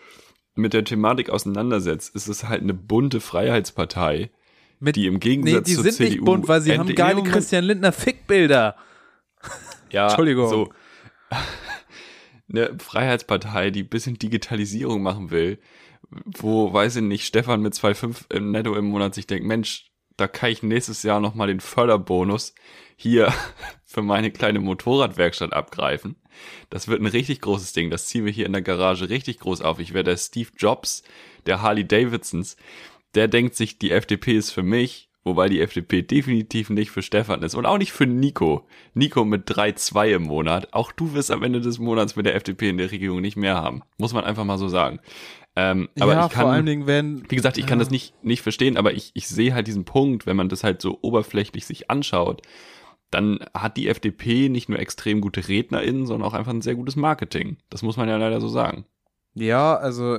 mit 0.54 0.72
der 0.74 0.84
Thematik 0.84 1.30
auseinandersetzt, 1.30 2.14
ist 2.14 2.28
es 2.28 2.44
halt 2.48 2.62
eine 2.62 2.74
bunte 2.74 3.20
Freiheitspartei, 3.20 4.30
Mit, 4.80 4.96
die 4.96 5.06
im 5.06 5.14
nee, 5.14 5.20
Gegensatz 5.20 5.64
die 5.66 5.74
zur 5.74 5.82
sind 5.84 5.94
CDU 5.94 6.10
nicht 6.10 6.24
bunt, 6.24 6.48
weil 6.48 6.60
sie 6.60 6.76
haben 6.78 6.94
geile 6.94 7.14
Nee, 7.14 7.20
Moment. 7.20 7.34
Christian 7.34 7.64
Lindner 7.64 7.92
Fickbilder. 7.92 8.76
Ja, 9.90 10.06
Entschuldigung. 10.08 10.48
So. 10.48 10.70
Eine 12.52 12.76
Freiheitspartei, 12.78 13.70
die 13.70 13.82
ein 13.84 13.88
bisschen 13.88 14.18
Digitalisierung 14.18 15.02
machen 15.02 15.30
will, 15.30 15.58
wo, 16.38 16.70
weiß 16.72 16.96
ich 16.96 17.02
nicht, 17.02 17.24
Stefan 17.26 17.62
mit 17.62 17.72
2,5 17.74 18.30
im 18.34 18.50
Netto 18.50 18.74
im 18.74 18.86
Monat 18.86 19.14
sich 19.14 19.26
denkt, 19.26 19.46
Mensch, 19.46 19.90
da 20.16 20.26
kann 20.26 20.50
ich 20.50 20.62
nächstes 20.62 21.02
Jahr 21.02 21.20
nochmal 21.20 21.48
den 21.48 21.60
Förderbonus 21.60 22.54
hier 22.96 23.32
für 23.84 24.02
meine 24.02 24.30
kleine 24.30 24.60
Motorradwerkstatt 24.60 25.52
abgreifen. 25.52 26.16
Das 26.70 26.88
wird 26.88 27.00
ein 27.00 27.06
richtig 27.06 27.40
großes 27.40 27.72
Ding. 27.72 27.90
Das 27.90 28.06
ziehen 28.06 28.24
wir 28.24 28.32
hier 28.32 28.46
in 28.46 28.52
der 28.52 28.62
Garage 28.62 29.08
richtig 29.08 29.38
groß 29.40 29.60
auf. 29.62 29.78
Ich 29.78 29.92
werde 29.92 30.10
der 30.10 30.16
Steve 30.16 30.50
Jobs 30.56 31.02
der 31.46 31.62
Harley 31.62 31.86
Davidsons. 31.86 32.56
Der 33.14 33.28
denkt 33.28 33.54
sich, 33.54 33.78
die 33.78 33.90
FDP 33.90 34.36
ist 34.36 34.50
für 34.50 34.62
mich, 34.62 35.10
wobei 35.24 35.48
die 35.48 35.60
FDP 35.60 36.02
definitiv 36.02 36.70
nicht 36.70 36.90
für 36.90 37.02
Stefan 37.02 37.42
ist 37.42 37.54
und 37.54 37.66
auch 37.66 37.76
nicht 37.76 37.92
für 37.92 38.06
Nico. 38.06 38.66
Nico 38.94 39.24
mit 39.24 39.50
3,2 39.50 40.14
im 40.14 40.22
Monat. 40.22 40.72
Auch 40.72 40.92
du 40.92 41.12
wirst 41.12 41.30
am 41.30 41.42
Ende 41.42 41.60
des 41.60 41.78
Monats 41.78 42.16
mit 42.16 42.24
der 42.24 42.34
FDP 42.34 42.70
in 42.70 42.78
der 42.78 42.90
Regierung 42.90 43.20
nicht 43.20 43.36
mehr 43.36 43.56
haben. 43.56 43.82
Muss 43.98 44.14
man 44.14 44.24
einfach 44.24 44.44
mal 44.44 44.58
so 44.58 44.68
sagen. 44.68 45.00
Ähm, 45.54 45.88
aber 46.00 46.14
ja, 46.14 46.26
ich 46.26 46.32
kann, 46.32 46.42
vor 46.42 46.52
allen 46.52 46.66
Dingen, 46.66 46.86
wenn, 46.86 47.30
wie 47.30 47.36
gesagt, 47.36 47.58
ich 47.58 47.66
kann 47.66 47.78
das 47.78 47.90
nicht, 47.90 48.14
nicht 48.24 48.40
verstehen, 48.42 48.76
aber 48.78 48.94
ich, 48.94 49.10
ich 49.14 49.28
sehe 49.28 49.52
halt 49.54 49.66
diesen 49.66 49.84
Punkt, 49.84 50.24
wenn 50.26 50.36
man 50.36 50.48
das 50.48 50.64
halt 50.64 50.80
so 50.80 50.98
oberflächlich 51.02 51.66
sich 51.66 51.90
anschaut, 51.90 52.42
dann 53.10 53.40
hat 53.52 53.76
die 53.76 53.88
FDP 53.88 54.48
nicht 54.48 54.70
nur 54.70 54.78
extrem 54.78 55.20
gute 55.20 55.46
RednerInnen, 55.46 56.06
sondern 56.06 56.26
auch 56.26 56.32
einfach 56.32 56.52
ein 56.52 56.62
sehr 56.62 56.74
gutes 56.74 56.96
Marketing. 56.96 57.58
Das 57.68 57.82
muss 57.82 57.98
man 57.98 58.08
ja 58.08 58.16
leider 58.16 58.40
so 58.40 58.48
sagen. 58.48 58.86
Ja, 59.34 59.76
also 59.76 60.18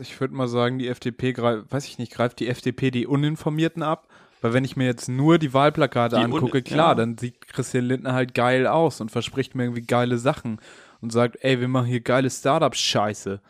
ich 0.00 0.20
würde 0.20 0.34
mal 0.34 0.48
sagen, 0.48 0.78
die 0.78 0.88
FDP 0.88 1.32
greift, 1.32 1.72
weiß 1.72 1.86
ich 1.86 1.98
nicht, 1.98 2.12
greift 2.12 2.40
die 2.40 2.48
FDP 2.48 2.90
die 2.90 3.06
Uninformierten 3.06 3.82
ab? 3.82 4.08
Weil 4.40 4.52
wenn 4.52 4.64
ich 4.64 4.76
mir 4.76 4.86
jetzt 4.86 5.08
nur 5.08 5.38
die 5.38 5.54
Wahlplakate 5.54 6.16
Die 6.16 6.22
angucke, 6.22 6.58
Un- 6.58 6.64
klar, 6.64 6.88
ja. 6.90 6.94
dann 6.96 7.16
sieht 7.16 7.46
Christian 7.46 7.84
Lindner 7.84 8.12
halt 8.12 8.34
geil 8.34 8.66
aus 8.66 9.00
und 9.00 9.10
verspricht 9.12 9.54
mir 9.54 9.64
irgendwie 9.64 9.82
geile 9.82 10.18
Sachen 10.18 10.60
und 11.00 11.12
sagt, 11.12 11.38
ey, 11.42 11.60
wir 11.60 11.68
machen 11.68 11.86
hier 11.86 12.00
geile 12.00 12.28
Startups-Scheiße. 12.28 13.40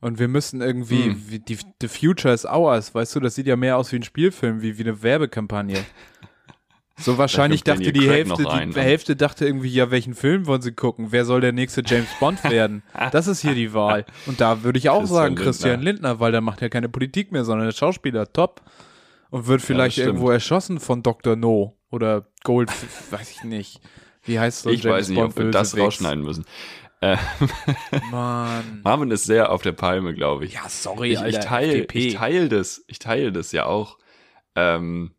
Und 0.00 0.18
wir 0.18 0.28
müssen 0.28 0.60
irgendwie, 0.60 1.06
Hm. 1.06 1.22
wie, 1.28 1.38
die, 1.40 1.58
the 1.80 1.88
future 1.88 2.32
is 2.32 2.46
ours, 2.46 2.94
weißt 2.94 3.16
du, 3.16 3.20
das 3.20 3.34
sieht 3.34 3.46
ja 3.46 3.56
mehr 3.56 3.76
aus 3.76 3.90
wie 3.92 3.96
ein 3.96 4.04
Spielfilm, 4.04 4.62
wie, 4.62 4.78
wie 4.78 4.82
eine 4.82 5.02
Werbekampagne. 5.02 5.84
So 7.00 7.16
wahrscheinlich 7.16 7.62
dachte 7.62 7.92
die 7.92 8.08
Hälfte, 8.08 8.44
rein, 8.44 8.70
die 8.70 8.76
ne? 8.76 8.82
Hälfte 8.82 9.14
dachte 9.14 9.46
irgendwie, 9.46 9.68
ja, 9.68 9.92
welchen 9.92 10.14
Film 10.14 10.46
wollen 10.46 10.62
sie 10.62 10.72
gucken? 10.72 11.08
Wer 11.10 11.24
soll 11.24 11.40
der 11.40 11.52
nächste 11.52 11.82
James 11.86 12.08
Bond 12.18 12.42
werden? 12.42 12.82
Das 13.12 13.28
ist 13.28 13.40
hier 13.40 13.54
die 13.54 13.72
Wahl. 13.72 14.04
Und 14.26 14.40
da 14.40 14.64
würde 14.64 14.78
ich 14.80 14.88
auch 14.90 14.98
Christian 14.98 15.16
sagen, 15.16 15.34
Lindner. 15.36 15.44
Christian 15.44 15.80
Lindner, 15.80 16.20
weil 16.20 16.32
der 16.32 16.40
macht 16.40 16.60
ja 16.60 16.68
keine 16.68 16.88
Politik 16.88 17.30
mehr, 17.30 17.44
sondern 17.44 17.68
der 17.68 17.72
Schauspieler, 17.72 18.32
top. 18.32 18.62
Und 19.30 19.46
wird 19.46 19.62
vielleicht 19.62 19.92
stimmt. 19.92 20.06
irgendwo 20.08 20.30
erschossen 20.30 20.80
von 20.80 21.04
Dr. 21.04 21.36
No 21.36 21.76
oder 21.90 22.26
Gold, 22.42 22.70
weiß 23.10 23.30
ich 23.30 23.44
nicht. 23.44 23.80
Wie 24.24 24.40
heißt 24.40 24.62
so 24.62 24.68
ein 24.70 24.74
ich 24.74 24.84
weiß 24.84 25.10
nicht, 25.10 25.18
ob 25.18 25.38
wir 25.38 25.50
das 25.52 25.76
rausschneiden 25.76 26.24
müssen. 26.24 26.44
Äh, 27.00 27.16
Mann. 28.10 28.80
Marvin 28.82 29.10
ist 29.10 29.24
sehr 29.24 29.52
auf 29.52 29.62
der 29.62 29.72
Palme, 29.72 30.14
glaube 30.14 30.44
ich. 30.44 30.54
Ja, 30.54 30.68
sorry, 30.68 31.08
ich, 31.08 31.14
ich 31.14 31.20
Alter, 31.20 31.40
teile 31.40 31.86
ich 31.92 32.14
teile 32.14 32.48
das, 32.48 32.84
ich 32.86 32.98
teile 32.98 33.32
das 33.32 33.52
ja 33.52 33.66
auch. 33.66 33.98
Ähm, 34.54 35.12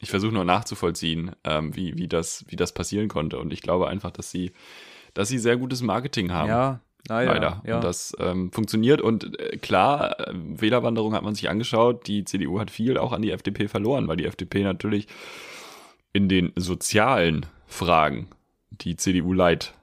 ich 0.00 0.10
versuche 0.10 0.32
nur 0.32 0.44
nachzuvollziehen, 0.44 1.32
ähm, 1.44 1.76
wie, 1.76 1.96
wie, 1.96 2.08
das, 2.08 2.44
wie 2.48 2.56
das 2.56 2.72
passieren 2.72 3.08
konnte. 3.08 3.38
Und 3.38 3.52
ich 3.52 3.60
glaube 3.60 3.88
einfach, 3.88 4.10
dass 4.10 4.30
sie, 4.30 4.52
dass 5.14 5.28
sie 5.28 5.38
sehr 5.38 5.58
gutes 5.58 5.82
Marketing 5.82 6.32
haben. 6.32 6.48
Ja, 6.48 6.80
leider. 7.06 7.34
leider. 7.34 7.62
Ja. 7.66 7.76
Und 7.76 7.84
das 7.84 8.16
ähm, 8.18 8.50
funktioniert. 8.50 9.02
Und 9.02 9.38
äh, 9.38 9.58
klar, 9.58 10.18
äh, 10.18 10.32
Wählerwanderung 10.34 11.14
hat 11.14 11.22
man 11.22 11.34
sich 11.34 11.50
angeschaut. 11.50 12.06
Die 12.06 12.24
CDU 12.24 12.58
hat 12.58 12.70
viel 12.70 12.96
auch 12.96 13.12
an 13.12 13.22
die 13.22 13.30
FDP 13.30 13.68
verloren, 13.68 14.08
weil 14.08 14.16
die 14.16 14.24
FDP 14.24 14.62
natürlich 14.62 15.06
in 16.12 16.28
den 16.28 16.52
sozialen 16.56 17.46
Fragen 17.66 18.28
die 18.70 18.96
CDU 18.96 19.34
leid. 19.34 19.74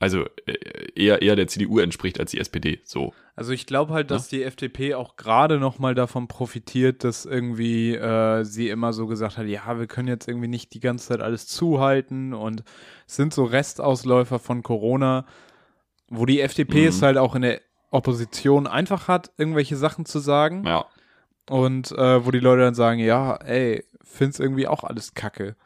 Also 0.00 0.24
äh, 0.46 0.54
eher, 0.96 1.20
eher 1.22 1.36
der 1.36 1.46
CDU 1.46 1.78
entspricht 1.78 2.18
als 2.18 2.30
die 2.32 2.40
SPD. 2.40 2.80
So. 2.84 3.12
Also 3.36 3.52
ich 3.52 3.66
glaube 3.66 3.92
halt, 3.92 4.10
dass 4.10 4.28
die 4.28 4.42
FDP 4.42 4.94
auch 4.94 5.16
gerade 5.16 5.58
noch 5.58 5.78
mal 5.78 5.94
davon 5.94 6.26
profitiert, 6.26 7.04
dass 7.04 7.26
irgendwie 7.26 7.94
äh, 7.94 8.42
sie 8.44 8.70
immer 8.70 8.92
so 8.94 9.06
gesagt 9.06 9.36
hat, 9.36 9.46
ja, 9.46 9.78
wir 9.78 9.86
können 9.86 10.08
jetzt 10.08 10.26
irgendwie 10.26 10.48
nicht 10.48 10.72
die 10.74 10.80
ganze 10.80 11.08
Zeit 11.08 11.20
alles 11.20 11.46
zuhalten 11.46 12.32
und 12.34 12.64
es 13.06 13.16
sind 13.16 13.32
so 13.34 13.44
Restausläufer 13.44 14.38
von 14.38 14.62
Corona, 14.62 15.26
wo 16.08 16.24
die 16.26 16.40
FDP 16.40 16.80
Mhm. 16.82 16.88
es 16.88 17.02
halt 17.02 17.18
auch 17.18 17.34
in 17.34 17.42
der 17.42 17.60
Opposition 17.90 18.66
einfach 18.66 19.06
hat, 19.06 19.30
irgendwelche 19.36 19.76
Sachen 19.76 20.06
zu 20.06 20.18
sagen 20.18 20.64
Ja. 20.64 20.86
und 21.48 21.92
äh, 21.92 22.24
wo 22.24 22.30
die 22.30 22.40
Leute 22.40 22.62
dann 22.62 22.74
sagen, 22.74 23.00
ja, 23.00 23.34
ey, 23.36 23.84
find's 24.02 24.40
irgendwie 24.40 24.66
auch 24.66 24.82
alles 24.84 25.12
kacke. 25.14 25.56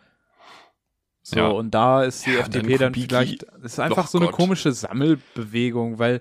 So, 1.27 1.37
Ja. 1.37 1.47
und 1.49 1.71
da 1.75 2.05
ist 2.05 2.27
die 2.27 2.33
Ja, 2.33 2.41
FDP 2.41 2.73
dann 2.77 2.93
dann 2.93 2.95
vielleicht, 3.03 3.45
das 3.63 3.73
ist 3.73 3.81
einfach 3.81 4.03
Doch 4.03 4.07
so 4.09 4.19
eine 4.19 4.27
Gott. 4.27 4.37
komische 4.37 4.73
Sammelbewegung, 4.73 5.99
weil 5.99 6.21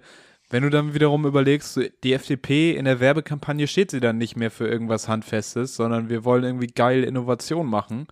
wenn 0.49 0.63
du 0.63 0.69
dann 0.69 0.93
wiederum 0.93 1.25
überlegst, 1.25 1.77
die 2.05 2.13
FDP 2.13 2.71
in 2.77 2.85
der 2.85 3.01
Werbekampagne 3.01 3.67
steht 3.67 3.91
sie 3.91 3.99
dann 3.99 4.17
nicht 4.17 4.37
mehr 4.37 4.49
für 4.49 4.65
irgendwas 4.67 5.09
Handfestes, 5.09 5.75
sondern 5.75 6.07
wir 6.07 6.23
wollen 6.23 6.45
irgendwie 6.45 6.67
geil 6.67 7.03
Innovation 7.03 7.67
machen 7.67 8.07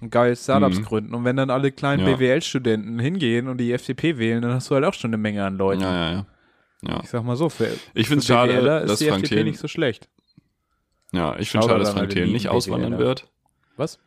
und 0.00 0.10
geil 0.10 0.36
Startups 0.36 0.78
Mhm. 0.78 0.84
gründen. 0.84 1.14
Und 1.14 1.24
wenn 1.24 1.34
dann 1.36 1.50
alle 1.50 1.72
kleinen 1.72 2.06
Ja. 2.06 2.14
BWL-Studenten 2.14 3.00
hingehen 3.00 3.48
und 3.48 3.58
die 3.58 3.72
FDP 3.72 4.16
wählen, 4.18 4.40
dann 4.42 4.52
hast 4.52 4.70
du 4.70 4.76
halt 4.76 4.84
auch 4.84 4.94
schon 4.94 5.10
eine 5.10 5.16
Menge 5.18 5.44
an 5.44 5.56
Leuten. 5.58 5.80
Ja, 5.82 6.12
ja, 6.12 6.26
ja. 6.86 7.00
Ich 7.02 7.10
sag 7.10 7.24
mal 7.24 7.34
so, 7.36 7.48
für, 7.48 7.68
Ich 7.94 8.06
für 8.06 8.20
schade, 8.20 8.52
BWLer 8.52 8.82
ist 8.82 8.90
dass 8.92 8.98
die 9.00 9.06
Frank 9.08 9.24
FDP 9.24 9.34
Thelen- 9.36 9.46
nicht 9.48 9.58
so 9.58 9.66
schlecht. 9.66 10.08
Ja, 11.12 11.36
ich 11.40 11.50
finde 11.50 11.66
schade, 11.66 11.80
dass 11.80 11.88
an 11.90 11.96
Frank 11.96 12.10
Thelen 12.10 12.26
lieben 12.26 12.34
nicht 12.34 12.48
auswandern 12.50 12.92
BWLer. 12.92 13.06
wird. 13.08 13.28
Was? 13.76 13.98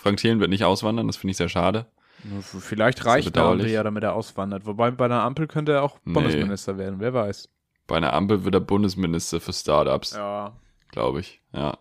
Frank 0.00 0.16
Thelen 0.16 0.40
wird 0.40 0.48
nicht 0.48 0.64
auswandern, 0.64 1.06
das 1.06 1.18
finde 1.18 1.32
ich 1.32 1.36
sehr 1.36 1.50
schade. 1.50 1.84
Vielleicht 2.40 3.04
reicht 3.04 3.36
der. 3.36 3.44
Ampel 3.44 3.68
ja, 3.70 3.82
damit 3.82 4.02
er 4.02 4.14
auswandert. 4.14 4.64
Wobei 4.64 4.90
bei 4.90 5.04
einer 5.04 5.22
Ampel 5.22 5.46
könnte 5.46 5.72
er 5.72 5.82
auch 5.82 5.98
Nee. 6.04 6.14
Bundesminister 6.14 6.78
werden, 6.78 7.00
wer 7.00 7.12
weiß. 7.12 7.50
Bei 7.86 7.96
einer 7.96 8.14
Ampel 8.14 8.44
wird 8.44 8.54
er 8.54 8.60
Bundesminister 8.60 9.40
für 9.40 9.52
Startups. 9.52 10.12
Ja. 10.14 10.52
Glaube 10.90 11.20
ich. 11.20 11.40
Ja. 11.52 11.78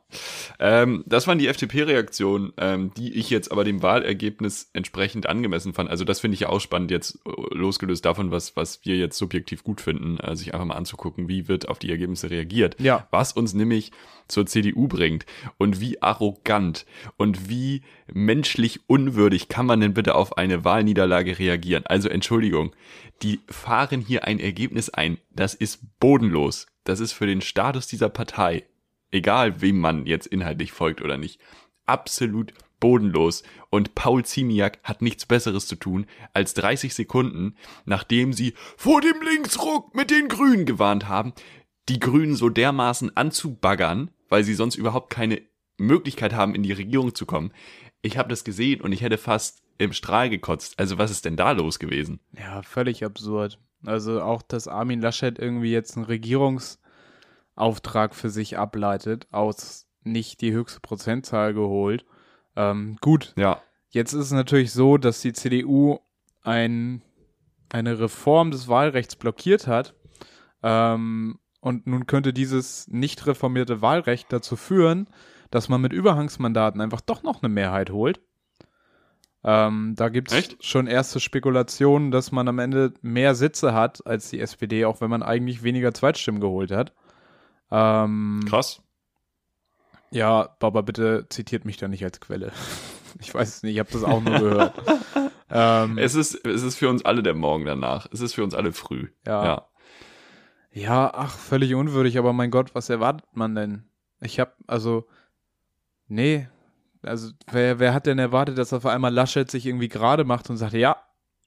Ähm, 0.60 1.04
das 1.06 1.28
waren 1.28 1.38
die 1.38 1.48
FDP-Reaktionen, 1.48 2.54
ähm, 2.58 2.91
die 2.95 3.13
ich 3.13 3.30
jetzt 3.30 3.52
aber 3.52 3.63
dem 3.63 3.84
Wahlergebnis 3.84 4.69
entsprechend 4.74 5.28
angemessen 5.28 5.74
fand. 5.74 5.89
Also 5.89 6.06
das 6.06 6.19
finde 6.19 6.34
ich 6.34 6.41
ja 6.41 6.50
auch 6.50 6.60
spannend, 6.60 6.89
jetzt 6.89 7.19
äh, 7.26 7.56
losgelöst 7.56 8.04
davon, 8.04 8.32
was, 8.32 8.56
was 8.56 8.84
wir 8.84 8.98
jetzt 8.98 9.17
subjektiv 9.17 9.63
gut 9.63 9.80
finden, 9.80 10.17
äh, 10.17 10.36
sich 10.36 10.54
einfach 10.54 10.65
mal 10.65 10.76
anzugucken, 10.76 11.28
wie 11.28 11.48
wird 11.48 11.69
auf 11.69 11.78
die 11.78 11.91
Ergebnisse 11.91 12.32
reagiert. 12.32 12.78
Ja. 12.80 13.08
Was 13.12 13.34
uns 13.34 13.54
nämlich 13.54 13.91
zur 14.28 14.48
CDU 14.48 14.88
bringt 14.88 15.26
und 15.58 15.80
wie 15.80 16.02
arrogant 16.02 16.86
und 17.17 17.50
wie 17.50 17.84
menschlich 18.12 18.80
unwürdig 18.88 19.50
kann 19.50 19.67
man 19.67 19.80
denn 19.82 19.93
bitte 19.93 20.15
auf 20.15 20.38
eine 20.38 20.63
Wahlniederlage 20.63 21.38
reagieren. 21.38 21.86
Also 21.86 22.10
Entschuldigung, 22.10 22.76
die 23.22 23.39
fahren 23.50 24.02
hier 24.02 24.26
ein 24.26 24.39
Ergebnis 24.39 24.89
ein, 24.89 25.17
das 25.32 25.54
ist 25.54 26.00
bodenlos. 26.00 26.67
Das 26.86 27.00
ist 27.00 27.12
für 27.12 27.28
den 27.28 27.41
Status 27.41 27.86
dieser 27.86 28.10
Partei 28.10 28.63
egal 29.12 29.62
wem 29.62 29.80
man 29.80 30.06
jetzt 30.06 30.28
inhaltlich 30.28 30.72
folgt 30.72 31.02
oder 31.02 31.17
nicht, 31.17 31.39
absolut 31.86 32.54
bodenlos. 32.80 33.43
Und 33.69 33.95
Paul 33.95 34.24
Ziemiak 34.24 34.80
hat 34.84 35.02
nichts 35.02 35.26
Besseres 35.26 35.67
zu 35.67 35.76
tun, 35.76 36.06
als 36.34 36.54
30 36.54 36.93
Sekunden, 36.93 37.56
nachdem 37.86 38.34
sie 38.34 38.54
vor 38.78 39.02
dem 39.02 39.22
Linksruck 39.22 39.93
mit 39.95 40.12
den 40.12 40.28
Grünen 40.28 40.65
gewarnt 40.65 41.08
haben, 41.08 41.34
die 41.89 42.00
Grünen 42.00 42.36
so 42.36 42.50
dermaßen 42.50 43.15
anzubaggern, 43.17 44.12
weil 44.30 44.43
sie 44.43 44.54
sonst 44.54 44.76
überhaupt 44.76 45.10
keine 45.10 45.41
Möglichkeit 45.78 46.34
haben, 46.34 46.56
in 46.56 46.63
die 46.63 46.72
Regierung 46.74 47.15
zu 47.15 47.26
kommen. 47.26 47.52
Ich 48.02 48.17
habe 48.17 48.30
das 48.30 48.43
gesehen 48.43 48.82
und 48.82 48.91
ich 48.91 49.02
hätte 49.02 49.17
fast 49.17 49.63
im 49.78 49.93
Strahl 49.93 50.30
gekotzt. 50.30 50.78
Also 50.78 50.98
was 50.98 51.12
ist 51.12 51.26
denn 51.26 51.36
da 51.36 51.52
los 51.52 51.80
gewesen? 51.80 52.19
Ja, 52.38 52.62
völlig 52.62 53.04
absurd. 53.04 53.60
Also 53.86 54.22
auch, 54.22 54.41
dass 54.41 54.67
Armin 54.67 55.02
Laschet 55.02 55.39
irgendwie 55.39 55.72
jetzt 55.72 55.95
ein 55.95 56.04
Regierungs 56.04 56.80
Auftrag 57.60 58.15
für 58.15 58.30
sich 58.30 58.58
ableitet, 58.58 59.28
aus 59.32 59.88
nicht 60.04 60.41
die 60.41 60.54
höchste 60.54 60.80
Prozentzahl 60.80 61.54
geholt. 61.54 62.06
Ähm, 62.56 62.98
gut, 63.02 63.34
ja. 63.38 63.62
jetzt 63.89 64.13
ist 64.13 64.26
es 64.26 64.32
natürlich 64.32 64.72
so, 64.72 64.98
dass 64.98 65.22
die 65.22 65.34
CDU 65.34 66.00
ein, 66.41 67.04
eine 67.69 68.00
Reform 68.00 68.52
des 68.52 68.67
Wahlrechts 68.67 69.15
blockiert 69.15 69.67
hat. 69.67 69.95
Ähm, 70.63 71.39
und 71.62 71.88
nun 71.88 72.08
könnte 72.08 72.34
dieses 72.34 72.88
nicht 72.88 73.26
reformierte 73.28 73.82
Wahlrecht 73.82 74.32
dazu 74.32 74.56
führen, 74.56 75.10
dass 75.52 75.67
man 75.67 75.82
mit 75.82 75.93
Überhangsmandaten 75.93 76.80
einfach 76.80 77.02
doch 77.02 77.24
noch 77.24 77.43
eine 77.43 77.50
Mehrheit 77.50 77.89
holt. 77.89 78.22
Ähm, 79.43 79.93
da 79.95 80.10
gibt 80.10 80.32
es 80.32 80.58
schon 80.60 80.88
erste 80.88 81.19
Spekulationen, 81.19 82.12
dass 82.12 82.32
man 82.32 82.48
am 82.48 82.60
Ende 82.60 82.93
mehr 83.02 83.36
Sitze 83.36 83.74
hat 83.74 84.06
als 84.06 84.30
die 84.30 84.39
SPD, 84.39 84.86
auch 84.86 85.00
wenn 85.02 85.10
man 85.10 85.24
eigentlich 85.24 85.63
weniger 85.63 85.93
Zweitstimmen 85.93 86.41
geholt 86.41 86.72
hat. 86.72 86.93
Ähm, 87.72 88.42
Krass. 88.48 88.82
Ja, 90.12 90.56
Baba, 90.60 90.82
bitte 90.82 91.28
zitiert 91.30 91.66
mich 91.66 91.78
da 91.78 91.88
nicht 91.88 92.04
als 92.04 92.20
Quelle. 92.20 92.52
Ich 93.22 93.34
weiß 93.34 93.56
es 93.56 93.64
nicht, 93.64 93.74
ich 93.74 93.80
habe 93.80 93.90
das 93.92 94.04
auch 94.04 94.22
nur 94.22 94.40
gehört. 94.40 94.74
ähm, 95.50 95.98
es, 95.98 96.14
ist, 96.14 96.46
es 96.46 96.62
ist 96.62 96.78
für 96.78 96.90
uns 96.90 97.04
alle 97.04 97.24
der 97.24 97.34
Morgen 97.34 97.66
danach. 97.66 98.08
Es 98.12 98.22
ist 98.22 98.36
für 98.36 98.44
uns 98.44 98.54
alle 98.54 98.72
früh. 98.72 99.08
Ja. 99.26 99.44
ja. 99.44 99.68
Ja, 100.72 101.12
ach, 101.14 101.36
völlig 101.36 101.74
unwürdig, 101.74 102.20
aber 102.20 102.34
mein 102.34 102.52
Gott, 102.52 102.76
was 102.76 102.88
erwartet 102.88 103.26
man 103.34 103.56
denn? 103.56 103.90
Ich 104.22 104.40
hab, 104.40 104.56
also, 104.68 105.08
nee, 106.08 106.48
also, 107.02 107.32
wer, 107.52 107.80
wer 107.80 107.94
hat 107.94 108.06
denn 108.06 108.20
erwartet, 108.20 108.58
dass 108.58 108.74
auf 108.74 108.86
einmal 108.86 109.14
Laschet 109.14 109.50
sich 109.50 109.66
irgendwie 109.66 109.90
gerade 109.90 110.24
macht 110.24 110.50
und 110.50 110.58
sagt, 110.58 110.74
ja, 110.74 110.98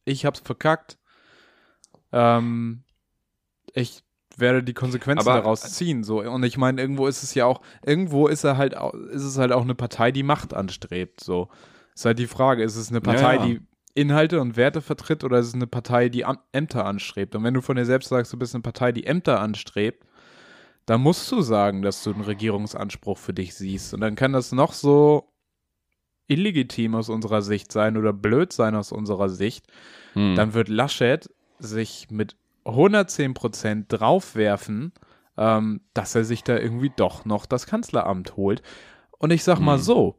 ich 0.05 0.27
hab's 0.27 0.41
verkackt. 0.41 0.99
Ähm, 2.11 2.83
ich 3.75 4.03
werde 4.39 4.63
die 4.63 4.75
Konsequenzen 4.75 5.29
aber, 5.29 5.41
daraus 5.41 5.63
ziehen. 5.75 6.05
So. 6.05 6.23
Und 6.23 6.43
ich 6.45 6.57
meine, 6.57 6.81
irgendwo 6.81 7.07
ist 7.07 7.23
es 7.23 7.35
ja 7.35 7.47
auch, 7.47 7.61
irgendwo 7.85 8.29
ist 8.29 8.45
er 8.45 8.57
halt, 8.57 8.75
ist 9.11 9.25
es 9.25 9.39
halt 9.39 9.53
auch 9.53 9.63
eine 9.63 9.75
Partei, 9.75 10.13
die 10.13 10.23
Macht 10.23 10.55
anstrebt. 10.55 11.21
So. 11.21 11.49
Ist 11.95 12.05
halt 12.05 12.19
die 12.19 12.27
Frage, 12.27 12.63
ist 12.63 12.77
es 12.77 12.91
eine 12.91 13.01
Partei, 13.01 13.37
ja, 13.37 13.41
ja. 13.41 13.47
die 13.47 13.61
Inhalte 13.95 14.41
und 14.41 14.57
Werte 14.57 14.81
vertritt 14.81 15.25
oder 15.25 15.39
ist 15.39 15.49
es 15.49 15.55
eine 15.55 15.67
Partei, 15.67 16.09
die 16.09 16.25
Ämter 16.53 16.87
anstrebt? 16.87 17.35
Und 17.35 17.45
wenn 17.45 17.55
du 17.55 17.61
von 17.61 17.77
dir 17.77 17.85
selbst 17.85 18.09
sagst, 18.09 18.33
du 18.33 18.39
bist 18.39 18.55
eine 18.55 18.63
Partei, 18.63 18.93
die 18.93 19.07
Ämter 19.07 19.41
anstrebt, 19.41 20.05
dann 20.87 21.01
musst 21.01 21.31
du 21.31 21.43
sagen, 21.43 21.83
dass 21.83 22.03
du 22.03 22.13
einen 22.13 22.23
Regierungsanspruch 22.23 23.19
für 23.19 23.35
dich 23.35 23.55
siehst. 23.55 23.95
Und 23.95 24.01
dann 24.01 24.15
kann 24.15 24.33
das 24.33 24.53
noch 24.53 24.73
so 24.73 25.29
illegitim 26.27 26.95
aus 26.95 27.09
unserer 27.09 27.43
Sicht 27.43 27.71
sein 27.71 27.97
oder 27.97 28.13
blöd 28.13 28.53
sein 28.53 28.75
aus 28.75 28.93
unserer 28.93 29.29
Sicht. 29.29 29.67
Hm. 30.15 30.35
Dann 30.35 30.55
wird 30.55 30.69
Laschet 30.69 31.29
sich 31.59 32.11
mit 32.11 32.37
110 32.65 33.35
Prozent 33.35 33.87
draufwerfen, 33.89 34.93
ähm, 35.37 35.81
dass 35.95 36.15
er 36.15 36.25
sich 36.25 36.45
da 36.45 36.59
irgendwie 36.59 36.93
doch 36.95 37.25
noch 37.25 37.47
das 37.47 37.67
Kanzleramt 37.67 38.37
holt. 38.37 38.63
Und 39.19 39.31
ich 39.31 39.45
sag 39.45 39.59
mal 39.59 39.79
mhm. 39.79 39.83
so, 39.83 40.19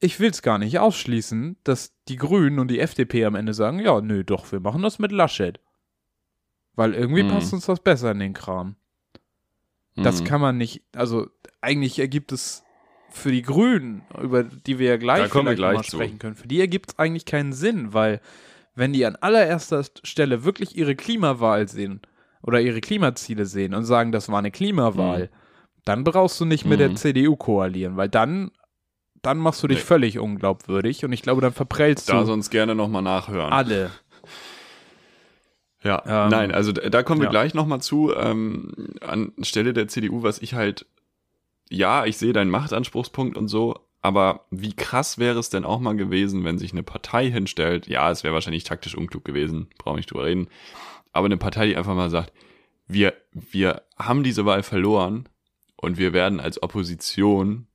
ich 0.00 0.18
will 0.18 0.30
es 0.30 0.42
gar 0.42 0.58
nicht 0.58 0.78
ausschließen, 0.78 1.56
dass 1.62 1.94
die 2.08 2.16
Grünen 2.16 2.58
und 2.58 2.68
die 2.68 2.80
FDP 2.80 3.24
am 3.24 3.36
Ende 3.36 3.54
sagen, 3.54 3.78
ja, 3.78 4.00
nö, 4.00 4.24
doch, 4.24 4.50
wir 4.50 4.60
machen 4.60 4.82
das 4.82 4.98
mit 4.98 5.12
Laschet. 5.12 5.60
Weil 6.74 6.94
irgendwie 6.94 7.22
mhm. 7.22 7.28
passt 7.28 7.52
uns 7.52 7.66
das 7.66 7.80
besser 7.80 8.10
in 8.10 8.18
den 8.18 8.32
Kram. 8.32 8.76
Das 9.94 10.20
mhm. 10.20 10.24
kann 10.24 10.40
man 10.40 10.56
nicht, 10.56 10.82
also 10.96 11.28
eigentlich 11.60 11.98
ergibt 11.98 12.32
es 12.32 12.64
für 13.10 13.30
die 13.30 13.42
Grünen, 13.42 14.02
über 14.20 14.42
die 14.42 14.78
wir 14.78 14.88
ja 14.88 14.96
gleich, 14.96 15.30
vielleicht 15.30 15.56
gleich 15.56 15.74
mal 15.76 15.84
sprechen 15.84 16.18
können, 16.18 16.34
für 16.34 16.48
die 16.48 16.60
ergibt 16.60 16.92
es 16.92 16.98
eigentlich 16.98 17.26
keinen 17.26 17.52
Sinn, 17.52 17.92
weil 17.92 18.20
wenn 18.74 18.92
die 18.92 19.04
an 19.04 19.16
allererster 19.16 19.84
Stelle 20.02 20.44
wirklich 20.44 20.76
ihre 20.76 20.96
Klimawahl 20.96 21.68
sehen 21.68 22.00
oder 22.42 22.60
ihre 22.60 22.80
Klimaziele 22.80 23.46
sehen 23.46 23.74
und 23.74 23.84
sagen, 23.84 24.12
das 24.12 24.28
war 24.28 24.38
eine 24.38 24.50
Klimawahl, 24.50 25.24
mhm. 25.24 25.28
dann 25.84 26.04
brauchst 26.04 26.40
du 26.40 26.44
nicht 26.44 26.64
mit 26.64 26.80
der 26.80 26.90
mhm. 26.90 26.96
CDU 26.96 27.36
koalieren, 27.36 27.96
weil 27.96 28.08
dann 28.08 28.50
dann 29.22 29.38
machst 29.38 29.62
du 29.62 29.68
dich 29.68 29.78
nee. 29.78 29.84
völlig 29.84 30.18
unglaubwürdig 30.18 31.04
und 31.04 31.12
ich 31.12 31.22
glaube, 31.22 31.40
dann 31.40 31.52
verprellst 31.52 32.08
da 32.08 32.14
du. 32.14 32.18
Da 32.20 32.26
sonst 32.26 32.50
gerne 32.50 32.74
nochmal 32.74 33.02
nachhören. 33.02 33.52
Alle. 33.52 33.92
Ja, 35.84 36.02
ähm, 36.06 36.30
nein, 36.30 36.52
also 36.52 36.72
da 36.72 37.02
kommen 37.02 37.20
wir 37.20 37.26
ja. 37.26 37.30
gleich 37.30 37.54
nochmal 37.54 37.80
zu, 37.80 38.14
ähm, 38.14 38.72
anstelle 39.00 39.72
der 39.72 39.88
CDU, 39.88 40.22
was 40.22 40.40
ich 40.40 40.54
halt, 40.54 40.86
ja, 41.70 42.04
ich 42.04 42.18
sehe 42.18 42.32
deinen 42.32 42.50
Machtanspruchspunkt 42.50 43.36
und 43.36 43.48
so, 43.48 43.78
aber 44.02 44.46
wie 44.50 44.74
krass 44.74 45.16
wäre 45.16 45.38
es 45.38 45.48
denn 45.48 45.64
auch 45.64 45.78
mal 45.78 45.96
gewesen, 45.96 46.44
wenn 46.44 46.58
sich 46.58 46.72
eine 46.72 46.82
Partei 46.82 47.30
hinstellt, 47.30 47.86
ja, 47.86 48.10
es 48.10 48.24
wäre 48.24 48.34
wahrscheinlich 48.34 48.64
taktisch 48.64 48.96
unklug 48.96 49.24
gewesen, 49.24 49.68
brauche 49.78 49.96
nicht 49.96 50.10
drüber 50.10 50.24
reden, 50.24 50.48
aber 51.12 51.26
eine 51.26 51.36
Partei, 51.36 51.68
die 51.68 51.76
einfach 51.76 51.94
mal 51.94 52.10
sagt, 52.10 52.32
wir, 52.88 53.14
wir 53.32 53.82
haben 53.96 54.24
diese 54.24 54.44
Wahl 54.44 54.64
verloren 54.64 55.28
und 55.76 55.98
wir 55.98 56.12
werden 56.12 56.40
als 56.40 56.62
Opposition 56.62 57.68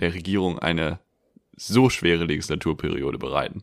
der 0.00 0.14
Regierung 0.14 0.58
eine 0.58 1.00
so 1.54 1.90
schwere 1.90 2.24
Legislaturperiode 2.24 3.18
bereiten. 3.18 3.62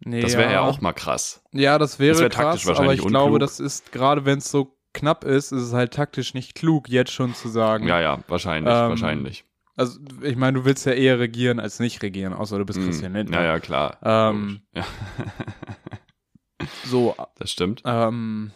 Nee, 0.00 0.20
das 0.20 0.34
wäre 0.34 0.44
ja. 0.44 0.52
ja. 0.52 0.60
auch 0.60 0.82
mal 0.82 0.92
krass. 0.92 1.42
Ja, 1.52 1.78
das 1.78 1.98
wäre 1.98 2.12
das 2.12 2.20
wär 2.20 2.28
krass, 2.28 2.68
aber 2.68 2.92
ich 2.92 3.00
unklug. 3.00 3.08
glaube, 3.08 3.38
das 3.38 3.60
ist, 3.60 3.92
gerade 3.92 4.26
wenn 4.26 4.38
es 4.38 4.50
so 4.50 4.76
knapp 4.92 5.24
ist, 5.24 5.52
ist 5.52 5.62
es 5.62 5.72
halt 5.72 5.94
taktisch 5.94 6.34
nicht 6.34 6.54
klug, 6.54 6.88
jetzt 6.90 7.12
schon 7.12 7.34
zu 7.34 7.48
sagen. 7.48 7.88
Ja, 7.88 8.00
ja, 8.00 8.22
wahrscheinlich, 8.28 8.72
ähm, 8.72 8.90
wahrscheinlich. 8.90 9.44
Also, 9.76 10.00
ich 10.22 10.36
meine, 10.36 10.58
du 10.58 10.64
willst 10.64 10.86
ja 10.86 10.92
eher 10.92 11.18
regieren 11.18 11.60
als 11.60 11.80
nicht 11.80 12.02
regieren, 12.02 12.32
außer 12.32 12.58
du 12.58 12.64
bist 12.64 12.78
mm, 12.78 12.84
Christian 12.84 13.12
Lindner. 13.12 13.40
Ja, 13.40 13.44
ja, 13.44 13.60
klar. 13.60 13.98
Ähm, 14.02 14.60
ja. 14.72 14.84
so. 16.84 17.14
Das 17.38 17.50
stimmt. 17.50 17.82
Ähm, 17.84 18.52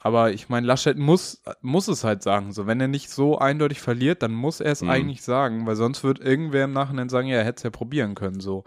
aber 0.00 0.32
ich 0.32 0.48
meine, 0.48 0.66
Laschet 0.66 0.96
muss, 0.96 1.42
muss 1.60 1.88
es 1.88 2.02
halt 2.02 2.22
sagen. 2.22 2.52
So, 2.52 2.66
wenn 2.66 2.80
er 2.80 2.88
nicht 2.88 3.10
so 3.10 3.38
eindeutig 3.38 3.80
verliert, 3.80 4.22
dann 4.22 4.32
muss 4.32 4.60
er 4.60 4.72
es 4.72 4.80
mm. 4.80 4.88
eigentlich 4.88 5.22
sagen, 5.22 5.66
weil 5.66 5.76
sonst 5.76 6.02
wird 6.02 6.20
irgendwer 6.20 6.64
im 6.64 6.72
Nachhinein 6.72 7.10
sagen, 7.10 7.28
ja, 7.28 7.36
er 7.36 7.44
hätte 7.44 7.58
es 7.58 7.62
ja 7.64 7.70
probieren 7.70 8.14
können, 8.14 8.40
so. 8.40 8.64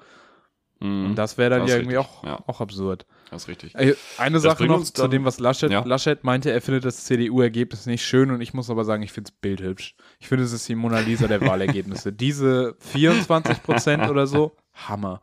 Mm. 0.81 1.05
Und 1.05 1.15
das 1.15 1.37
wäre 1.37 1.51
dann 1.51 1.61
das 1.61 1.69
ja 1.69 1.77
irgendwie 1.77 1.97
auch, 1.97 2.23
ja. 2.23 2.39
auch 2.47 2.59
absurd. 2.59 3.05
Das 3.29 3.43
ist 3.43 3.47
richtig. 3.47 3.75
Eine 4.17 4.33
das 4.33 4.41
Sache 4.41 4.65
noch 4.65 4.83
zu 4.83 5.07
dem, 5.07 5.23
was 5.23 5.39
Laschet, 5.39 5.71
ja. 5.71 5.83
Laschet 5.85 6.23
meinte, 6.23 6.51
er 6.51 6.59
findet 6.59 6.83
das 6.85 7.05
CDU-Ergebnis 7.05 7.85
nicht 7.85 8.03
schön 8.03 8.31
und 8.31 8.41
ich 8.41 8.53
muss 8.53 8.69
aber 8.69 8.83
sagen, 8.83 9.03
ich 9.03 9.11
finde 9.11 9.29
es 9.29 9.39
bildhübsch. 9.39 9.95
Ich 10.19 10.27
finde, 10.27 10.43
es 10.43 10.51
ist 10.51 10.67
die 10.67 10.75
Mona 10.75 10.99
Lisa 10.99 11.27
der 11.27 11.39
Wahlergebnisse. 11.47 12.11
Diese 12.11 12.75
24 12.79 13.63
Prozent 13.63 14.09
oder 14.09 14.27
so, 14.27 14.55
Hammer. 14.73 15.21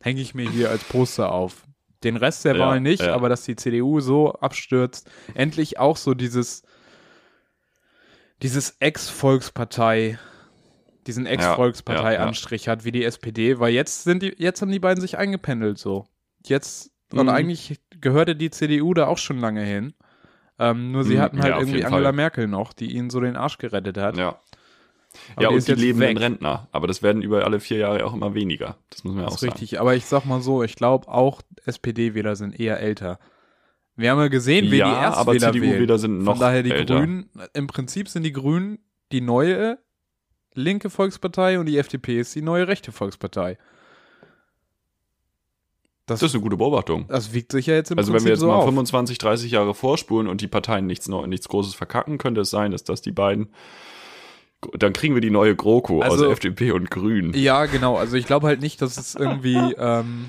Hänge 0.00 0.22
ich 0.22 0.34
mir 0.34 0.50
hier 0.50 0.70
als 0.70 0.82
Poster 0.82 1.30
auf. 1.30 1.64
Den 2.02 2.16
Rest 2.16 2.44
der 2.44 2.56
ja, 2.56 2.60
Wahl 2.60 2.80
nicht, 2.80 3.02
ja. 3.02 3.14
aber 3.14 3.28
dass 3.28 3.44
die 3.44 3.56
CDU 3.56 4.00
so 4.00 4.32
abstürzt, 4.32 5.10
endlich 5.34 5.78
auch 5.78 5.96
so 5.96 6.14
dieses, 6.14 6.62
dieses 8.42 8.76
Ex-Volkspartei, 8.80 10.18
diesen 11.06 11.26
Ex-Volkspartei-Anstrich 11.26 12.68
hat 12.68 12.84
wie 12.84 12.92
die 12.92 13.04
SPD, 13.04 13.58
weil 13.58 13.72
jetzt 13.72 14.04
sind 14.04 14.22
die, 14.22 14.34
jetzt 14.38 14.62
haben 14.62 14.70
die 14.70 14.78
beiden 14.78 15.00
sich 15.00 15.18
eingependelt 15.18 15.78
so. 15.78 16.06
Jetzt 16.44 16.90
und 17.12 17.24
mhm. 17.24 17.28
eigentlich 17.28 17.80
gehörte 18.00 18.34
die 18.34 18.50
CDU 18.50 18.92
da 18.94 19.06
auch 19.06 19.18
schon 19.18 19.38
lange 19.38 19.62
hin. 19.62 19.94
Ähm, 20.58 20.92
nur 20.92 21.04
sie 21.04 21.16
mhm. 21.16 21.20
hatten 21.20 21.42
halt 21.42 21.52
ja, 21.52 21.58
irgendwie 21.58 21.84
Angela 21.84 22.04
Fall. 22.04 22.12
Merkel 22.12 22.48
noch, 22.48 22.72
die 22.72 22.96
ihnen 22.96 23.10
so 23.10 23.20
den 23.20 23.36
Arsch 23.36 23.58
gerettet 23.58 23.98
hat. 23.98 24.16
Ja. 24.16 24.40
Aber 25.34 25.42
ja, 25.42 25.48
die 25.48 25.54
und 25.54 25.68
die 25.68 25.72
lebenden 25.72 26.16
Rentner. 26.18 26.68
Aber 26.72 26.86
das 26.86 27.02
werden 27.02 27.22
über 27.22 27.44
alle 27.44 27.60
vier 27.60 27.78
Jahre 27.78 28.04
auch 28.04 28.12
immer 28.12 28.34
weniger. 28.34 28.76
Das 28.90 29.04
muss 29.04 29.14
man 29.14 29.24
ja 29.24 29.28
auch 29.28 29.38
sagen. 29.38 29.52
Richtig, 29.52 29.80
aber 29.80 29.94
ich 29.94 30.06
sag 30.06 30.24
mal 30.24 30.40
so, 30.40 30.62
ich 30.62 30.76
glaube 30.76 31.08
auch 31.08 31.42
SPD-Wähler 31.64 32.36
sind 32.36 32.58
eher 32.58 32.80
älter. 32.80 33.18
Wir 33.94 34.10
haben 34.10 34.18
ja 34.18 34.28
gesehen, 34.28 34.70
wie 34.70 34.76
ja, 34.76 34.88
die 34.88 34.94
Erstwähler 34.94 35.48
aber 35.48 35.52
CDU-Wähler 35.52 35.98
sind 35.98 36.18
noch 36.18 36.32
Von 36.32 36.40
daher 36.40 36.62
die 36.62 36.70
älter. 36.70 36.96
Grünen, 36.96 37.30
im 37.54 37.66
Prinzip 37.66 38.08
sind 38.08 38.24
die 38.24 38.32
Grünen 38.32 38.78
die 39.12 39.22
neue 39.22 39.78
linke 40.56 40.90
Volkspartei 40.90 41.58
und 41.58 41.66
die 41.66 41.78
FDP 41.78 42.18
ist 42.20 42.34
die 42.34 42.42
neue 42.42 42.66
rechte 42.68 42.92
Volkspartei. 42.92 43.58
Das, 46.06 46.20
das 46.20 46.30
ist 46.30 46.34
eine 46.36 46.42
gute 46.44 46.56
Beobachtung. 46.56 47.06
Das 47.08 47.32
wiegt 47.32 47.50
sich 47.50 47.66
ja 47.66 47.74
jetzt 47.74 47.90
im 47.90 47.98
Also 47.98 48.12
Prinzip 48.12 48.24
wenn 48.24 48.28
wir 48.28 48.32
jetzt 48.34 48.40
so 48.40 48.46
mal 48.46 48.54
auf. 48.56 48.64
25, 48.64 49.18
30 49.18 49.50
Jahre 49.50 49.74
vorspulen 49.74 50.28
und 50.28 50.40
die 50.40 50.46
Parteien 50.46 50.86
nichts, 50.86 51.08
nichts 51.08 51.48
Großes 51.48 51.74
verkacken, 51.74 52.18
könnte 52.18 52.42
es 52.42 52.50
sein, 52.50 52.70
dass 52.70 52.84
das 52.84 53.02
die 53.02 53.10
beiden, 53.10 53.48
dann 54.78 54.92
kriegen 54.92 55.14
wir 55.14 55.20
die 55.20 55.30
neue 55.30 55.56
GroKo 55.56 56.00
Also- 56.02 56.26
aus 56.26 56.32
FDP 56.32 56.70
und 56.70 56.90
Grünen. 56.92 57.34
Ja, 57.34 57.66
genau. 57.66 57.96
Also 57.96 58.16
ich 58.16 58.26
glaube 58.26 58.46
halt 58.46 58.60
nicht, 58.60 58.80
dass 58.82 58.96
es 58.98 59.16
irgendwie, 59.16 59.56
ähm, 59.78 60.26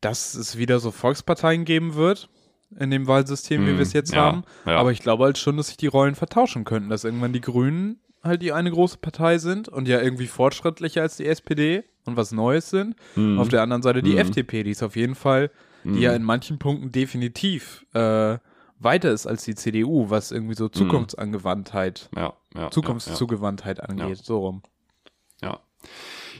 dass 0.00 0.34
es 0.34 0.56
wieder 0.56 0.80
so 0.80 0.90
Volksparteien 0.92 1.66
geben 1.66 1.94
wird 1.94 2.30
in 2.78 2.90
dem 2.90 3.06
Wahlsystem, 3.06 3.66
wie 3.66 3.70
Hm, 3.70 3.76
wir 3.76 3.82
es 3.82 3.92
jetzt 3.92 4.12
ja, 4.14 4.22
haben. 4.22 4.44
ja. 4.64 4.76
Aber 4.76 4.92
ich 4.92 5.00
glaube 5.00 5.24
halt 5.24 5.36
schon, 5.36 5.58
dass 5.58 5.68
sich 5.68 5.76
die 5.76 5.86
Rollen 5.88 6.14
vertauschen 6.14 6.64
könnten, 6.64 6.88
dass 6.88 7.04
irgendwann 7.04 7.34
die 7.34 7.40
Grünen 7.42 8.00
halt 8.22 8.42
die 8.42 8.52
eine 8.52 8.70
große 8.70 8.98
Partei 8.98 9.38
sind 9.38 9.68
und 9.68 9.86
ja 9.88 10.00
irgendwie 10.00 10.26
fortschrittlicher 10.26 11.02
als 11.02 11.16
die 11.16 11.26
SPD 11.26 11.84
und 12.04 12.16
was 12.16 12.32
Neues 12.32 12.70
sind. 12.70 12.96
Mhm. 13.14 13.38
Auf 13.38 13.48
der 13.48 13.62
anderen 13.62 13.82
Seite 13.82 14.02
die 14.02 14.12
Mhm. 14.12 14.18
FDP, 14.18 14.62
die 14.62 14.70
ist 14.72 14.82
auf 14.82 14.96
jeden 14.96 15.14
Fall, 15.14 15.50
die 15.84 16.00
ja 16.00 16.12
in 16.14 16.22
manchen 16.24 16.58
Punkten 16.58 16.90
definitiv 16.90 17.86
äh, 17.94 18.38
weiter 18.80 19.10
ist 19.12 19.26
als 19.26 19.44
die 19.44 19.54
CDU, 19.54 20.10
was 20.10 20.32
irgendwie 20.32 20.54
so 20.54 20.68
Zukunftsangewandtheit, 20.68 22.08
ja, 22.14 22.34
ja, 22.54 22.60
ja, 22.62 22.70
Zukunftszugewandtheit 22.70 23.80
angeht, 23.80 24.18
so 24.18 24.38
rum. 24.40 24.62
Ja. 25.42 25.60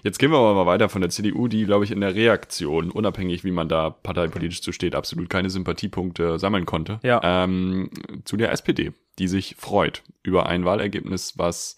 Jetzt 0.03 0.19
gehen 0.19 0.31
wir 0.31 0.39
aber 0.39 0.55
mal 0.55 0.67
weiter 0.67 0.89
von 0.89 1.01
der 1.01 1.11
CDU, 1.11 1.49
die, 1.49 1.65
glaube 1.65 1.85
ich, 1.85 1.91
in 1.91 2.01
der 2.01 2.15
Reaktion, 2.15 2.91
unabhängig 2.91 3.45
wie 3.45 3.51
man 3.51 3.69
da 3.69 3.91
parteipolitisch 3.91 4.63
zu 4.63 4.73
steht, 4.73 4.95
absolut 4.95 5.31
keine 5.31 5.51
Sympathiepunkte 5.51 6.39
sammeln 6.39 6.67
konnte, 6.67 7.01
Ja. 7.03 7.21
ähm, 7.23 7.91
zu 8.25 8.37
der 8.37 8.53
SPD, 8.53 8.93
die 9.19 9.29
sich 9.29 9.57
freut 9.57 10.03
über 10.23 10.47
ein 10.47 10.65
Wahlergebnis, 10.65 11.39
was 11.39 11.77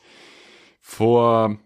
vor 0.81 1.59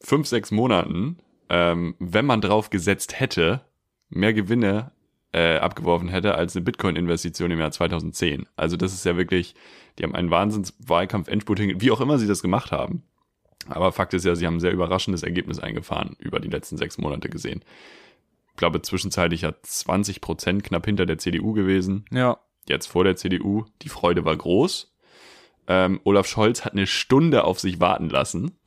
fünf, 0.00 0.26
sechs 0.26 0.50
Monaten, 0.50 1.18
ähm, 1.50 1.94
wenn 1.98 2.26
man 2.26 2.40
drauf 2.40 2.70
gesetzt 2.70 3.18
hätte, 3.18 3.62
mehr 4.08 4.32
Gewinne 4.32 4.92
äh, 5.32 5.56
abgeworfen 5.58 6.08
hätte 6.08 6.34
als 6.34 6.56
eine 6.56 6.64
Bitcoin-Investition 6.64 7.50
im 7.50 7.58
Jahr 7.58 7.70
2010. 7.70 8.46
Also 8.56 8.76
das 8.76 8.94
ist 8.94 9.04
ja 9.04 9.16
wirklich, 9.16 9.54
die 9.98 10.04
haben 10.04 10.14
einen 10.14 10.30
Wahnsinns-Wahlkampf-Endspurt 10.30 11.58
hinge- 11.60 11.80
wie 11.80 11.90
auch 11.90 12.00
immer 12.00 12.18
sie 12.18 12.26
das 12.26 12.42
gemacht 12.42 12.72
haben. 12.72 13.02
Aber 13.68 13.92
Fakt 13.92 14.14
ist 14.14 14.24
ja, 14.24 14.34
sie 14.34 14.46
haben 14.46 14.56
ein 14.56 14.60
sehr 14.60 14.72
überraschendes 14.72 15.22
Ergebnis 15.22 15.58
eingefahren, 15.58 16.16
über 16.18 16.40
die 16.40 16.48
letzten 16.48 16.78
sechs 16.78 16.96
Monate 16.96 17.28
gesehen. 17.28 17.62
Ich 18.50 18.56
glaube, 18.56 18.80
zwischenzeitlich 18.80 19.44
hat 19.44 19.64
20 19.66 20.20
Prozent 20.20 20.64
knapp 20.64 20.86
hinter 20.86 21.04
der 21.04 21.18
CDU 21.18 21.52
gewesen. 21.52 22.06
Ja. 22.10 22.38
Jetzt 22.66 22.86
vor 22.86 23.04
der 23.04 23.16
CDU. 23.16 23.64
Die 23.82 23.88
Freude 23.88 24.24
war 24.24 24.36
groß. 24.36 24.94
Ähm, 25.68 26.00
Olaf 26.04 26.26
Scholz 26.26 26.64
hat 26.64 26.72
eine 26.72 26.86
Stunde 26.86 27.44
auf 27.44 27.60
sich 27.60 27.78
warten 27.78 28.08
lassen, 28.08 28.58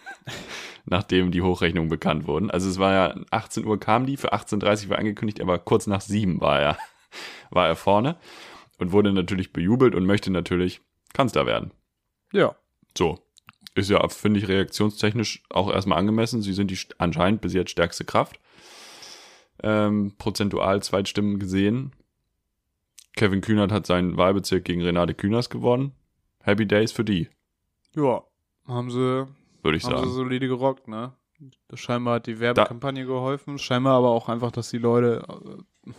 nachdem 0.86 1.30
die 1.30 1.42
Hochrechnungen 1.42 1.90
bekannt 1.90 2.26
wurden. 2.26 2.50
Also 2.50 2.68
es 2.68 2.78
war 2.78 2.92
ja 2.94 3.14
18 3.30 3.66
Uhr 3.66 3.78
kam 3.78 4.06
die, 4.06 4.16
für 4.16 4.32
18.30 4.32 4.84
Uhr 4.84 4.90
war 4.90 4.98
angekündigt, 4.98 5.42
aber 5.42 5.58
kurz 5.58 5.86
nach 5.86 6.00
sieben 6.00 6.40
war 6.40 6.58
er, 6.58 6.78
war 7.50 7.68
er 7.68 7.76
vorne 7.76 8.16
und 8.78 8.90
wurde 8.90 9.12
natürlich 9.12 9.52
bejubelt 9.52 9.94
und 9.94 10.06
möchte 10.06 10.30
natürlich 10.30 10.80
Kanzler 11.12 11.44
werden. 11.44 11.72
Ja. 12.32 12.56
So. 12.96 13.18
Ist 13.74 13.90
ja, 13.90 14.06
finde 14.08 14.40
ich, 14.40 14.48
reaktionstechnisch 14.48 15.44
auch 15.48 15.70
erstmal 15.70 15.98
angemessen. 15.98 16.42
Sie 16.42 16.54
sind 16.54 16.72
die 16.72 16.78
anscheinend 16.98 17.40
bis 17.40 17.52
jetzt 17.52 17.70
stärkste 17.70 18.04
Kraft. 18.04 18.40
Ähm, 19.62 20.14
prozentual 20.18 20.82
Zweitstimmen 20.82 21.38
gesehen. 21.38 21.92
Kevin 23.14 23.42
Kühnert 23.42 23.70
hat 23.70 23.86
seinen 23.86 24.16
Wahlbezirk 24.16 24.64
gegen 24.64 24.82
Renate 24.82 25.14
Künast 25.14 25.50
gewonnen. 25.50 25.92
Happy 26.42 26.66
Days 26.66 26.92
für 26.92 27.04
die, 27.04 27.28
Ja. 27.94 28.22
Haben 28.66 28.90
sie, 28.90 29.26
würde 29.62 29.76
ich 29.78 29.84
haben 29.84 29.96
sie 29.96 30.02
sagen. 30.04 30.10
solide 30.12 30.46
gerockt, 30.46 30.86
ne? 30.86 31.12
Das 31.68 31.80
scheinbar 31.80 32.16
hat 32.16 32.26
die 32.26 32.38
Werbekampagne 32.38 33.04
geholfen. 33.06 33.58
Scheinbar 33.58 33.94
aber 33.96 34.10
auch 34.10 34.28
einfach, 34.28 34.52
dass 34.52 34.70
die 34.70 34.78
Leute 34.78 35.24
äh, 35.86 35.90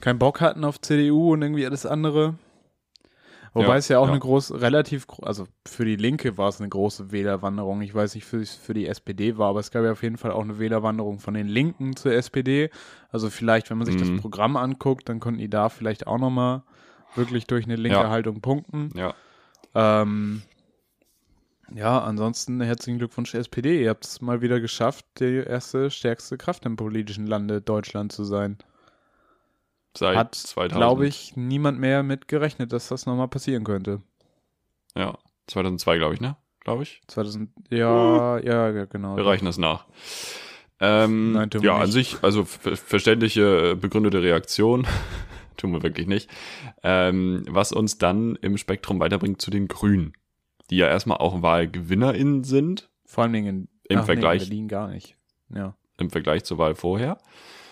keinen 0.00 0.18
Bock 0.18 0.40
hatten 0.40 0.64
auf 0.64 0.80
CDU 0.80 1.32
und 1.34 1.42
irgendwie 1.42 1.66
alles 1.66 1.84
andere. 1.86 2.34
Wobei 3.52 3.66
Ja, 3.68 3.76
es 3.76 3.88
ja 3.88 3.98
auch 3.98 4.06
ja. 4.06 4.12
eine 4.12 4.20
große, 4.20 4.60
relativ, 4.60 5.06
also 5.22 5.46
für 5.66 5.84
die 5.84 5.96
Linke 5.96 6.38
war 6.38 6.48
es 6.48 6.60
eine 6.60 6.68
große 6.68 7.10
Wählerwanderung. 7.12 7.82
Ich 7.82 7.94
weiß 7.94 8.14
nicht, 8.14 8.24
für, 8.24 8.44
für 8.46 8.74
die 8.74 8.86
SPD 8.86 9.36
war, 9.38 9.48
aber 9.50 9.60
es 9.60 9.70
gab 9.72 9.84
ja 9.84 9.92
auf 9.92 10.02
jeden 10.02 10.16
Fall 10.16 10.30
auch 10.30 10.42
eine 10.42 10.58
Wählerwanderung 10.58 11.18
von 11.18 11.34
den 11.34 11.48
Linken 11.48 11.96
zur 11.96 12.12
SPD. 12.12 12.70
Also 13.10 13.28
vielleicht, 13.28 13.68
wenn 13.70 13.76
man 13.78 13.86
sich 13.86 13.96
Mhm. 13.96 14.12
das 14.14 14.20
Programm 14.20 14.56
anguckt, 14.56 15.08
dann 15.08 15.20
konnten 15.20 15.40
die 15.40 15.50
da 15.50 15.68
vielleicht 15.68 16.06
auch 16.06 16.18
nochmal 16.18 16.62
wirklich 17.16 17.46
durch 17.48 17.64
eine 17.64 17.76
linke 17.76 17.98
Ja. 17.98 18.08
Haltung 18.10 18.40
punkten. 18.40 18.90
Ja. 18.94 19.14
Ähm, 19.74 20.42
ja, 21.74 22.00
ansonsten 22.00 22.60
herzlichen 22.60 22.98
Glückwunsch 22.98 23.34
SPD. 23.34 23.82
Ihr 23.82 23.90
habt 23.90 24.04
es 24.04 24.20
mal 24.20 24.40
wieder 24.40 24.60
geschafft, 24.60 25.06
die 25.18 25.44
erste 25.46 25.90
stärkste 25.90 26.36
Kraft 26.36 26.66
im 26.66 26.76
politischen 26.76 27.26
Lande 27.26 27.60
Deutschland 27.60 28.12
zu 28.12 28.24
sein. 28.24 28.58
Seit 29.96 30.16
Hat, 30.16 30.34
2000. 30.34 30.76
glaube 30.76 31.06
ich, 31.06 31.36
niemand 31.36 31.78
mehr 31.78 32.02
mit 32.02 32.28
gerechnet, 32.28 32.72
dass 32.72 32.88
das 32.88 33.06
nochmal 33.06 33.28
passieren 33.28 33.64
könnte. 33.64 34.02
Ja. 34.96 35.18
2002, 35.46 35.98
glaube 35.98 36.14
ich, 36.14 36.20
ne? 36.20 36.36
Glaube 36.60 36.84
ich. 36.84 37.02
2000, 37.08 37.50
ja, 37.70 38.38
ja, 38.38 38.70
ja, 38.70 38.84
genau. 38.84 39.16
Wir 39.16 39.26
reichen 39.26 39.46
das 39.46 39.58
nach. 39.58 39.86
Ähm, 40.78 41.32
Nein, 41.32 41.50
ja, 41.60 41.76
an 41.76 41.90
sich, 41.90 42.18
also 42.22 42.44
ver 42.44 42.76
verständliche, 42.76 43.72
äh, 43.72 43.74
begründete 43.74 44.22
Reaktion. 44.22 44.86
tun 45.60 45.72
wir 45.72 45.82
wirklich 45.82 46.06
nicht. 46.06 46.28
Ähm, 46.82 47.44
was 47.48 47.72
uns 47.72 47.98
dann 47.98 48.36
im 48.36 48.56
Spektrum 48.56 48.98
weiterbringt 49.00 49.40
zu 49.40 49.50
den 49.50 49.68
Grünen, 49.68 50.12
die 50.70 50.76
ja 50.76 50.88
erstmal 50.88 51.18
auch 51.18 51.42
WahlgewinnerInnen 51.42 52.44
sind, 52.44 52.88
Vor 53.06 53.24
allen 53.24 53.32
Dingen 53.32 53.68
in, 53.88 53.98
Im 53.98 54.04
Vergleich- 54.04 54.40
Nee, 54.40 54.44
in 54.44 54.48
Berlin 54.50 54.68
gar 54.68 54.88
nicht. 54.88 55.16
Ja. 55.54 55.74
im 55.98 56.10
Vergleich 56.10 56.44
zur 56.44 56.58
Wahl 56.58 56.74
vorher. 56.76 57.18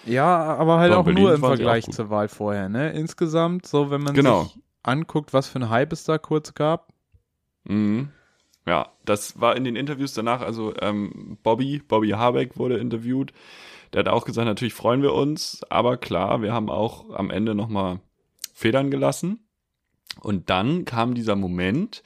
Ja, 0.05 0.27
aber 0.57 0.79
halt 0.79 0.93
Ja, 0.93 0.99
auch 0.99 1.07
nur 1.07 1.33
im 1.35 1.41
Vergleich 1.41 1.85
zur 1.91 2.11
Wahl 2.11 2.29
vorher, 2.29 2.69
ne? 2.69 2.91
Insgesamt, 2.93 3.67
so 3.67 3.91
wenn 3.91 4.03
man 4.03 4.15
Genau. 4.15 4.45
sich 4.45 4.59
anguckt, 4.83 5.33
was 5.33 5.49
für 5.49 5.59
ein 5.61 5.71
Hype 5.71 5.93
es 5.93 6.05
da 6.05 6.19
kurz 6.19 6.55
gab. 6.55 6.93
Mhm. 7.65 8.09
Ja, 8.67 8.89
das 9.05 9.41
war 9.41 9.57
in 9.57 9.65
den 9.65 9.77
Interviews 9.77 10.13
danach, 10.13 10.41
also 10.43 10.75
ähm, 10.81 11.39
Bobby, 11.43 11.81
Bobby 11.87 12.11
Habeck 12.11 12.59
wurde 12.59 12.79
interviewt. 12.79 13.33
Der 13.93 14.01
hat 14.01 14.09
auch 14.09 14.25
gesagt, 14.25 14.47
natürlich 14.47 14.75
freuen 14.75 15.03
wir 15.03 15.15
uns, 15.15 15.63
aber 15.71 15.97
klar, 15.97 16.43
wir 16.43 16.53
haben 16.53 16.71
auch 16.71 17.11
am 17.11 17.31
Ende 17.31 17.55
nochmal 17.55 18.01
Federn 18.53 18.91
gelassen. 18.91 19.49
Und 20.21 20.51
dann 20.51 20.85
kam 20.85 21.15
dieser 21.15 21.37
Moment, 21.37 22.03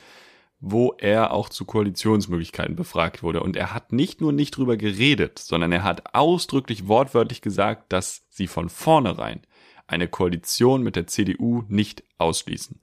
wo 0.61 0.95
er 0.99 1.33
auch 1.33 1.49
zu 1.49 1.64
Koalitionsmöglichkeiten 1.64 2.76
befragt 2.76 3.22
wurde. 3.22 3.43
Und 3.43 3.57
er 3.57 3.74
hat 3.74 3.93
nicht 3.93 4.20
nur 4.20 4.33
nicht 4.33 4.57
drüber 4.57 4.76
geredet, 4.76 5.41
sondern 5.41 5.72
er 5.72 5.83
hat 5.83 6.14
ausdrücklich 6.14 6.87
wortwörtlich 6.87 7.43
gesagt, 7.43 7.93
dass 7.93 8.26
sie 8.30 8.47
von 8.47 8.68
vornherein 8.68 9.41
eine 9.89 10.07
Koalition 10.09 10.83
mit 10.83 10.95
der 10.95 11.09
CDU 11.09 11.64
nicht 11.68 12.05
ausschließen. 12.18 12.80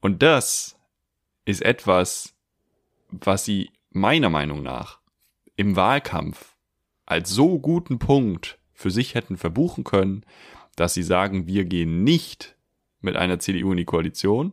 Und 0.00 0.22
das 0.22 0.78
ist 1.44 1.62
etwas, 1.62 2.34
was 3.10 3.44
sie 3.44 3.70
meiner 3.90 4.30
Meinung 4.30 4.62
nach 4.62 5.00
im 5.56 5.76
Wahlkampf 5.76 6.53
als 7.06 7.30
so 7.30 7.58
guten 7.58 7.98
Punkt 7.98 8.58
für 8.72 8.90
sich 8.90 9.14
hätten 9.14 9.36
verbuchen 9.36 9.84
können, 9.84 10.24
dass 10.76 10.94
sie 10.94 11.02
sagen, 11.02 11.46
wir 11.46 11.64
gehen 11.64 12.04
nicht 12.04 12.56
mit 13.00 13.16
einer 13.16 13.38
CDU 13.38 13.72
in 13.72 13.76
die 13.76 13.84
Koalition. 13.84 14.52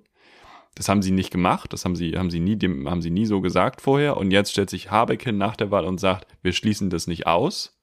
Das 0.76 0.88
haben 0.88 1.02
sie 1.02 1.12
nicht 1.12 1.32
gemacht, 1.32 1.74
das 1.74 1.84
haben 1.84 1.96
sie, 1.96 2.18
haben 2.18 2.30
sie 2.30 2.40
nie, 2.40 2.56
dem, 2.56 2.90
haben 2.90 3.02
sie 3.02 3.10
nie 3.10 3.26
so 3.26 3.42
gesagt 3.42 3.82
vorher. 3.82 4.18
Und 4.18 4.32
jetzt 4.32 4.52
stellt 4.52 4.70
sich 4.70 4.92
Habeck 4.92 5.24
hin 5.24 5.38
nach 5.38 5.56
der 5.56 5.72
Wahl 5.72 5.86
und 5.86 6.00
sagt, 6.00 6.28
wir 6.42 6.54
schließen 6.54 6.90
das 6.90 7.08
nicht 7.08 7.28
aus. 7.28 7.78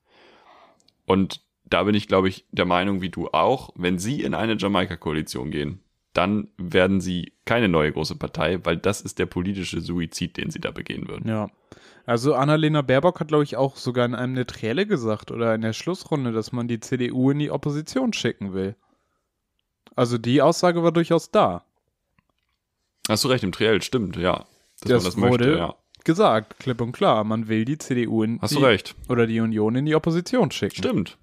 Und 1.04 1.42
da 1.64 1.82
bin 1.82 1.94
ich, 1.94 2.08
glaube 2.08 2.28
ich, 2.28 2.46
der 2.50 2.64
Meinung, 2.64 3.02
wie 3.02 3.10
du 3.10 3.28
auch, 3.28 3.70
wenn 3.74 3.98
sie 3.98 4.22
in 4.22 4.34
eine 4.34 4.56
Jamaika-Koalition 4.56 5.50
gehen, 5.50 5.80
dann 6.14 6.48
werden 6.56 7.00
sie 7.00 7.32
keine 7.44 7.68
neue 7.68 7.92
große 7.92 8.16
Partei, 8.16 8.58
weil 8.64 8.76
das 8.76 9.00
ist 9.00 9.18
der 9.18 9.26
politische 9.26 9.80
Suizid, 9.80 10.36
den 10.36 10.50
sie 10.50 10.60
da 10.60 10.70
begehen 10.70 11.08
würden. 11.08 11.28
Ja. 11.28 11.50
Also 12.08 12.34
Annalena 12.34 12.80
Baerbock 12.80 13.20
hat, 13.20 13.28
glaube 13.28 13.44
ich, 13.44 13.56
auch 13.56 13.76
sogar 13.76 14.06
in 14.06 14.14
einem 14.14 14.34
der 14.34 14.46
Trielle 14.46 14.86
gesagt 14.86 15.30
oder 15.30 15.54
in 15.54 15.60
der 15.60 15.74
Schlussrunde, 15.74 16.32
dass 16.32 16.52
man 16.52 16.66
die 16.66 16.80
CDU 16.80 17.30
in 17.30 17.38
die 17.38 17.50
Opposition 17.50 18.14
schicken 18.14 18.54
will. 18.54 18.76
Also 19.94 20.16
die 20.16 20.40
Aussage 20.40 20.82
war 20.82 20.90
durchaus 20.92 21.30
da. 21.30 21.64
Hast 23.08 23.24
du 23.24 23.28
recht, 23.28 23.44
im 23.44 23.52
Triell, 23.52 23.82
stimmt, 23.82 24.16
ja. 24.16 24.46
Dass 24.80 24.88
Das 24.88 24.90
man 24.90 25.04
das 25.04 25.16
wurde- 25.32 25.46
möchte, 25.46 25.58
ja. 25.58 25.74
Gesagt, 26.04 26.58
klipp 26.60 26.80
und 26.80 26.92
klar, 26.92 27.24
man 27.24 27.48
will 27.48 27.66
die 27.66 27.76
CDU 27.76 28.22
in 28.22 28.40
Hast 28.40 28.52
die, 28.52 28.56
du 28.60 28.64
recht. 28.64 28.94
oder 29.10 29.26
die 29.26 29.40
Union 29.40 29.74
in 29.76 29.84
die 29.84 29.94
Opposition 29.94 30.50
schicken. 30.50 30.76
Stimmt. 30.76 31.18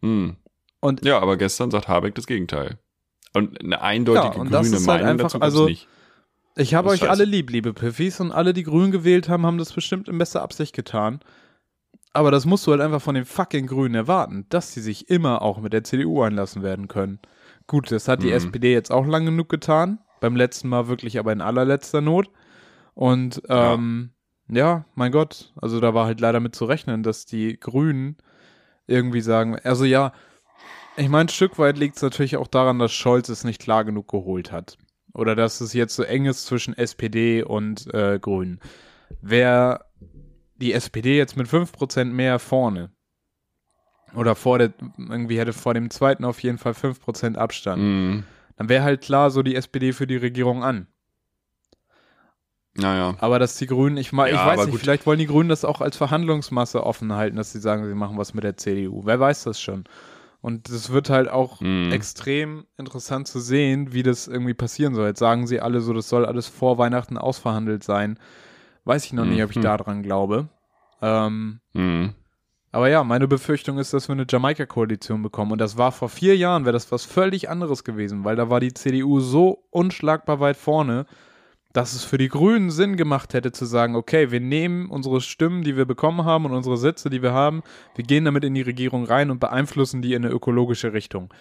Hm. 0.00 0.36
Und 0.80 1.04
Ja, 1.04 1.18
aber 1.18 1.36
gestern 1.36 1.70
sagt 1.70 1.88
Habeck 1.88 2.14
das 2.14 2.26
Gegenteil. 2.26 2.78
Und 3.34 3.60
eine 3.62 3.82
eindeutige 3.82 4.24
Ja, 4.36 4.40
und 4.40 4.50
grüne 4.50 4.72
halt 4.72 4.86
Meinung 4.86 5.06
einfach- 5.08 5.32
dazu 5.32 5.40
also- 5.42 5.66
nicht. 5.66 5.86
Ich 6.56 6.74
habe 6.74 6.90
euch 6.90 7.08
alle 7.08 7.24
lieb, 7.24 7.50
liebe 7.50 7.72
Piffis, 7.72 8.20
und 8.20 8.30
alle, 8.30 8.52
die 8.52 8.62
Grün 8.62 8.90
gewählt 8.90 9.28
haben, 9.28 9.46
haben 9.46 9.58
das 9.58 9.72
bestimmt 9.72 10.08
in 10.08 10.18
bester 10.18 10.42
Absicht 10.42 10.74
getan. 10.74 11.20
Aber 12.12 12.30
das 12.30 12.44
musst 12.44 12.66
du 12.66 12.72
halt 12.72 12.82
einfach 12.82 13.00
von 13.00 13.14
den 13.14 13.24
fucking 13.24 13.66
Grünen 13.66 13.94
erwarten, 13.94 14.44
dass 14.50 14.72
sie 14.74 14.82
sich 14.82 15.08
immer 15.08 15.40
auch 15.40 15.60
mit 15.60 15.72
der 15.72 15.82
CDU 15.84 16.22
einlassen 16.22 16.62
werden 16.62 16.88
können. 16.88 17.20
Gut, 17.66 17.90
das 17.90 18.06
hat 18.06 18.22
die 18.22 18.28
Mhm. 18.28 18.34
SPD 18.34 18.72
jetzt 18.72 18.90
auch 18.92 19.06
lang 19.06 19.24
genug 19.24 19.48
getan. 19.48 19.98
Beim 20.20 20.36
letzten 20.36 20.68
Mal 20.68 20.88
wirklich 20.88 21.18
aber 21.18 21.32
in 21.32 21.40
allerletzter 21.40 22.02
Not. 22.02 22.28
Und 22.94 23.42
ähm, 23.48 24.10
ja. 24.48 24.56
ja, 24.56 24.84
mein 24.94 25.10
Gott, 25.12 25.52
also 25.56 25.80
da 25.80 25.94
war 25.94 26.04
halt 26.04 26.20
leider 26.20 26.40
mit 26.40 26.54
zu 26.54 26.66
rechnen, 26.66 27.02
dass 27.02 27.24
die 27.24 27.58
Grünen 27.58 28.18
irgendwie 28.86 29.22
sagen, 29.22 29.56
also 29.64 29.84
ja, 29.86 30.12
ich 30.96 31.08
meine, 31.08 31.24
ein 31.24 31.28
Stück 31.30 31.58
weit 31.58 31.78
liegt 31.78 31.96
es 31.96 32.02
natürlich 32.02 32.36
auch 32.36 32.46
daran, 32.48 32.78
dass 32.78 32.92
Scholz 32.92 33.30
es 33.30 33.44
nicht 33.44 33.62
klar 33.62 33.84
genug 33.84 34.08
geholt 34.08 34.52
hat. 34.52 34.76
Oder 35.14 35.34
dass 35.36 35.60
es 35.60 35.72
jetzt 35.74 35.94
so 35.94 36.02
eng 36.02 36.24
ist 36.26 36.46
zwischen 36.46 36.76
SPD 36.76 37.42
und 37.42 37.92
äh, 37.92 38.18
Grünen. 38.18 38.60
Wer 39.20 39.84
die 40.56 40.72
SPD 40.72 41.16
jetzt 41.18 41.36
mit 41.36 41.48
5% 41.48 42.12
mehr 42.14 42.38
vorne 42.38 42.90
oder 44.14 44.34
vor 44.34 44.58
der, 44.58 44.72
irgendwie 44.98 45.38
hätte 45.38 45.52
vor 45.52 45.74
dem 45.74 45.90
zweiten 45.90 46.24
auf 46.24 46.42
jeden 46.42 46.58
Fall 46.58 46.74
5% 46.74 47.36
Abstand, 47.36 47.82
Mhm. 47.82 48.24
dann 48.56 48.68
wäre 48.68 48.84
halt 48.84 49.02
klar 49.02 49.30
so 49.30 49.42
die 49.42 49.54
SPD 49.56 49.92
für 49.92 50.06
die 50.06 50.16
Regierung 50.16 50.62
an. 50.62 50.86
Naja. 52.74 53.14
Aber 53.18 53.38
dass 53.38 53.56
die 53.56 53.66
Grünen, 53.66 53.98
ich, 53.98 54.12
ma- 54.12 54.26
ich 54.28 54.32
Ja, 54.32 54.46
weiß 54.46 54.60
nicht, 54.60 54.70
gut. 54.70 54.80
vielleicht 54.80 55.04
wollen 55.04 55.18
die 55.18 55.26
Grünen 55.26 55.50
das 55.50 55.64
auch 55.64 55.82
als 55.82 55.96
Verhandlungsmasse 55.98 56.84
offen 56.84 57.12
halten, 57.12 57.36
dass 57.36 57.52
sie 57.52 57.60
sagen, 57.60 57.86
sie 57.86 57.94
machen 57.94 58.16
was 58.16 58.32
mit 58.32 58.44
der 58.44 58.56
CDU. 58.56 59.02
Wer 59.04 59.20
weiß 59.20 59.44
das 59.44 59.60
schon. 59.60 59.84
Und 60.42 60.68
es 60.68 60.90
wird 60.90 61.08
halt 61.08 61.28
auch 61.30 61.60
Mhm. 61.60 61.92
extrem 61.92 62.66
interessant 62.76 63.28
zu 63.28 63.38
sehen, 63.40 63.92
wie 63.92 64.02
das 64.02 64.26
irgendwie 64.28 64.54
passieren 64.54 64.94
soll. 64.94 65.06
Jetzt 65.06 65.20
sagen 65.20 65.46
sie 65.46 65.60
alle 65.60 65.80
so, 65.80 65.92
das 65.94 66.08
soll 66.08 66.26
alles 66.26 66.48
vor 66.48 66.76
Weihnachten 66.78 67.16
ausverhandelt 67.16 67.84
sein. 67.84 68.18
Weiß 68.84 69.04
ich 69.04 69.12
noch 69.12 69.24
nicht, 69.24 69.42
ob 69.42 69.50
ich 69.50 69.56
Mhm. 69.58 69.62
daran 69.62 70.02
glaube. 70.02 70.48
Ähm, 71.00 71.60
Mhm. 71.72 72.14
aber 72.72 72.88
ja, 72.88 73.04
meine 73.04 73.28
Befürchtung 73.28 73.78
ist, 73.78 73.92
dass 73.92 74.08
wir 74.08 74.14
eine 74.14 74.26
Jamaika-Koalition 74.28 75.22
bekommen. 75.22 75.52
Und 75.52 75.60
das 75.60 75.78
war 75.78 75.92
vor 75.92 76.08
vier 76.08 76.36
Jahren, 76.36 76.64
wäre 76.64 76.72
das 76.72 76.90
was 76.90 77.04
völlig 77.04 77.48
anderes 77.48 77.84
gewesen, 77.84 78.24
weil 78.24 78.34
da 78.34 78.50
war 78.50 78.58
die 78.58 78.74
CDU 78.74 79.20
so 79.20 79.64
unschlagbar 79.70 80.40
weit 80.40 80.56
vorne, 80.56 81.06
dass 81.72 81.94
es 81.94 82.04
für 82.04 82.18
die 82.18 82.28
Grünen 82.28 82.70
Sinn 82.70 82.96
gemacht 82.96 83.32
hätte 83.34 83.50
zu 83.52 83.64
sagen, 83.64 83.96
okay, 83.96 84.30
wir 84.30 84.40
nehmen 84.40 84.90
unsere 84.90 85.20
Stimmen, 85.20 85.62
die 85.64 85.76
wir 85.76 85.84
bekommen 85.86 86.24
haben 86.24 86.44
und 86.44 86.52
unsere 86.52 86.76
Sitze, 86.76 87.08
die 87.10 87.22
wir 87.22 87.32
haben, 87.32 87.62
wir 87.94 88.04
gehen 88.04 88.24
damit 88.26 88.44
in 88.44 88.54
die 88.54 88.62
Regierung 88.62 89.04
rein 89.04 89.30
und 89.30 89.40
beeinflussen 89.40 90.02
die 90.02 90.12
in 90.14 90.24
eine 90.24 90.34
ökologische 90.34 90.92
Richtung. 90.92 91.32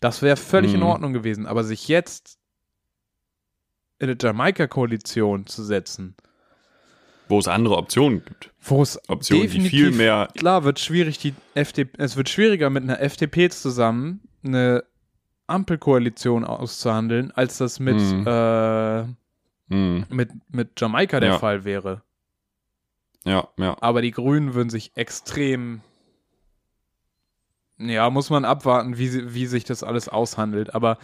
Das 0.00 0.22
wäre 0.22 0.36
völlig 0.36 0.74
in 0.74 0.80
Mhm. 0.80 0.86
Ordnung 0.86 1.12
gewesen. 1.12 1.46
Aber 1.46 1.64
sich 1.64 1.88
jetzt 1.88 2.38
in 3.98 4.08
eine 4.08 4.16
Jamaika-Koalition 4.20 5.46
zu 5.46 5.62
setzen, 5.62 6.14
Wo 7.28 7.38
es 7.38 7.48
andere 7.48 7.76
Optionen 7.76 8.24
gibt. 8.24 8.50
wo 8.62 8.82
es 8.82 8.98
Optionen, 9.08 9.42
die 9.42 9.48
definitiv 9.48 9.70
viel 9.70 9.90
mehr. 9.92 10.28
Klar 10.36 10.64
wird 10.64 10.78
schwierig, 10.80 11.18
die 11.18 11.34
FDP, 11.54 12.02
es 12.02 12.16
wird 12.16 12.28
schwieriger 12.28 12.70
mit 12.70 12.82
einer 12.82 13.00
FDP 13.00 13.48
zusammen 13.50 14.20
eine 14.44 14.84
Ampelkoalition 15.46 16.44
auszuhandeln, 16.44 17.30
als 17.32 17.58
das 17.58 17.78
mit, 17.80 17.96
Mhm. 17.98 18.26
äh, 18.26 19.04
Mhm. 19.70 20.04
mit, 20.10 20.30
mit 20.52 20.78
Jamaika 20.80 21.18
der 21.20 21.30
Ja. 21.30 21.38
Fall 21.38 21.64
wäre. 21.64 22.02
Ja, 23.24 23.48
ja. 23.56 23.76
Aber 23.80 24.02
die 24.02 24.10
Grünen 24.10 24.54
würden 24.54 24.70
sich 24.70 24.96
extrem. 24.96 25.80
Ja, 27.78 28.10
muss 28.10 28.28
man 28.30 28.44
abwarten, 28.44 28.98
wie, 28.98 29.32
wie 29.34 29.46
sich 29.46 29.64
das 29.64 29.82
alles 29.82 30.08
aushandelt. 30.08 30.74
Aber 30.74 30.98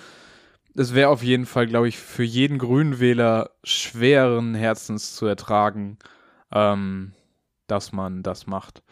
es 0.74 0.94
wäre 0.94 1.08
auf 1.08 1.22
jeden 1.22 1.46
Fall, 1.46 1.66
glaube 1.66 1.88
ich, 1.88 1.96
für 1.98 2.22
jeden 2.22 2.58
Grünenwähler 2.58 3.50
schweren 3.64 4.54
Herzens 4.54 5.14
zu 5.16 5.26
ertragen, 5.26 5.98
ähm, 6.52 7.12
dass 7.66 7.92
man 7.92 8.22
das 8.22 8.46
macht. 8.46 8.82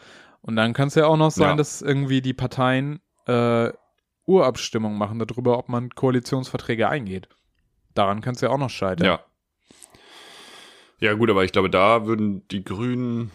Und 0.41 0.55
dann 0.55 0.73
kann 0.73 0.87
es 0.87 0.95
ja 0.95 1.05
auch 1.07 1.17
noch 1.17 1.31
sein, 1.31 1.49
Ja. 1.49 1.55
dass 1.55 1.81
irgendwie 1.81 2.21
die 2.21 2.33
Parteien 2.33 3.01
äh, 3.27 3.71
Urabstimmung 4.25 4.97
machen 4.97 5.19
darüber, 5.19 5.57
ob 5.59 5.69
man 5.69 5.89
Koalitionsverträge 5.89 6.89
eingeht. 6.89 7.29
Daran 7.93 8.21
kann 8.21 8.33
es 8.35 8.41
ja 8.41 8.49
auch 8.49 8.57
noch 8.57 8.69
scheitern. 8.71 9.05
Ja. 9.05 9.19
Ja, 10.99 11.13
gut, 11.13 11.29
aber 11.29 11.43
ich 11.43 11.51
glaube, 11.51 11.69
da 11.69 12.05
würden 12.05 12.47
die 12.49 12.63
Grünen, 12.63 13.31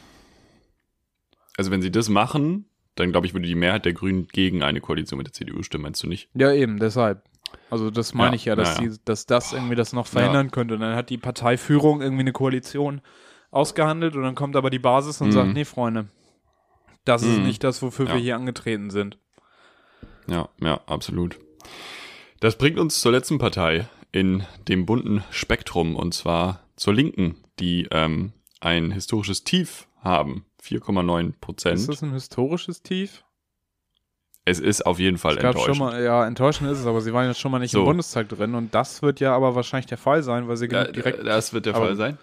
also 1.57 1.71
wenn 1.71 1.83
sie 1.83 1.91
das 1.91 2.09
machen, 2.09 2.65
dann 2.95 3.13
glaube 3.13 3.27
ich, 3.27 3.35
würde 3.35 3.47
die 3.47 3.55
Mehrheit 3.55 3.85
der 3.85 3.93
Grünen 3.93 4.27
gegen 4.29 4.63
eine 4.63 4.81
Koalition 4.81 5.19
mit 5.19 5.27
der 5.27 5.33
CDU 5.35 5.63
stimmen, 5.63 5.83
meinst 5.83 6.03
du 6.03 6.07
nicht? 6.09 6.29
Ja, 6.35 6.53
eben, 6.53 6.79
deshalb. 6.79 7.23
Also 7.71 7.91
das 7.91 8.15
meine 8.15 8.31
Ja, 8.31 8.37
ich 8.37 8.45
ja, 8.47 8.57
dass, 8.57 8.79
ja, 8.79 8.85
ja. 8.85 8.91
Die, 8.91 8.99
dass 9.05 9.27
das 9.27 9.53
irgendwie 9.53 9.75
das 9.77 9.93
noch 9.93 10.07
verhindern 10.07 10.51
könnte. 10.51 10.75
Und 10.75 10.81
dann 10.81 10.97
hat 10.97 11.11
die 11.11 11.19
Parteiführung 11.19 12.01
irgendwie 12.01 12.23
eine 12.23 12.33
Koalition 12.33 13.01
ausgehandelt 13.51 14.17
und 14.17 14.23
dann 14.23 14.35
kommt 14.35 14.57
aber 14.57 14.71
die 14.71 14.79
Basis 14.79 15.21
und 15.21 15.29
Mhm. 15.29 15.33
sagt, 15.33 15.55
nee, 15.55 15.65
Freunde, 15.65 16.09
das 17.05 17.23
ist 17.23 17.39
Mhm. 17.39 17.45
nicht 17.45 17.63
das, 17.65 17.83
wofür 17.83 18.07
Ja. 18.07 18.15
wir 18.15 18.21
hier 18.21 18.37
angetreten 18.37 18.91
sind. 18.91 19.19
Ja, 20.29 20.49
ja, 20.61 20.81
absolut. 20.87 21.39
Das 22.41 22.57
bringt 22.57 22.79
uns 22.79 23.01
zur 23.01 23.13
letzten 23.13 23.39
Partei 23.39 23.89
in 24.13 24.45
dem 24.69 24.87
bunten 24.87 25.23
Spektrum 25.31 25.97
und 25.97 26.15
zwar 26.15 26.61
zur 26.81 26.95
Linken, 26.95 27.37
die 27.59 27.87
ähm, 27.91 28.33
ein 28.61 28.91
historisches 28.91 29.45
Tief 29.45 29.87
haben, 30.03 30.47
4,9% 30.65 31.29
Ist 31.29 31.41
Prozent. 31.41 31.89
das 31.89 32.03
ein 32.03 32.13
historisches 32.13 32.83
Tief? 32.83 33.23
Es 34.47 34.59
ist 34.59 34.87
auf 34.87 34.99
jeden 34.99 35.19
Fall 35.19 35.35
Ich 35.35 35.41
glaube 35.41 35.59
schon 35.59 35.69
enttäuschend. 35.73 35.93
mal, 35.93 36.03
ja, 36.03 36.27
enttäuschend 36.27 36.71
ist 36.71 36.79
es, 36.79 36.87
aber 36.87 37.03
sie 37.03 37.13
waren 37.13 37.27
jetzt 37.29 37.39
schon 37.39 37.53
mal 37.53 37.59
nicht 37.59 37.75
im 37.75 37.81
So. 37.81 37.85
Bundestag 37.85 38.31
drin 38.31 38.55
und 38.55 38.75
das 38.75 39.03
wird 39.03 39.21
ja 39.21 39.37
aber 39.37 39.55
wahrscheinlich 39.55 39.87
der 39.87 39.99
Fall 39.99 40.23
sein, 40.23 40.49
weil 40.49 40.57
sie 40.57 40.67
Ja, 40.67 40.83
genug 40.85 40.95
direkt. 40.95 41.27
das 41.27 41.53
wird 41.53 41.67
der 41.67 41.75
Fall 41.75 41.97
sein. 41.97 42.17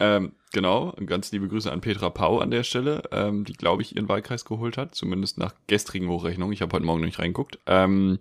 Ähm, 0.00 0.32
genau, 0.52 0.92
ganz 1.06 1.30
liebe 1.30 1.46
Grüße 1.46 1.70
an 1.70 1.80
Petra 1.80 2.10
Pau 2.10 2.40
an 2.40 2.50
der 2.50 2.64
Stelle, 2.64 3.02
ähm, 3.12 3.44
die, 3.44 3.52
glaube 3.52 3.82
ich, 3.82 3.94
ihren 3.94 4.08
Wahlkreis 4.08 4.44
geholt 4.44 4.76
hat, 4.76 4.94
zumindest 4.96 5.38
nach 5.38 5.54
gestrigen 5.68 6.08
Hochrechnungen. 6.08 6.52
Ich 6.52 6.62
habe 6.62 6.72
heute 6.74 6.84
Morgen 6.84 7.00
noch 7.00 7.06
nicht 7.06 7.18
reingeguckt. 7.20 7.60
Ähm, 7.66 8.18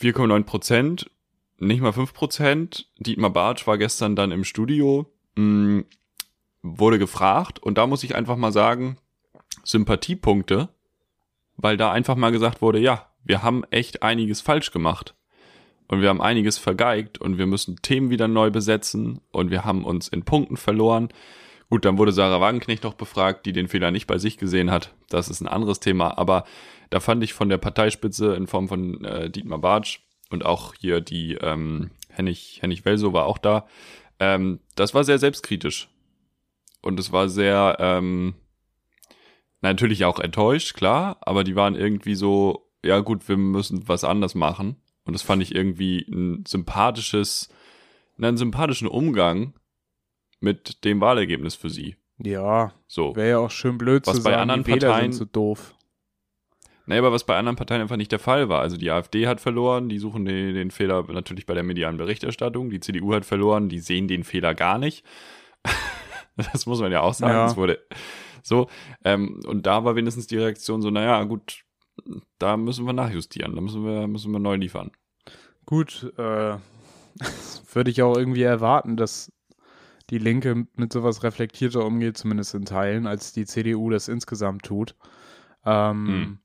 4,9 0.00 0.44
Prozent, 0.44 1.10
nicht 1.60 1.80
mal 1.80 1.92
5 1.92 2.12
Prozent. 2.12 2.88
Dietmar 2.98 3.30
Bartsch 3.30 3.66
war 3.66 3.78
gestern 3.78 4.16
dann 4.16 4.32
im 4.32 4.44
Studio, 4.44 5.12
mh, 5.36 5.84
wurde 6.62 6.98
gefragt 6.98 7.58
und 7.58 7.78
da 7.78 7.86
muss 7.86 8.04
ich 8.04 8.14
einfach 8.14 8.36
mal 8.36 8.52
sagen, 8.52 8.98
Sympathiepunkte, 9.64 10.68
weil 11.56 11.76
da 11.76 11.92
einfach 11.92 12.16
mal 12.16 12.32
gesagt 12.32 12.62
wurde, 12.62 12.78
ja, 12.78 13.06
wir 13.24 13.42
haben 13.42 13.64
echt 13.70 14.02
einiges 14.02 14.40
falsch 14.40 14.70
gemacht 14.70 15.14
und 15.88 16.00
wir 16.00 16.08
haben 16.08 16.22
einiges 16.22 16.58
vergeigt 16.58 17.18
und 17.18 17.38
wir 17.38 17.46
müssen 17.46 17.76
Themen 17.82 18.10
wieder 18.10 18.28
neu 18.28 18.50
besetzen 18.50 19.20
und 19.32 19.50
wir 19.50 19.64
haben 19.64 19.84
uns 19.84 20.08
in 20.08 20.24
Punkten 20.24 20.56
verloren. 20.56 21.08
Gut, 21.68 21.84
dann 21.84 21.98
wurde 21.98 22.12
Sarah 22.12 22.40
Wagenknecht 22.40 22.84
noch 22.84 22.94
befragt, 22.94 23.46
die 23.46 23.52
den 23.52 23.68
Fehler 23.68 23.90
nicht 23.90 24.06
bei 24.06 24.18
sich 24.18 24.38
gesehen 24.38 24.70
hat. 24.70 24.94
Das 25.08 25.28
ist 25.28 25.40
ein 25.40 25.48
anderes 25.48 25.80
Thema, 25.80 26.18
aber 26.18 26.44
da 26.90 27.00
fand 27.00 27.22
ich 27.22 27.32
von 27.32 27.48
der 27.48 27.58
Parteispitze 27.58 28.34
in 28.34 28.46
Form 28.46 28.68
von 28.68 29.04
äh, 29.04 29.30
Dietmar 29.30 29.60
Bartsch 29.60 30.00
und 30.30 30.44
auch 30.46 30.74
hier 30.74 31.00
die 31.00 31.34
ähm, 31.34 31.90
Hennig, 32.08 32.58
Hennig 32.62 32.84
Welso 32.84 33.12
war 33.12 33.26
auch 33.26 33.38
da. 33.38 33.66
Ähm, 34.18 34.60
das 34.76 34.94
war 34.94 35.04
sehr 35.04 35.18
selbstkritisch. 35.18 35.88
Und 36.82 36.98
es 36.98 37.12
war 37.12 37.28
sehr, 37.28 37.76
ähm, 37.78 38.34
natürlich 39.60 40.04
auch 40.04 40.18
enttäuscht, 40.18 40.74
klar, 40.74 41.18
aber 41.20 41.44
die 41.44 41.56
waren 41.56 41.74
irgendwie 41.74 42.14
so, 42.14 42.70
ja 42.84 43.00
gut, 43.00 43.28
wir 43.28 43.36
müssen 43.36 43.86
was 43.88 44.04
anders 44.04 44.34
machen. 44.34 44.76
Und 45.04 45.12
das 45.14 45.22
fand 45.22 45.42
ich 45.42 45.54
irgendwie 45.54 46.06
ein 46.10 46.44
sympathisches, 46.46 47.48
einen 48.16 48.36
sympathischen 48.36 48.88
Umgang 48.88 49.54
mit 50.40 50.84
dem 50.84 51.00
Wahlergebnis 51.00 51.54
für 51.54 51.68
sie. 51.70 51.96
Ja, 52.18 52.72
So. 52.86 53.16
wäre 53.16 53.28
ja 53.30 53.38
auch 53.38 53.50
schön 53.50 53.78
blöd 53.78 54.06
Was 54.06 54.16
zu 54.18 54.22
bei 54.22 54.30
sagen, 54.30 54.42
anderen 54.42 54.64
die 54.64 54.70
Wähler 54.72 54.88
Parteien- 54.88 55.12
sind 55.12 55.18
so 55.18 55.24
doof. 55.24 55.74
Naja, 56.90 57.02
aber 57.02 57.12
was 57.12 57.22
bei 57.22 57.36
anderen 57.38 57.54
Parteien 57.54 57.80
einfach 57.80 57.96
nicht 57.96 58.10
der 58.10 58.18
Fall 58.18 58.48
war. 58.48 58.62
Also 58.62 58.76
die 58.76 58.90
AfD 58.90 59.28
hat 59.28 59.40
verloren, 59.40 59.88
die 59.88 60.00
suchen 60.00 60.24
den, 60.24 60.54
den 60.56 60.72
Fehler 60.72 61.04
natürlich 61.12 61.46
bei 61.46 61.54
der 61.54 61.62
medialen 61.62 61.98
Berichterstattung. 61.98 62.68
Die 62.68 62.80
CDU 62.80 63.14
hat 63.14 63.24
verloren, 63.24 63.68
die 63.68 63.78
sehen 63.78 64.08
den 64.08 64.24
Fehler 64.24 64.56
gar 64.56 64.76
nicht. 64.76 65.04
das 66.36 66.66
muss 66.66 66.80
man 66.80 66.90
ja 66.90 67.02
auch 67.02 67.14
sagen. 67.14 67.32
Ja. 67.32 67.46
Es 67.46 67.56
wurde 67.56 67.78
so. 68.42 68.68
Ähm, 69.04 69.38
und 69.46 69.66
da 69.66 69.84
war 69.84 69.94
wenigstens 69.94 70.26
die 70.26 70.38
Reaktion 70.38 70.82
so, 70.82 70.90
naja, 70.90 71.22
gut, 71.22 71.62
da 72.38 72.56
müssen 72.56 72.86
wir 72.86 72.92
nachjustieren, 72.92 73.54
da 73.54 73.60
müssen 73.60 73.84
wir, 73.84 74.08
müssen 74.08 74.32
wir 74.32 74.40
neu 74.40 74.56
liefern. 74.56 74.90
Gut, 75.66 76.12
äh, 76.18 76.56
würde 77.72 77.90
ich 77.92 78.02
auch 78.02 78.16
irgendwie 78.16 78.42
erwarten, 78.42 78.96
dass 78.96 79.30
die 80.10 80.18
Linke 80.18 80.66
mit 80.74 80.92
sowas 80.92 81.22
reflektierter 81.22 81.86
umgeht, 81.86 82.18
zumindest 82.18 82.52
in 82.56 82.64
Teilen, 82.64 83.06
als 83.06 83.32
die 83.32 83.46
CDU 83.46 83.90
das 83.90 84.08
insgesamt 84.08 84.64
tut. 84.64 84.96
Ähm, 85.64 86.08
Hm. 86.08 86.38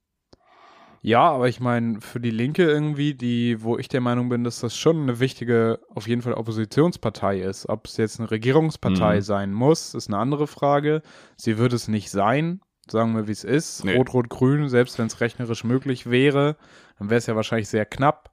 Ja, 1.06 1.30
aber 1.30 1.48
ich 1.48 1.60
meine, 1.60 2.02
für 2.02 2.20
die 2.20 2.32
Linke 2.32 2.64
irgendwie, 2.64 3.14
die, 3.14 3.62
wo 3.62 3.78
ich 3.78 3.88
der 3.88 4.02
Meinung 4.02 4.28
bin, 4.30 4.44
dass 4.44 4.60
das 4.62 4.76
schon 4.76 5.04
eine 5.04 5.20
wichtige, 5.20 5.80
auf 5.94 6.08
jeden 6.08 6.24
Fall 6.24 6.34
Oppositionspartei 6.34 7.42
ist. 7.42 7.70
Ob 7.70 7.86
es 7.86 7.98
jetzt 7.98 8.20
eine 8.20 8.32
Regierungspartei 8.32 9.18
Mhm. 9.18 9.22
sein 9.22 9.54
muss, 9.54 9.94
ist 9.94 10.08
eine 10.08 10.18
andere 10.18 10.48
Frage. 10.48 11.04
Sie 11.38 11.60
wird 11.60 11.74
es 11.74 11.88
nicht 11.88 12.10
sein, 12.10 12.60
sagen 12.88 13.16
wir, 13.16 13.28
wie 13.28 13.34
es 13.34 13.44
ist. 13.44 13.84
Nee. 13.86 13.96
Rot-Rot-Grün, 13.96 14.68
selbst 14.68 14.98
wenn 14.98 15.06
es 15.06 15.22
rechnerisch 15.22 15.64
möglich 15.64 16.10
wäre, 16.10 16.56
dann 16.98 17.12
wäre 17.12 17.20
es 17.20 17.28
ja 17.28 17.36
wahrscheinlich 17.36 17.70
sehr 17.70 17.86
knapp. 17.86 18.32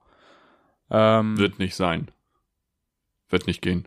Ähm, 0.90 1.36
Wird 1.36 1.58
nicht 1.58 1.76
sein. 1.76 2.10
Wird 3.28 3.46
nicht 3.46 3.60
gehen. 3.60 3.86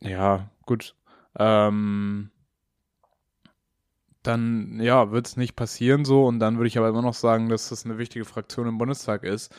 Ja, 0.00 0.48
gut. 0.64 0.94
Ähm, 1.38 2.30
dann, 4.26 4.80
ja, 4.80 5.10
wird 5.12 5.26
es 5.26 5.36
nicht 5.36 5.56
passieren 5.56 6.04
so 6.04 6.24
und 6.26 6.38
dann 6.40 6.56
würde 6.56 6.68
ich 6.68 6.78
aber 6.78 6.88
immer 6.88 7.02
noch 7.02 7.14
sagen, 7.14 7.48
dass 7.48 7.68
das 7.68 7.84
eine 7.84 7.98
wichtige 7.98 8.24
Fraktion 8.24 8.66
im 8.68 8.78
Bundestag 8.78 9.22
ist. 9.24 9.54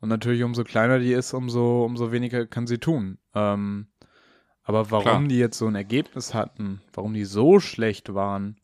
Und 0.00 0.08
natürlich, 0.08 0.42
umso 0.42 0.64
kleiner 0.64 0.98
die 0.98 1.12
ist, 1.12 1.32
umso, 1.32 1.84
umso 1.84 2.12
weniger 2.12 2.46
kann 2.46 2.66
sie 2.66 2.78
tun. 2.78 3.18
Ähm, 3.34 3.86
Aber 4.64 4.90
warum 4.90 5.04
Klar. 5.04 5.28
die 5.28 5.38
jetzt 5.38 5.58
so 5.58 5.66
ein 5.66 5.74
Ergebnis 5.74 6.32
hatten, 6.34 6.80
warum 6.92 7.12
die 7.14 7.24
so 7.24 7.60
schlecht 7.60 8.14
waren, 8.14 8.56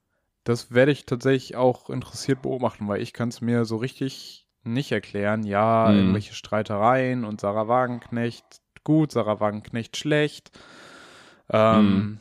das 0.44 0.72
werde 0.72 0.92
ich 0.92 1.04
tatsächlich 1.06 1.56
auch 1.56 1.90
interessiert 1.90 2.40
beobachten, 2.42 2.88
weil 2.88 3.02
ich 3.02 3.12
kann 3.12 3.28
es 3.28 3.40
mir 3.42 3.64
so 3.66 3.76
richtig 3.76 4.46
nicht 4.64 4.92
erklären. 4.92 5.42
Ja, 5.44 5.90
Mhm. 5.90 5.98
irgendwelche 5.98 6.34
Streitereien 6.34 7.24
und 7.24 7.40
Sarah 7.40 7.68
Wagenknecht 7.68 8.44
gut, 8.84 9.12
Sarah 9.12 9.40
Wagenknecht 9.40 9.96
schlecht. 9.96 10.58
Ähm, 11.50 11.96
Mhm. 11.96 12.18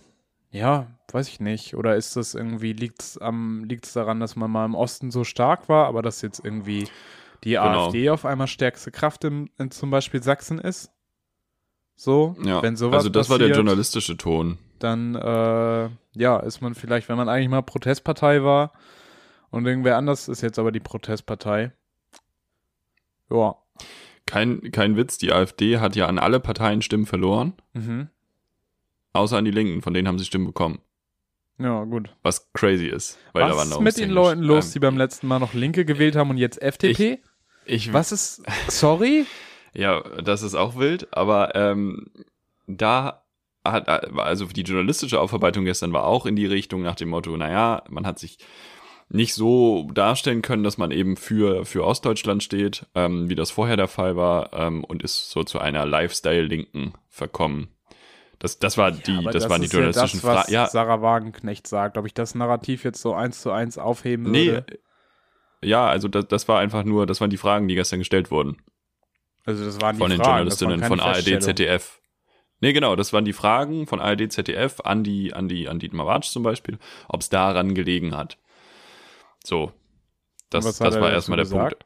Ja, 0.52 0.88
weiß 1.12 1.28
ich 1.28 1.39
nicht. 1.39 1.76
Oder 1.76 1.95
ist 1.95 2.16
das 2.16 2.34
irgendwie, 2.36 2.74
liegt 2.74 3.02
es 3.02 3.20
liegt's 3.22 3.93
daran, 3.93 4.20
dass 4.20 4.36
man 4.36 4.50
mal 4.50 4.66
im 4.66 4.76
Osten 4.76 5.12
so 5.12 5.24
stark 5.24 5.70
war, 5.70 5.88
aber 5.88 6.02
dass 6.02 6.22
jetzt 6.22 6.43
irgendwie 6.43 6.88
die 7.43 7.52
Genau. 7.52 7.86
AfD 7.88 8.10
auf 8.10 8.26
einmal 8.26 8.47
stärkste 8.47 8.91
Kraft 8.91 9.24
im, 9.24 9.50
in 9.58 9.72
zum 9.72 9.91
Beispiel 9.91 10.22
Sachsen 10.24 10.60
ist? 10.60 10.91
So, 11.95 12.36
Ja, 12.43 12.62
wenn 12.64 12.76
sowas 12.78 12.97
also 13.00 13.10
das 13.10 13.30
war 13.30 13.38
der 13.38 13.45
passiert, 13.47 13.58
journalistische 13.58 14.18
Ton. 14.18 14.58
dann 14.80 15.16
äh, 15.16 15.89
ja, 16.14 16.39
ist 16.39 16.62
man 16.62 16.74
vielleicht, 16.76 17.10
wenn 17.10 17.18
man 17.18 17.30
eigentlich 17.30 17.50
mal 17.50 17.62
Protestpartei 17.62 18.43
war 18.43 18.72
und 19.52 19.66
irgendwer 19.68 19.97
anders 19.97 20.28
ist 20.30 20.41
jetzt 20.41 20.58
aber 20.60 20.72
die 20.72 20.80
Protestpartei. 20.80 21.72
Ja. 23.30 23.56
Kein, 24.26 24.72
kein 24.72 24.95
Witz, 24.95 25.18
die 25.18 25.32
AfD 25.34 25.80
hat 25.80 25.95
ja 25.95 26.08
an 26.08 26.20
alle 26.20 26.39
Parteien 26.39 26.82
Stimmen 26.82 27.06
verloren, 27.06 27.54
Mhm. 27.74 28.10
Außer 29.14 29.38
an 29.38 29.45
die 29.45 29.51
Linken, 29.51 29.82
von 29.82 29.93
denen 29.93 30.07
haben 30.07 30.20
sie 30.20 30.26
Stimmen 30.26 30.47
bekommen. 30.47 30.80
Ja, 31.57 31.84
gut. 31.84 32.10
Was 32.24 32.51
crazy 32.53 32.88
ist. 32.88 33.18
Weil 33.34 33.43
da 33.43 33.49
Was 33.49 33.57
waren 33.57 33.72
ist 33.72 33.80
mit 33.82 33.97
den 33.97 34.12
Leuten 34.12 34.41
los, 34.41 34.68
ähm, 34.68 34.72
die 34.74 34.80
beim 34.80 34.97
letzten 34.97 35.28
Mal 35.28 35.39
noch 35.39 35.53
Linke 35.53 35.84
gewählt 35.84 36.16
haben 36.16 36.30
und 36.30 36.38
jetzt 36.38 36.62
FDP? 36.62 37.20
Ich, 37.66 37.91
Was 37.93 38.12
ist, 38.12 38.43
sorry? 38.68 39.26
Ja, 39.72 40.01
das 40.24 40.41
ist 40.41 40.55
auch 40.55 40.78
wild, 40.78 41.16
aber 41.16 41.53
ähm, 41.53 42.07
da 42.66 43.24
hat, 43.64 43.88
also 43.88 44.45
die 44.47 44.64
journalistische 44.64 45.20
Aufarbeitung 45.20 45.64
gestern 45.64 45.93
war 45.93 46.05
auch 46.05 46.26
in 46.26 46.36
die 46.36 46.47
Richtung 46.47 46.82
nach 46.82 46.95
dem 46.95 47.10
Motto, 47.10 47.38
naja, 47.38 47.84
man 47.88 48.07
hat 48.07 48.18
sich 48.18 48.39
nicht 49.10 49.34
so 49.34 49.89
darstellen 49.93 50.41
können, 50.41 50.64
dass 50.64 50.78
man 50.78 50.91
eben 50.91 51.18
für, 51.18 51.66
für 51.66 51.84
Ostdeutschland 51.84 52.43
steht, 52.43 52.86
ähm, 52.95 53.30
wie 53.30 53.36
das 53.36 53.51
vorher 53.51 53.78
der 53.78 53.88
Fall 53.88 54.16
war, 54.16 54.53
ähm, 54.53 54.84
und 54.84 55.03
ist 55.03 55.30
so 55.32 55.43
zu 55.43 55.60
einer 55.60 55.86
Lifestyle-Linken 55.86 56.93
verkommen. 57.07 57.70
Das, 58.40 58.58
das 58.58 58.78
war 58.78 58.92
die, 58.92 59.18
aber 59.18 59.32
das, 59.32 59.50
waren 59.50 59.62
die 59.62 59.68
ist 59.68 59.74
ja 59.74 59.80
journalistischen 59.80 60.22
das, 60.22 60.28
was 60.28 60.36
Fragen. 60.42 60.54
Ja, 60.54 60.68
Sarah 60.68 61.02
Wagenknecht 61.02 61.68
sagt. 61.68 61.98
Ob 61.98 62.06
ich 62.06 62.14
das 62.14 62.36
Narrativ 62.36 62.86
jetzt 62.86 63.02
so 63.02 63.14
eins 63.14 63.42
zu 63.42 63.52
eins 63.52 63.78
aufheben 63.78 64.32
nee, 64.32 64.48
würde? 64.48 64.80
ja, 65.62 65.86
also 65.88 66.08
das, 66.08 66.28
das 66.28 66.48
war 66.48 66.60
einfach 66.60 66.86
nur, 66.86 67.06
das 67.06 67.20
waren 67.20 67.30
die 67.30 67.38
Fragen, 67.38 67.68
die 67.68 67.76
gestern 67.76 68.00
gestellt 68.00 68.32
wurden. 68.32 68.58
Also 69.46 69.66
das 69.66 69.82
waren 69.82 69.98
die 69.98 70.00
von 70.00 70.10
den 70.10 70.22
Fragen, 70.22 70.46
das 70.46 70.62
waren 70.62 70.70
Journalistinnen 70.70 70.84
von 70.88 71.00
ARD. 71.02 71.44
ZDF. 71.44 72.00
Nee, 72.62 72.74
genau, 72.74 72.96
das 72.96 73.12
waren 73.12 73.26
die 73.26 73.34
Fragen 73.34 73.88
von 73.88 74.00
ARD, 74.00 74.32
ZDF 74.32 74.80
an 74.82 75.04
die, 75.04 75.34
an 75.34 75.50
die, 75.50 75.68
an 75.68 75.80
Dietmar 75.80 76.08
Watsch 76.08 76.30
zum 76.30 76.44
Beispiel, 76.44 76.78
ob 77.10 77.22
es 77.22 77.30
daran 77.30 77.76
gelegen 77.76 78.16
hat. 78.16 78.38
So. 79.44 79.74
Das, 80.50 80.66
das 80.78 81.00
war 81.00 81.12
erstmal 81.12 81.38
der 81.38 81.46
gesagt? 81.46 81.86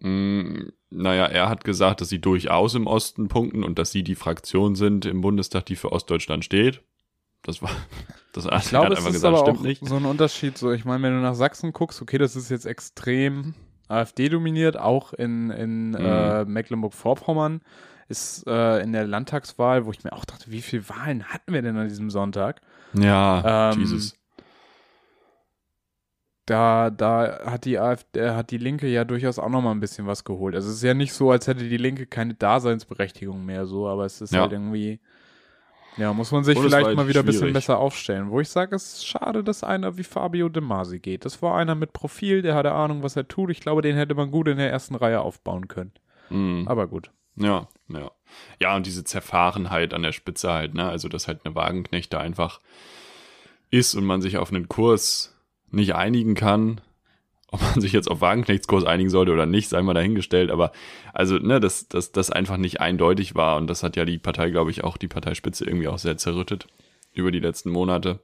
Punkt. 0.00 0.74
Naja, 0.90 1.26
er 1.26 1.48
hat 1.48 1.64
gesagt, 1.64 2.00
dass 2.00 2.08
sie 2.08 2.20
durchaus 2.20 2.74
im 2.74 2.86
Osten 2.86 3.28
punkten 3.28 3.62
und 3.64 3.78
dass 3.78 3.92
sie 3.92 4.02
die 4.02 4.16
Fraktion 4.16 4.74
sind 4.74 5.06
im 5.06 5.20
Bundestag, 5.20 5.66
die 5.66 5.76
für 5.76 5.92
Ostdeutschland 5.92 6.44
steht. 6.44 6.82
Das 7.42 7.62
war, 7.62 7.70
das 8.32 8.46
hat 8.46 8.64
Ich 8.64 8.68
glaube, 8.70 8.86
er 8.86 8.92
es 8.92 8.98
einfach 8.98 9.10
ist 9.10 9.14
gesagt, 9.16 9.34
aber 9.36 9.44
stimmt 9.46 9.58
auch 9.58 9.62
nicht. 9.62 9.86
so 9.86 9.96
ein 9.96 10.04
Unterschied. 10.04 10.58
So, 10.58 10.72
ich 10.72 10.84
meine, 10.84 11.02
wenn 11.04 11.12
du 11.14 11.20
nach 11.20 11.34
Sachsen 11.36 11.72
guckst, 11.72 12.02
okay, 12.02 12.18
das 12.18 12.34
ist 12.36 12.50
jetzt 12.50 12.66
extrem 12.66 13.54
AfD 13.88 14.28
dominiert, 14.28 14.76
auch 14.78 15.12
in, 15.12 15.50
in 15.50 15.90
Mhm. 15.90 15.96
äh, 15.96 16.44
Mecklenburg-Vorpommern 16.44 17.60
ist 18.08 18.44
äh, 18.48 18.80
in 18.82 18.92
der 18.92 19.06
Landtagswahl, 19.06 19.86
wo 19.86 19.92
ich 19.92 20.02
mir 20.02 20.12
auch 20.12 20.24
dachte, 20.24 20.50
wie 20.50 20.62
viele 20.62 20.88
Wahlen 20.88 21.24
hatten 21.24 21.52
wir 21.52 21.62
denn 21.62 21.76
an 21.76 21.88
diesem 21.88 22.10
Sonntag? 22.10 22.60
Ja, 22.94 23.70
Ähm, 23.72 23.80
Jesus. 23.80 24.16
Da, 26.50 26.90
da 26.90 27.42
hat 27.44 27.64
die 27.64 27.78
AfD, 27.78 28.30
hat 28.30 28.50
die 28.50 28.58
Linke 28.58 28.88
ja 28.88 29.04
durchaus 29.04 29.38
auch 29.38 29.48
noch 29.48 29.62
mal 29.62 29.70
ein 29.70 29.78
bisschen 29.78 30.08
was 30.08 30.24
geholt. 30.24 30.56
Also 30.56 30.68
es 30.68 30.76
ist 30.78 30.82
ja 30.82 30.94
nicht 30.94 31.12
so, 31.12 31.30
als 31.30 31.46
hätte 31.46 31.68
die 31.68 31.76
Linke 31.76 32.06
keine 32.06 32.34
Daseinsberechtigung 32.34 33.44
mehr 33.44 33.66
so, 33.66 33.86
aber 33.86 34.04
es 34.04 34.20
ist 34.20 34.32
Ja. 34.32 34.40
halt 34.40 34.50
irgendwie, 34.50 34.98
ja, 35.96 36.12
muss 36.12 36.32
man 36.32 36.42
sich 36.42 36.58
Und 36.58 36.64
vielleicht 36.64 36.96
mal 36.96 37.06
wieder 37.06 37.20
ein 37.20 37.26
bisschen 37.26 37.52
besser 37.52 37.78
aufstellen. 37.78 38.30
Wo 38.30 38.40
ich 38.40 38.48
sage, 38.48 38.74
es 38.74 38.94
ist 38.94 39.06
schade, 39.06 39.44
dass 39.44 39.62
einer 39.62 39.96
wie 39.96 40.02
Fabio 40.02 40.48
De 40.48 40.60
Masi 40.60 40.98
geht. 40.98 41.24
Das 41.24 41.40
war 41.40 41.56
einer 41.56 41.76
mit 41.76 41.92
Profil, 41.92 42.42
der 42.42 42.56
hatte 42.56 42.72
Ahnung, 42.72 43.04
was 43.04 43.14
er 43.14 43.28
tut. 43.28 43.50
Ich 43.50 43.60
glaube, 43.60 43.82
den 43.82 43.94
hätte 43.94 44.16
man 44.16 44.32
gut 44.32 44.48
in 44.48 44.56
der 44.56 44.72
ersten 44.72 44.96
Reihe 44.96 45.20
aufbauen 45.20 45.68
können. 45.68 45.92
Mm. 46.30 46.66
Aber 46.66 46.88
gut. 46.88 47.12
Ja, 47.36 47.68
ja. 47.86 48.10
Ja, 48.60 48.74
und 48.74 48.86
diese 48.86 49.04
Zerfahrenheit 49.04 49.94
an 49.94 50.02
der 50.02 50.10
Spitze 50.10 50.50
halt, 50.52 50.74
ne? 50.74 50.88
Also, 50.88 51.08
dass 51.08 51.28
halt 51.28 51.44
eine 51.44 51.54
Wagenknecht 51.54 52.12
da 52.12 52.18
einfach 52.18 52.60
ist 53.70 53.94
und 53.94 54.04
man 54.04 54.20
sich 54.20 54.36
auf 54.36 54.50
einen 54.52 54.68
Kurs 54.68 55.36
nicht 55.70 55.94
einigen 55.94 56.34
kann. 56.34 56.80
Ob 57.52 57.60
man 57.62 57.80
sich 57.80 57.92
jetzt 57.92 58.08
auf 58.08 58.20
Wagenknechtskurs 58.20 58.84
einigen 58.84 59.10
sollte 59.10 59.32
oder 59.32 59.46
nicht, 59.46 59.68
sei 59.68 59.82
mal 59.82 59.94
dahingestellt. 59.94 60.50
Aber 60.50 60.70
also, 61.12 61.38
ne, 61.38 61.58
dass 61.58 61.88
das, 61.88 62.12
das 62.12 62.30
einfach 62.30 62.56
nicht 62.56 62.80
eindeutig 62.80 63.34
war. 63.34 63.56
Und 63.56 63.66
das 63.66 63.82
hat 63.82 63.96
ja 63.96 64.04
die 64.04 64.18
Partei, 64.18 64.50
glaube 64.50 64.70
ich, 64.70 64.84
auch 64.84 64.96
die 64.96 65.08
Parteispitze 65.08 65.64
irgendwie 65.64 65.88
auch 65.88 65.98
sehr 65.98 66.16
zerrüttet 66.16 66.68
über 67.12 67.32
die 67.32 67.40
letzten 67.40 67.70
Monate. 67.70 68.20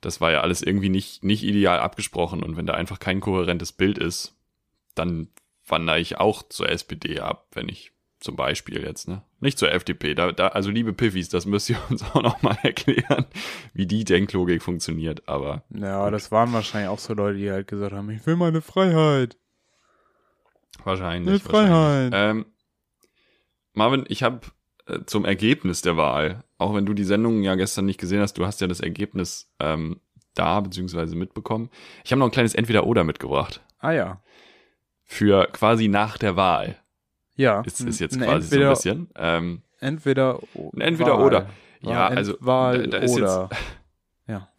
Das 0.00 0.20
war 0.20 0.32
ja 0.32 0.40
alles 0.40 0.62
irgendwie 0.62 0.88
nicht, 0.88 1.22
nicht 1.22 1.44
ideal 1.44 1.78
abgesprochen. 1.78 2.42
Und 2.42 2.56
wenn 2.56 2.66
da 2.66 2.74
einfach 2.74 2.98
kein 2.98 3.20
kohärentes 3.20 3.72
Bild 3.72 3.98
ist, 3.98 4.34
dann 4.96 5.28
wandere 5.66 6.00
ich 6.00 6.18
auch 6.18 6.42
zur 6.48 6.68
SPD 6.68 7.20
ab, 7.20 7.46
wenn 7.52 7.68
ich 7.68 7.92
zum 8.20 8.36
Beispiel 8.36 8.82
jetzt, 8.82 9.08
ne? 9.08 9.22
Nicht 9.40 9.58
zur 9.58 9.70
FDP. 9.72 10.14
Da, 10.14 10.32
da, 10.32 10.48
also 10.48 10.70
liebe 10.70 10.92
Piffis, 10.92 11.28
das 11.28 11.46
müsst 11.46 11.70
ihr 11.70 11.78
uns 11.90 12.02
auch 12.02 12.22
noch 12.22 12.42
mal 12.42 12.56
erklären, 12.62 13.26
wie 13.72 13.86
die 13.86 14.04
Denklogik 14.04 14.62
funktioniert. 14.62 15.28
Aber 15.28 15.62
Ja, 15.70 16.10
das 16.10 16.30
waren 16.32 16.52
wahrscheinlich 16.52 16.88
auch 16.88 16.98
so 16.98 17.14
Leute, 17.14 17.38
die 17.38 17.50
halt 17.50 17.68
gesagt 17.68 17.92
haben, 17.92 18.10
ich 18.10 18.26
will 18.26 18.36
meine 18.36 18.60
Freiheit. 18.60 19.36
wahrscheinlich. 20.84 21.34
Mit 21.34 21.42
Freiheit. 21.42 22.12
wahrscheinlich. 22.12 22.44
Ähm, 22.44 22.46
Marvin, 23.74 24.04
ich 24.08 24.22
habe 24.22 24.40
äh, 24.86 25.00
zum 25.06 25.24
Ergebnis 25.24 25.82
der 25.82 25.96
Wahl, 25.96 26.44
auch 26.58 26.74
wenn 26.74 26.86
du 26.86 26.94
die 26.94 27.04
Sendung 27.04 27.42
ja 27.42 27.54
gestern 27.54 27.84
nicht 27.84 28.00
gesehen 28.00 28.20
hast, 28.20 28.34
du 28.38 28.46
hast 28.46 28.60
ja 28.60 28.66
das 28.66 28.80
Ergebnis 28.80 29.52
ähm, 29.60 30.00
da 30.34 30.60
beziehungsweise 30.60 31.14
mitbekommen. 31.16 31.70
Ich 32.04 32.10
habe 32.10 32.18
noch 32.18 32.26
ein 32.26 32.32
kleines 32.32 32.54
Entweder-Oder 32.54 33.04
mitgebracht. 33.04 33.60
Ah 33.78 33.92
ja. 33.92 34.22
Für 35.04 35.46
quasi 35.46 35.88
nach 35.88 36.18
der 36.18 36.36
Wahl. 36.36 36.76
Ja. 37.38 37.62
Ist, 37.62 37.80
ist 37.80 37.98
jetzt 38.00 38.18
quasi 38.20 38.44
entweder, 38.56 38.76
so 38.76 38.90
ein 38.90 38.98
bisschen. 39.06 39.10
Ähm, 39.16 39.62
Entweder, 39.80 40.40
Ein 40.74 40.80
Entweder 40.80 41.16
Wahl. 41.18 41.24
oder. 41.24 41.50
Ja, 41.80 42.08
also, 42.08 42.36
Wahl 42.40 42.82
da- 42.88 42.98
da 42.98 43.04
ist 43.04 43.12
oder. 43.16 43.48
ja. 44.26 44.52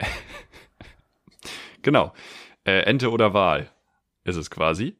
Genau. 1.82 2.12
Äh, 2.64 2.80
Ente 2.82 3.10
oder 3.10 3.32
Wahl 3.32 3.70
ist 4.24 4.36
es 4.36 4.50
quasi. 4.50 4.96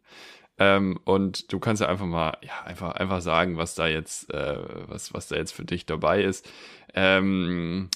Ähm, 0.58 0.98
und 1.04 1.52
du 1.52 1.58
kannst 1.58 1.80
ja 1.82 1.88
einfach 1.88 2.06
mal, 2.06 2.36
ja, 2.42 2.62
einfach, 2.64 2.92
einfach 2.92 3.20
sagen, 3.22 3.56
was 3.56 3.74
da 3.74 3.86
jetzt, 3.86 4.32
äh, 4.32 4.58
was, 4.88 5.12
was 5.14 5.28
da 5.28 5.36
jetzt 5.36 5.52
für 5.52 5.64
dich 5.64 5.86
dabei 5.86 6.22
ist. 6.22 6.48
Ähm, 6.94 7.88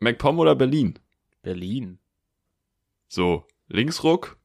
MacPom 0.00 0.38
oder 0.38 0.54
Berlin? 0.54 0.98
Berlin. 1.42 1.98
So, 3.08 3.46
Linksruck 3.68 4.36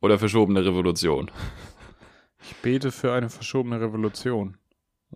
oder 0.00 0.18
verschobene 0.18 0.64
Revolution? 0.64 1.30
Ich 2.42 2.56
bete 2.56 2.90
für 2.92 3.12
eine 3.12 3.28
verschobene 3.30 3.80
Revolution. 3.80 4.56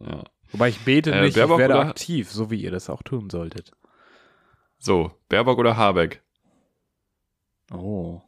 Ja. 0.01 0.25
Wobei 0.51 0.69
ich 0.69 0.81
bete 0.85 1.13
Äh, 1.13 1.23
nicht, 1.23 1.35
Baerbock 1.35 1.57
ich 1.61 1.69
werde 1.69 1.79
aktiv, 1.81 2.31
so 2.31 2.51
wie 2.51 2.61
ihr 2.63 2.71
das 2.71 2.91
auch 2.91 3.03
tun 3.03 3.31
solltet. 3.31 3.73
So, 4.79 5.13
Baerbock 5.29 5.59
oder 5.59 5.77
Habeck? 5.77 6.23
Oh. 7.73 8.21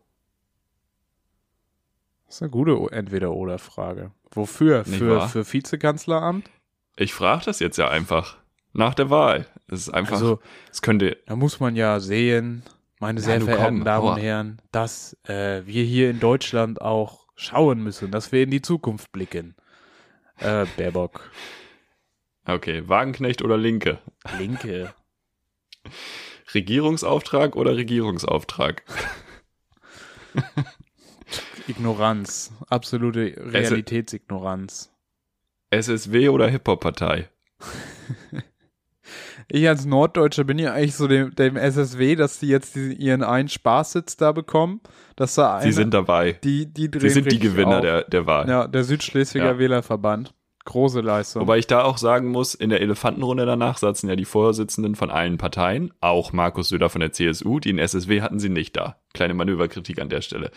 Das 2.27 2.37
ist 2.37 2.43
eine 2.43 2.51
gute 2.51 2.91
Entweder-Oder-Frage. 2.93 4.11
Wofür? 4.33 4.79
Nicht 4.87 4.99
Für, 4.99 5.17
wahr? 5.19 5.29
für 5.29 5.51
Vizekanzleramt? 5.53 6.51
Ich 6.97 7.15
frage 7.15 7.45
das 7.45 7.61
jetzt 7.61 7.77
ja 7.77 7.89
einfach. 7.89 8.39
Nach 8.73 8.95
der 8.95 9.11
Wahl. 9.11 9.47
Das 9.69 9.81
ist 9.81 9.91
einfach, 9.91 10.15
Also, 10.15 10.41
es 10.71 10.83
könnte, 10.83 11.17
da 11.27 11.37
muss 11.37 11.61
man 11.61 11.77
ja 11.77 12.01
sehen, 12.01 12.63
meine 12.99 13.21
Ja, 13.21 13.27
sehr 13.27 13.41
verehrten 13.41 13.79
komm, 13.79 13.85
Damen 13.85 14.09
und. 14.09 14.17
Herren, 14.19 14.63
dass 14.73 15.17
äh, 15.25 15.63
wir 15.67 15.85
hier 15.85 16.11
in 16.11 16.21
Deutschland 16.21 16.81
auch 16.81 17.26
schauen 17.37 17.83
müssen, 17.83 18.11
dass 18.11 18.33
wir 18.33 18.43
in 18.43 18.51
die 18.51 18.63
Zukunft 18.63 19.13
blicken. 19.13 19.55
Äh, 20.39 20.67
Baerbock. 20.77 21.31
okay, 22.47 22.89
Wagenknecht 22.89 23.43
oder 23.43 23.57
Linke? 23.57 23.99
Linke. 24.39 24.93
Regierungsauftrag 26.55 27.57
oder 27.57 27.77
Regierungsauftrag? 27.77 28.83
Ignoranz. 31.69 32.53
Absolute 32.69 33.35
Realitätsignoranz. 33.39 34.93
SSW 35.71 36.29
oder 36.29 36.49
Hip-Hop-Partei? 36.49 37.29
Ich 39.49 39.69
als 39.69 39.87
Norddeutscher 39.87 40.45
bin 40.45 40.59
ja 40.59 40.73
eigentlich 40.73 40.97
so 40.97 41.07
dem, 41.07 41.35
dem 41.35 41.57
SSW, 41.57 42.17
dass 42.17 42.41
die 42.41 42.49
jetzt 42.49 42.75
die, 42.75 42.95
ihren 42.95 43.23
einen 43.23 43.49
Spaßsitz 43.49 44.17
da 44.17 44.33
bekommen. 44.33 44.81
Dass 45.15 45.35
da 45.37 45.57
eine, 45.57 45.63
Sie 45.63 45.73
sind 45.73 45.95
dabei. 45.95 46.33
die, 46.45 46.67
die 46.67 46.91
drehen 46.91 47.01
Sie 47.03 47.11
sind 47.11 47.31
die 47.31 47.39
Gewinner 47.39 47.77
auf. 47.77 47.83
der, 47.83 48.03
der 48.05 48.27
Wahl. 48.27 48.49
Ja, 48.49 48.67
der 48.67 48.83
Südschleswiger 48.85 49.45
Ja. 49.53 49.59
Wählerverband. 49.59 50.35
Große 50.65 51.01
Leistung. 51.01 51.43
Wobei 51.43 51.59
ich 51.59 51.69
da 51.69 51.85
auch 51.85 51.97
sagen 51.97 52.29
muss, 52.33 52.57
in 52.57 52.71
der 52.71 52.81
Elefantenrunde 52.81 53.47
danach 53.47 53.79
saßen 53.79 54.09
ja 54.09 54.17
die 54.17 54.25
Vorsitzenden 54.25 54.97
von 54.97 55.11
allen 55.11 55.39
Parteien, 55.39 55.95
auch 56.01 56.33
Markus 56.33 56.71
Söder 56.71 56.89
von 56.91 57.01
der 57.01 57.13
CSU, 57.13 57.61
die 57.61 57.71
in 57.71 57.79
SSW 57.79 58.21
hatten 58.21 58.41
sie 58.41 58.49
nicht 58.49 58.77
da. 58.77 58.97
Kleine 59.15 59.35
Manöverkritik 59.35 60.01
an 60.01 60.09
der 60.09 60.23
Stelle. 60.23 60.51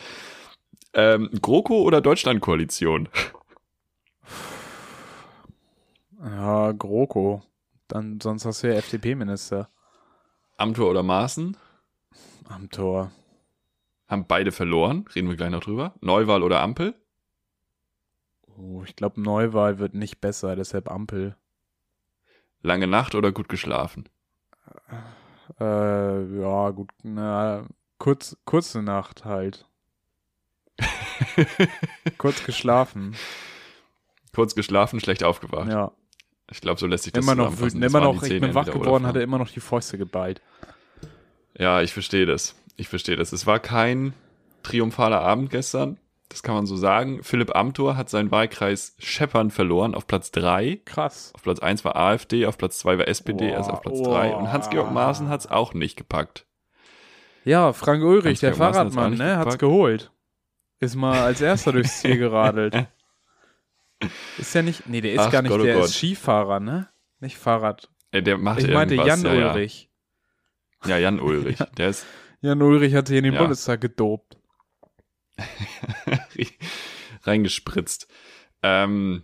Ähm, 0.96 1.30
GroKo 1.40 1.84
oder 1.84 2.02
Deutschlandkoalition? 2.02 3.08
Ja, 6.24 6.72
GroKo. 6.72 7.44
Dann, 7.90 8.22
sonst 8.22 8.46
hast 8.46 8.64
du 8.64 8.68
ja 8.68 8.76
FDP-Minister 8.76 9.70
Amtor 10.58 10.90
oder 10.92 11.04
Maaßen? 11.04 11.58
am 12.48 12.70
Tor. 12.70 13.12
Haben 14.08 14.26
beide 14.28 14.52
verloren, 14.52 15.06
reden 15.16 15.30
wir 15.30 15.36
gleich 15.36 15.52
noch 15.52 15.64
drüber. 15.64 15.94
Neuwahl 16.02 16.44
oder 16.44 16.62
Ampel? 16.62 16.96
Oh, 18.58 18.84
ich 18.84 18.96
glaube, 18.96 19.22
Neuwahl 19.22 19.80
wird 19.80 19.94
nicht 19.94 20.20
besser, 20.20 20.56
deshalb 20.56 20.90
Ampel. 20.90 21.36
Lange 22.62 22.88
Nacht 22.88 23.16
oder 23.16 23.32
gut 23.32 23.50
geschlafen? 23.50 24.10
Äh, 25.60 26.40
ja, 26.42 26.70
gut, 26.72 26.92
na, 27.04 27.66
kurz, 27.98 28.36
kurze 28.46 28.82
Nacht 28.82 29.26
halt. 29.26 29.68
kurz 32.18 32.44
geschlafen. 32.44 33.16
Kurz 34.34 34.56
geschlafen, 34.56 35.00
schlecht 35.00 35.24
aufgewacht. 35.24 35.70
Ja. 35.72 35.92
Ich 36.52 36.62
glaube, 36.62 36.80
so 36.80 36.88
lässt 36.88 37.04
sich 37.04 37.14
das 37.14 37.24
Immer 37.24 37.36
noch 37.36 37.60
wütend, 37.60 37.84
immer 37.84 38.02
noch, 38.02 38.24
ich 38.24 38.41
bin 38.41 38.54
wach 38.54 38.66
geworden, 38.66 39.04
oder. 39.04 39.08
hatte 39.08 39.22
immer 39.22 39.38
noch 39.38 39.50
die 39.50 39.60
Fäuste 39.60 39.97
geballt. 39.97 40.41
Ja, 41.58 41.82
ich 41.82 41.93
verstehe 41.93 42.26
das. 42.26 42.56
Ich 42.76 42.88
verstehe 42.88 43.16
das. 43.16 43.34
Es 43.34 43.45
war 43.45 43.60
kein 43.60 44.14
triumphaler 44.64 45.22
Abend 45.22 45.50
gestern. 45.50 45.97
Das 46.30 46.43
kann 46.43 46.56
man 46.56 46.68
so 46.68 46.78
sagen. 46.78 47.24
Philipp 47.24 47.56
Amthor 47.56 47.97
hat 47.97 48.10
seinen 48.10 48.32
Wahlkreis 48.32 48.95
Scheppern 49.00 49.50
verloren 49.50 49.95
auf 49.95 50.06
Platz 50.06 50.32
drei. 50.32 50.80
Krass. 50.86 51.32
Auf 51.34 51.41
Platz 51.41 51.60
eins 51.60 51.84
war 51.84 51.95
AfD, 51.95 52.45
auf 52.45 52.58
Platz 52.58 52.78
zwei 52.78 52.97
war 53.00 53.08
SPD, 53.08 53.47
Boah, 53.47 53.54
er 53.56 53.60
ist 53.60 53.70
auf 53.70 53.82
Platz 53.82 53.97
oh. 54.00 54.04
drei. 54.04 54.36
Und 54.36 54.52
Hans-Georg 54.52 54.91
Maaßen 54.91 55.28
hat 55.28 55.41
es 55.41 55.47
auch 55.47 55.74
nicht 55.74 55.97
gepackt. 55.97 56.45
Ja, 57.45 57.74
Frank 57.74 58.04
Ulrich, 58.04 58.39
der 58.39 58.52
hat's 58.52 58.60
Fahrradmann, 58.60 59.16
ne, 59.16 59.38
hat's 59.38 59.45
gepackt. 59.45 59.60
geholt. 59.60 60.12
Ist 60.80 60.95
mal 60.95 61.20
als 61.20 61.41
erster 61.41 61.72
durchs 61.74 62.00
Ziel 62.00 62.18
geradelt. 62.18 62.88
Ist 64.38 64.56
ja 64.56 64.62
nicht, 64.62 64.88
nee, 64.88 65.02
der 65.02 65.14
ist 65.14 65.20
Ach 65.20 65.32
gar 65.32 65.41
nicht, 65.41 65.50
Gott, 65.52 65.60
oh 65.62 65.64
der 65.64 65.76
Gott. 65.76 65.86
ist 65.86 65.95
Skifahrer, 65.97 66.60
ne? 66.60 66.89
Nicht 67.20 67.38
Fahrrad. 67.38 67.89
Äh, 68.12 68.22
Der 68.24 68.38
macht 68.38 68.60
Ich 68.60 68.70
meinte 68.70 68.95
Jan 68.95 69.22
ja, 69.24 69.34
ja. 69.34 69.52
Ulrich. 69.52 69.89
Ja, 70.86 70.97
Jan 70.97 71.20
Ulrich. 71.20 71.58
Der 71.78 71.89
ist 71.89 72.06
Jan 72.41 72.62
Ulrich 72.62 72.95
hat 72.95 73.08
sich 73.10 73.18
in 73.18 73.26
den 73.26 73.34
Ja. 73.34 73.41
Bundestag 73.41 73.82
gedopt. 73.82 74.38
reingespritzt. 77.24 78.08
Ähm, 78.62 79.24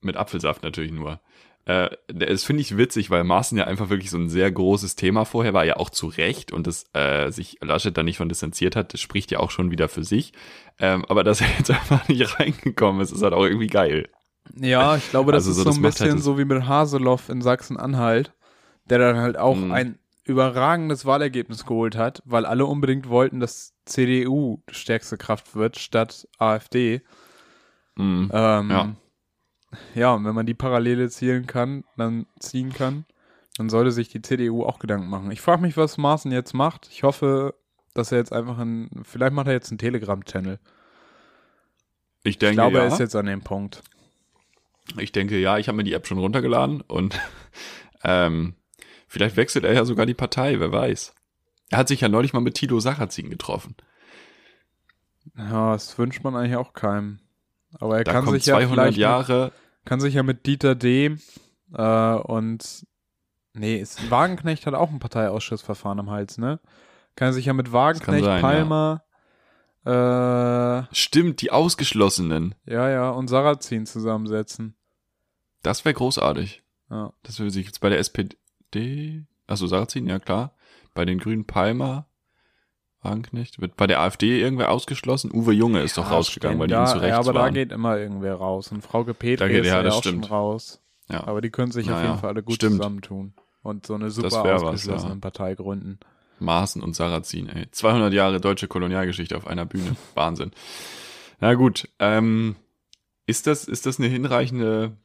mit 0.00 0.16
Apfelsaft 0.16 0.62
natürlich 0.62 0.92
nur. 0.92 1.20
Äh, 1.64 1.90
das 2.08 2.42
finde 2.44 2.60
ich 2.62 2.76
witzig, 2.76 3.10
weil 3.10 3.22
Maaßen 3.24 3.56
ja 3.56 3.64
einfach 3.64 3.88
wirklich 3.88 4.10
so 4.10 4.18
ein 4.18 4.28
sehr 4.28 4.50
großes 4.50 4.96
Thema 4.96 5.24
vorher 5.24 5.54
war, 5.54 5.64
ja 5.64 5.76
auch 5.76 5.90
zu 5.90 6.08
Recht 6.08 6.50
und 6.52 6.66
dass 6.66 6.86
äh, 6.92 7.30
sich 7.30 7.58
Laschet 7.60 7.96
da 7.96 8.02
nicht 8.02 8.16
von 8.18 8.28
distanziert 8.28 8.74
hat, 8.74 8.92
das 8.94 9.00
spricht 9.00 9.30
ja 9.30 9.38
auch 9.38 9.50
schon 9.52 9.70
wieder 9.70 9.88
für 9.88 10.02
sich. 10.02 10.32
Ähm, 10.80 11.04
aber 11.08 11.22
dass 11.22 11.40
er 11.40 11.46
jetzt 11.58 11.70
einfach 11.70 12.08
nicht 12.08 12.40
reingekommen 12.40 13.00
ist, 13.00 13.12
ist 13.12 13.22
halt 13.22 13.32
auch 13.34 13.44
irgendwie 13.44 13.68
geil. 13.68 14.08
Ja, 14.56 14.96
ich 14.96 15.08
glaube, 15.10 15.30
das 15.30 15.46
Also 15.46 15.52
ist 15.52 15.64
so, 15.64 15.70
so 15.70 15.78
ein 15.78 15.82
bisschen 15.82 16.10
halt 16.10 16.20
so 16.22 16.36
wie 16.36 16.44
mit 16.44 16.66
Haseloff 16.66 17.28
in 17.28 17.42
Sachsen-Anhalt, 17.42 18.32
der 18.90 18.98
dann 18.98 19.16
halt 19.18 19.38
auch 19.38 19.56
Mhm. 19.56 19.70
ein 19.70 19.98
überragendes 20.24 21.04
Wahlergebnis 21.06 21.64
geholt 21.64 21.96
hat, 21.96 22.22
weil 22.24 22.44
alle 22.46 22.66
unbedingt 22.66 23.08
wollten, 23.08 23.38
dass 23.40 23.74
CDU 23.84 24.62
die 24.68 24.74
stärkste 24.74 25.16
Kraft 25.16 25.54
wird 25.54 25.78
statt 25.78 26.26
AfD. 26.38 27.02
Mhm. 27.96 28.30
Ähm, 28.32 28.70
Ja. 28.70 28.94
Ja. 29.94 30.14
und 30.14 30.24
wenn 30.24 30.34
man 30.34 30.46
die 30.46 30.54
Parallele 30.54 31.08
zielen 31.08 31.46
kann, 31.46 31.84
dann 31.96 32.26
ziehen 32.38 32.72
kann, 32.72 33.04
dann 33.56 33.68
sollte 33.68 33.92
sich 33.92 34.08
die 34.08 34.22
CDU 34.22 34.64
auch 34.64 34.78
Gedanken 34.78 35.08
machen. 35.08 35.30
Ich 35.30 35.40
frage 35.40 35.62
mich, 35.62 35.76
was 35.76 35.98
Maaßen 35.98 36.32
jetzt 36.32 36.54
macht. 36.54 36.88
Ich 36.90 37.02
hoffe, 37.02 37.54
dass 37.94 38.12
er 38.12 38.18
jetzt 38.18 38.32
einfach 38.32 38.58
ein, 38.58 38.90
vielleicht 39.02 39.32
macht 39.32 39.46
er 39.46 39.52
jetzt 39.52 39.70
einen 39.70 39.78
Telegram-Channel. 39.78 40.58
Ich 42.24 42.30
Ich 42.30 42.38
denke, 42.38 42.54
glaube, 42.54 42.76
ja. 42.78 42.84
er 42.84 42.88
ist 42.88 43.00
jetzt 43.00 43.16
an 43.16 43.26
dem 43.26 43.42
Punkt. 43.42 43.82
Ich 44.98 45.12
denke, 45.12 45.38
ja, 45.38 45.58
ich 45.58 45.68
habe 45.68 45.76
mir 45.76 45.84
die 45.84 45.92
App 45.92 46.06
schon 46.06 46.18
runtergeladen 46.18 46.80
und 46.80 47.20
ähm, 48.04 48.54
vielleicht 49.06 49.36
wechselt 49.36 49.64
er 49.64 49.72
ja 49.72 49.84
sogar 49.84 50.06
die 50.06 50.14
Partei, 50.14 50.58
wer 50.58 50.72
weiß. 50.72 51.14
Er 51.70 51.78
hat 51.78 51.88
sich 51.88 52.00
ja 52.00 52.08
neulich 52.08 52.32
mal 52.32 52.40
mit 52.40 52.54
Tilo 52.54 52.80
Sarrazin 52.80 53.30
getroffen. 53.30 53.76
Ja, 55.36 55.72
das 55.72 55.96
wünscht 55.98 56.22
man 56.24 56.36
eigentlich 56.36 56.56
auch 56.56 56.74
keinem. 56.74 57.20
Aber 57.78 57.98
er 57.98 58.04
Da 58.04 58.12
kann 58.12 58.24
kommt 58.24 58.36
sich 58.36 58.46
ja 58.46 58.56
200 58.56 58.72
vielleicht 58.72 58.98
Jahre. 58.98 59.52
Kann 59.84 60.00
sich 60.00 60.14
ja 60.14 60.22
mit 60.22 60.46
Dieter 60.46 60.74
D. 60.74 61.16
Äh, 61.74 62.14
und 62.14 62.86
nee, 63.54 63.76
ist, 63.76 64.10
Wagenknecht 64.10 64.66
hat 64.66 64.74
auch 64.74 64.90
ein 64.90 64.98
Parteiausschussverfahren 64.98 66.00
am 66.00 66.10
Hals, 66.10 66.38
ne? 66.38 66.60
Kann 67.16 67.32
sich 67.32 67.46
ja 67.46 67.52
mit 67.52 67.72
Wagenknecht, 67.72 68.24
sein, 68.24 68.36
ja. 68.36 68.40
Palmer, 68.40 69.02
äh, 69.84 70.94
Stimmt, 70.94 71.40
die 71.42 71.50
Ausgeschlossenen. 71.50 72.54
ja, 72.66 72.88
ja, 72.88 73.10
und 73.10 73.28
Sarrazin 73.28 73.84
zusammensetzen. 73.86 74.76
Das 75.62 75.84
wäre 75.84 75.94
großartig. 75.94 76.62
Ja. 76.90 77.12
Das 77.22 77.38
würde 77.38 77.50
sich 77.50 77.66
jetzt 77.66 77.80
bei 77.80 77.88
der 77.88 77.98
SPD. 77.98 79.24
Achso, 79.46 79.66
Sarrazin, 79.66 80.06
ja 80.06 80.18
klar. 80.18 80.54
Bei 80.94 81.04
den 81.04 81.18
Grünen 81.18 81.46
Palmer. 81.46 82.06
Wagenknecht. 83.02 83.60
Wird 83.60 83.76
bei 83.76 83.86
der 83.86 84.00
AfD 84.00 84.40
irgendwer 84.40 84.70
ausgeschlossen? 84.70 85.30
Uwe 85.32 85.52
Junge 85.52 85.80
ist 85.82 85.98
doch 85.98 86.04
Ja, 86.08 86.16
rausgegangen, 86.16 86.58
weil 86.58 86.68
stimmt, 86.68 86.78
die 86.78 86.82
ihm 86.82 86.86
da, 86.86 86.92
zu 86.92 86.98
rechts 86.98 87.10
ja, 87.10 87.18
aber 87.18 87.32
da 87.32 87.40
waren. 87.40 87.54
geht 87.54 87.72
immer 87.72 87.98
irgendwer 87.98 88.34
raus. 88.36 88.70
Und 88.70 88.82
Frau 88.82 89.02
Petri 89.04 89.36
Da 89.36 89.48
geht- 89.48 89.62
ist 89.64 89.66
ja, 89.68 89.82
ja, 89.82 89.90
auch 89.90 89.98
stimmt. 89.98 90.26
schon 90.26 90.32
raus. 90.34 90.80
ja. 91.10 91.26
Aber 91.26 91.40
die 91.40 91.50
können 91.50 91.72
sich 91.72 91.86
auf 91.90 91.96
Naja, 91.96 92.08
jeden 92.08 92.20
Fall 92.20 92.30
alle 92.30 92.42
gut 92.42 92.54
stimmt. 92.54 92.76
zusammentun. 92.76 93.34
Und 93.62 93.86
so 93.86 93.94
eine 93.94 94.10
super 94.10 94.44
was, 94.44 94.62
ausgeschlossene 94.62 95.14
ja. 95.14 95.18
Partei 95.20 95.54
gründen. 95.54 95.98
Maaßen 96.38 96.82
und 96.82 96.96
Sarrazin, 96.96 97.48
ey. 97.48 97.70
200 97.70 98.12
Jahre 98.12 98.40
deutsche 98.40 98.66
Kolonialgeschichte 98.68 99.36
auf 99.36 99.46
einer 99.46 99.64
Bühne. 99.66 99.94
Wahnsinn. 100.14 100.50
Na 101.40 101.54
gut, 101.54 101.88
ähm, 102.00 102.56
ist 103.26 103.46
das, 103.46 103.64
ist 103.64 103.86
das 103.86 103.98
eine 104.00 104.08
hinreichende 104.08 104.96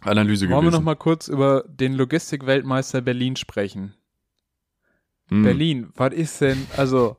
Analyse 0.00 0.46
Wollen 0.46 0.50
wir 0.50 0.60
gewesen? 0.62 0.72
noch 0.74 0.82
mal 0.84 0.96
kurz 0.96 1.28
über 1.28 1.64
den 1.68 1.94
Logistik-Weltmeister 1.94 3.00
Berlin 3.00 3.36
sprechen? 3.36 3.94
Hm. 5.28 5.42
Berlin, 5.44 5.88
was 5.94 6.12
ist 6.12 6.40
denn, 6.40 6.66
also, 6.76 7.16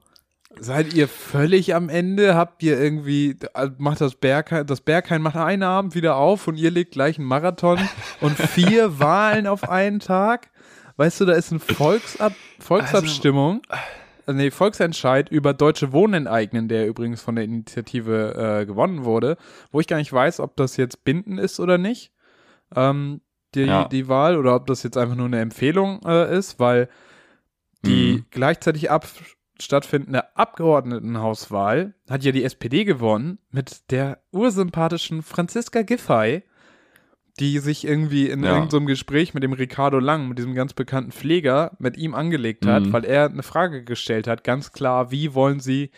seid 0.59 0.93
ihr 0.93 1.07
völlig 1.07 1.75
am 1.75 1.89
Ende? 1.89 2.35
Habt 2.35 2.63
ihr 2.63 2.79
irgendwie, 2.79 3.37
äh, 3.53 3.69
macht 3.77 4.01
das 4.01 4.15
Berghain, 4.15 4.65
das 4.65 4.81
Berghain 4.81 5.21
macht 5.21 5.35
einen 5.35 5.63
Abend 5.63 5.95
wieder 5.95 6.15
auf 6.15 6.47
und 6.47 6.55
ihr 6.57 6.71
legt 6.71 6.91
gleich 6.93 7.17
einen 7.17 7.27
Marathon 7.27 7.79
und 8.21 8.37
vier 8.37 8.99
Wahlen 8.99 9.47
auf 9.47 9.69
einen 9.69 9.99
Tag? 9.99 10.49
Weißt 10.97 11.19
du, 11.21 11.25
da 11.25 11.33
ist 11.33 11.51
eine 11.51 11.59
Volksab 11.59 12.33
Volksabstimmung, 12.59 13.61
äh, 14.27 14.33
nee, 14.33 14.51
Volksentscheid 14.51 15.27
über 15.29 15.53
deutsche 15.53 15.91
Wohnen 15.91 16.13
enteignen, 16.27 16.67
der 16.69 16.87
übrigens 16.87 17.21
von 17.21 17.35
der 17.35 17.43
Initiative 17.45 18.59
äh, 18.61 18.65
gewonnen 18.65 19.03
wurde, 19.03 19.37
wo 19.71 19.79
ich 19.79 19.87
gar 19.87 19.97
nicht 19.97 20.13
weiß, 20.13 20.39
ob 20.39 20.55
das 20.55 20.77
jetzt 20.77 21.03
bindend 21.03 21.39
ist 21.39 21.59
oder 21.59 21.77
nicht, 21.77 22.11
ähm, 22.75 23.21
die, 23.55 23.61
Ja. 23.65 23.85
die 23.85 24.07
Wahl, 24.07 24.37
oder 24.37 24.55
ob 24.55 24.67
das 24.67 24.83
jetzt 24.83 24.97
einfach 24.97 25.15
nur 25.15 25.25
eine 25.25 25.41
Empfehlung 25.41 25.99
äh, 26.05 26.37
ist, 26.37 26.59
weil 26.59 26.87
die 27.85 28.19
Mhm. 28.19 28.25
gleichzeitig 28.31 28.89
ab 28.89 29.05
stattfindende 29.59 30.35
Abgeordnetenhauswahl 30.35 31.93
hat 32.09 32.23
ja 32.23 32.31
die 32.31 32.43
SPD 32.43 32.83
gewonnen 32.85 33.39
mit 33.51 33.91
der 33.91 34.19
ursympathischen 34.31 35.21
Franziska 35.21 35.81
Giffey, 35.83 36.43
die 37.39 37.59
sich 37.59 37.85
irgendwie 37.85 38.29
in 38.29 38.43
Ja. 38.43 38.53
irgendeinem 38.53 38.85
Gespräch 38.85 39.33
mit 39.33 39.43
dem 39.43 39.53
Ricardo 39.53 39.99
Lang, 39.99 40.27
mit 40.27 40.37
diesem 40.37 40.53
ganz 40.53 40.73
bekannten 40.73 41.11
Pfleger, 41.11 41.71
mit 41.79 41.97
ihm 41.97 42.13
angelegt 42.13 42.65
hat, 42.65 42.83
Mhm. 42.83 42.93
weil 42.93 43.05
er 43.05 43.25
eine 43.25 43.43
Frage 43.43 43.83
gestellt 43.83 44.27
hat, 44.27 44.43
ganz 44.43 44.71
klar, 44.71 45.11
wie 45.11 45.33
wollen 45.33 45.59
sie 45.59 45.91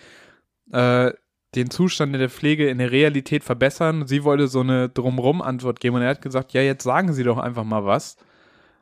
äh, 0.71 1.11
den 1.53 1.69
Zustand 1.69 2.15
der 2.15 2.29
Pflege 2.29 2.67
in 2.69 2.79
der 2.79 2.91
Realität 2.91 3.43
verbessern? 3.43 4.07
Sie 4.07 4.23
wollte 4.23 4.47
so 4.47 4.61
eine 4.61 4.89
Drumrum-Antwort 4.89 5.79
geben 5.79 5.95
und 5.97 6.01
er 6.01 6.09
hat 6.09 6.21
gesagt, 6.21 6.53
ja, 6.53 6.61
jetzt 6.61 6.83
sagen 6.83 7.13
Sie 7.13 7.23
doch 7.23 7.37
einfach 7.37 7.63
mal 7.63 7.85
was. 7.85 8.17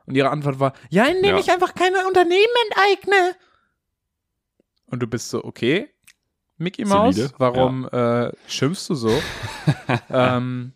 Und 0.06 0.14
ihre 0.16 0.30
Antwort 0.30 0.60
war, 0.60 0.72
ja, 0.90 1.04
indem 1.04 1.34
Ja. 1.34 1.38
ich 1.38 1.50
einfach 1.52 1.74
keine 1.74 2.06
Unternehmen 2.06 2.54
enteigne. 2.70 3.36
Und 4.86 5.02
du 5.02 5.06
bist 5.06 5.30
so, 5.30 5.44
okay, 5.44 5.88
Mickey 6.56 6.84
Mouse, 6.84 7.34
warum 7.38 7.88
äh, 7.88 8.30
schimpfst 8.46 8.88
du 8.88 8.94
so? 8.94 9.10
ähm, 10.10 10.72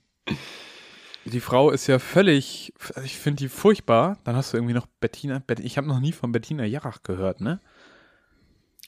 die 1.24 1.40
Frau 1.40 1.70
ist 1.70 1.86
ja 1.86 1.98
völlig, 1.98 2.72
ich 3.04 3.18
finde 3.18 3.38
die 3.44 3.48
furchtbar. 3.48 4.18
Dann 4.24 4.34
hast 4.34 4.52
du 4.52 4.56
irgendwie 4.56 4.74
noch 4.74 4.86
Bettina, 5.00 5.42
Bet 5.46 5.60
ich 5.60 5.76
habe 5.76 5.86
noch 5.86 6.00
nie 6.00 6.12
von 6.12 6.32
Bettina 6.32 6.64
Jarach 6.64 7.02
gehört, 7.02 7.40
ne? 7.40 7.60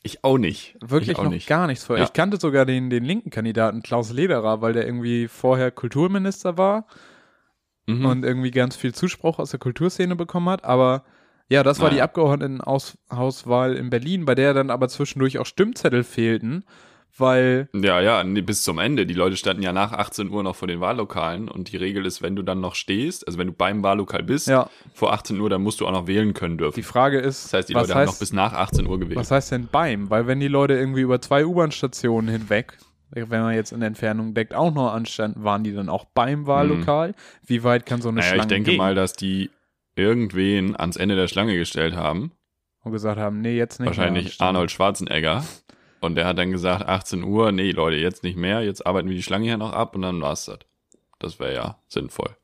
Ich 0.02 0.24
auch 0.24 0.38
nicht. 0.38 0.76
Wirklich 0.80 1.10
ich 1.10 1.16
auch 1.18 1.24
noch 1.24 1.30
nicht. 1.30 1.46
gar 1.46 1.66
nichts 1.66 1.84
vor. 1.84 1.98
Ja. 1.98 2.04
Ich 2.04 2.14
kannte 2.14 2.40
sogar 2.40 2.64
den, 2.64 2.88
den 2.88 3.04
linken 3.04 3.28
Kandidaten 3.30 3.82
Klaus 3.82 4.10
Lederer, 4.10 4.62
weil 4.62 4.72
der 4.72 4.86
irgendwie 4.86 5.28
vorher 5.28 5.70
Kulturminister 5.70 6.56
war 6.56 6.86
Mhm. 7.86 8.04
und 8.06 8.24
irgendwie 8.24 8.50
ganz 8.50 8.76
viel 8.76 8.94
Zuspruch 8.94 9.38
aus 9.38 9.50
der 9.50 9.60
Kulturszene 9.60 10.14
bekommen 10.16 10.48
hat. 10.48 10.64
Aber 10.64 11.04
ja, 11.50 11.62
das 11.62 11.78
war 11.80 11.88
Naja. 11.88 11.96
die 11.96 12.02
Abgeordnetenhauswahl 12.02 13.74
in 13.76 13.90
Berlin, 13.90 14.24
bei 14.24 14.34
der 14.34 14.54
dann 14.54 14.70
aber 14.70 14.88
zwischendurch 14.88 15.38
auch 15.38 15.46
Stimmzettel 15.46 16.04
fehlten, 16.04 16.64
weil 17.18 17.68
Ja, 17.74 18.00
ja, 18.00 18.22
nee, 18.24 18.40
bis 18.40 18.62
zum 18.62 18.78
Ende. 18.78 19.04
Die 19.04 19.14
Leute 19.14 19.36
standen 19.36 19.62
ja 19.62 19.72
nach 19.72 19.92
18 19.92 20.30
Uhr 20.30 20.42
noch 20.42 20.54
vor 20.56 20.68
den 20.68 20.80
Wahllokalen 20.80 21.48
und 21.48 21.72
die 21.72 21.76
Regel 21.76 22.06
ist, 22.06 22.22
wenn 22.22 22.36
du 22.36 22.42
dann 22.42 22.60
noch 22.60 22.74
stehst, 22.76 23.26
also 23.26 23.38
wenn 23.38 23.48
du 23.48 23.52
beim 23.52 23.82
Wahllokal 23.82 24.22
bist, 24.22 24.46
Ja. 24.48 24.70
vor 24.94 25.12
18 25.12 25.38
Uhr, 25.40 25.50
dann 25.50 25.62
musst 25.62 25.80
du 25.80 25.86
auch 25.86 25.92
noch 25.92 26.06
wählen 26.06 26.34
können 26.34 26.56
dürfen. 26.56 26.76
die 26.76 26.82
Frage 26.84 27.18
ist, 27.18 27.46
Das 27.46 27.52
heißt, 27.54 27.68
die 27.68 27.74
was, 27.74 27.88
Leute 27.88 27.94
haben 27.98 28.04
noch 28.06 28.12
heißt, 28.12 28.20
bis 28.20 28.32
nach 28.32 28.52
18 28.52 28.86
Uhr 28.86 28.98
gewählt. 29.00 29.18
was 29.18 29.30
heißt 29.30 29.50
denn 29.52 29.68
beim? 29.70 30.08
Weil 30.08 30.26
wenn 30.26 30.40
die 30.40 30.48
Leute 30.48 30.74
irgendwie 30.74 31.00
über 31.02 31.20
zwei 31.20 31.44
U-Bahn-Stationen 31.44 32.28
hinweg, 32.28 32.78
wenn 33.10 33.28
man 33.42 33.54
jetzt 33.54 33.72
in 33.72 33.80
der 33.80 33.88
Entfernung 33.88 34.34
deckt, 34.34 34.54
auch 34.54 34.72
noch 34.72 34.92
anstanden, 34.92 35.42
waren 35.42 35.64
die 35.64 35.72
dann 35.74 35.88
auch 35.88 36.04
beim 36.04 36.46
Wahllokal? 36.46 37.12
Wie 37.44 37.64
weit 37.64 37.84
kann 37.84 38.00
so 38.00 38.08
eine 38.08 38.14
Mhm. 38.14 38.18
naja, 38.20 38.28
Schlange 38.34 38.42
ich 38.42 38.46
denke 38.48 38.70
gehen? 38.70 38.78
mal, 38.78 38.94
dass 38.94 39.14
die 39.14 39.50
irgendwen 40.00 40.76
ans 40.76 40.96
Ende 40.96 41.16
der 41.16 41.28
Schlange 41.28 41.56
gestellt 41.56 41.94
haben. 41.94 42.32
Und 42.82 42.92
gesagt 42.92 43.18
haben, 43.18 43.40
nee, 43.40 43.56
jetzt 43.56 43.78
nicht 43.78 43.88
mehr 43.90 43.96
Wahrscheinlich 43.96 44.26
anstellen. 44.26 44.48
Arnold 44.48 44.70
Schwarzenegger. 44.70 45.44
Und 46.00 46.14
der 46.14 46.26
hat 46.26 46.38
dann 46.38 46.50
gesagt, 46.50 46.88
18 46.88 47.22
Uhr, 47.22 47.52
nee, 47.52 47.72
Leute, 47.72 47.96
jetzt 47.96 48.22
nicht 48.22 48.36
mehr, 48.36 48.62
jetzt 48.62 48.86
arbeiten 48.86 49.08
wir 49.08 49.16
die 49.16 49.22
Schlange 49.22 49.44
hier 49.44 49.58
noch 49.58 49.72
ab 49.72 49.94
und 49.94 50.02
dann 50.02 50.20
war's 50.22 50.46
das. 50.46 50.60
Das 51.18 51.38
wäre 51.38 51.54
ja 51.54 51.78
sinnvoll. 51.88 52.34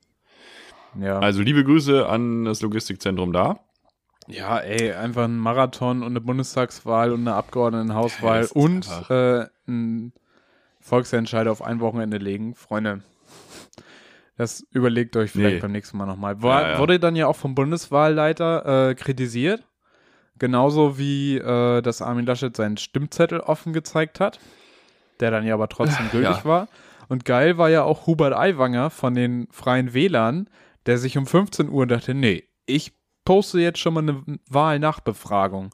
Ja. 1.01 1.19
Also 1.19 1.41
liebe 1.41 1.65
Grüße 1.65 2.07
an 2.07 2.45
das 2.45 2.61
Logistikzentrum 2.61 3.33
da. 3.33 3.61
Ja, 4.29 4.59
ey, 4.59 4.93
einfach 4.93 5.25
ein 5.25 5.39
Marathon 5.39 6.03
und 6.03 6.09
eine 6.09 6.21
Bundestagswahl 6.21 7.13
und 7.13 7.21
eine 7.21 7.35
Abgeordnetenhauswahl 7.35 8.43
ist 8.43 8.53
und 8.53 8.89
äh, 9.09 9.47
ein 9.69 10.13
Volksentscheid 10.81 11.47
auf 11.49 11.63
ein 11.63 11.81
Wochenende 11.81 12.19
legen. 12.19 12.55
Freunde, 12.55 13.03
das 14.37 14.67
überlegt 14.71 15.17
euch 15.17 15.31
vielleicht 15.31 15.55
Nee. 15.57 15.61
beim 15.61 15.73
nächsten 15.73 15.97
Mal 15.97 16.07
nochmal. 16.07 16.43
War, 16.43 16.63
Ja, 16.63 16.69
ja. 16.73 16.79
Wurde 16.79 16.99
dann 17.01 17.17
ja 17.17 17.27
auch 17.27 17.37
vom 17.37 17.55
Bundeswahlleiter 17.55 18.91
äh, 18.91 18.95
kritisiert. 18.95 19.67
Genauso 20.39 20.99
wie, 20.99 21.39
äh, 21.39 21.81
dass 21.81 22.03
Armin 22.03 22.27
Laschet 22.27 22.55
seinen 22.55 22.77
Stimmzettel 22.77 23.41
offen 23.41 23.73
gezeigt 23.73 24.21
hat, 24.21 24.39
der 25.21 25.31
dann 25.31 25.47
ja 25.47 25.55
aber 25.55 25.69
trotzdem 25.69 26.09
gültig 26.13 26.37
Ja. 26.39 26.45
war. 26.45 26.69
Und 27.09 27.25
geil 27.25 27.57
war 27.57 27.71
ja 27.71 27.83
auch 27.85 28.07
Hubert 28.07 28.35
Aiwanger 28.35 28.91
von 28.91 29.15
den 29.15 29.49
Freien 29.51 29.95
Wählern, 29.95 30.51
der 30.87 30.99
sich 30.99 31.17
um 31.17 31.27
15 31.27 31.69
Uhr 31.71 31.87
dachte, 31.87 32.13
nee, 32.15 32.45
ich 32.67 32.93
poste 33.25 33.61
jetzt 33.61 33.79
schon 33.79 33.95
mal 33.95 34.03
eine 34.03 34.23
Wahlnachbefragung. 34.51 35.71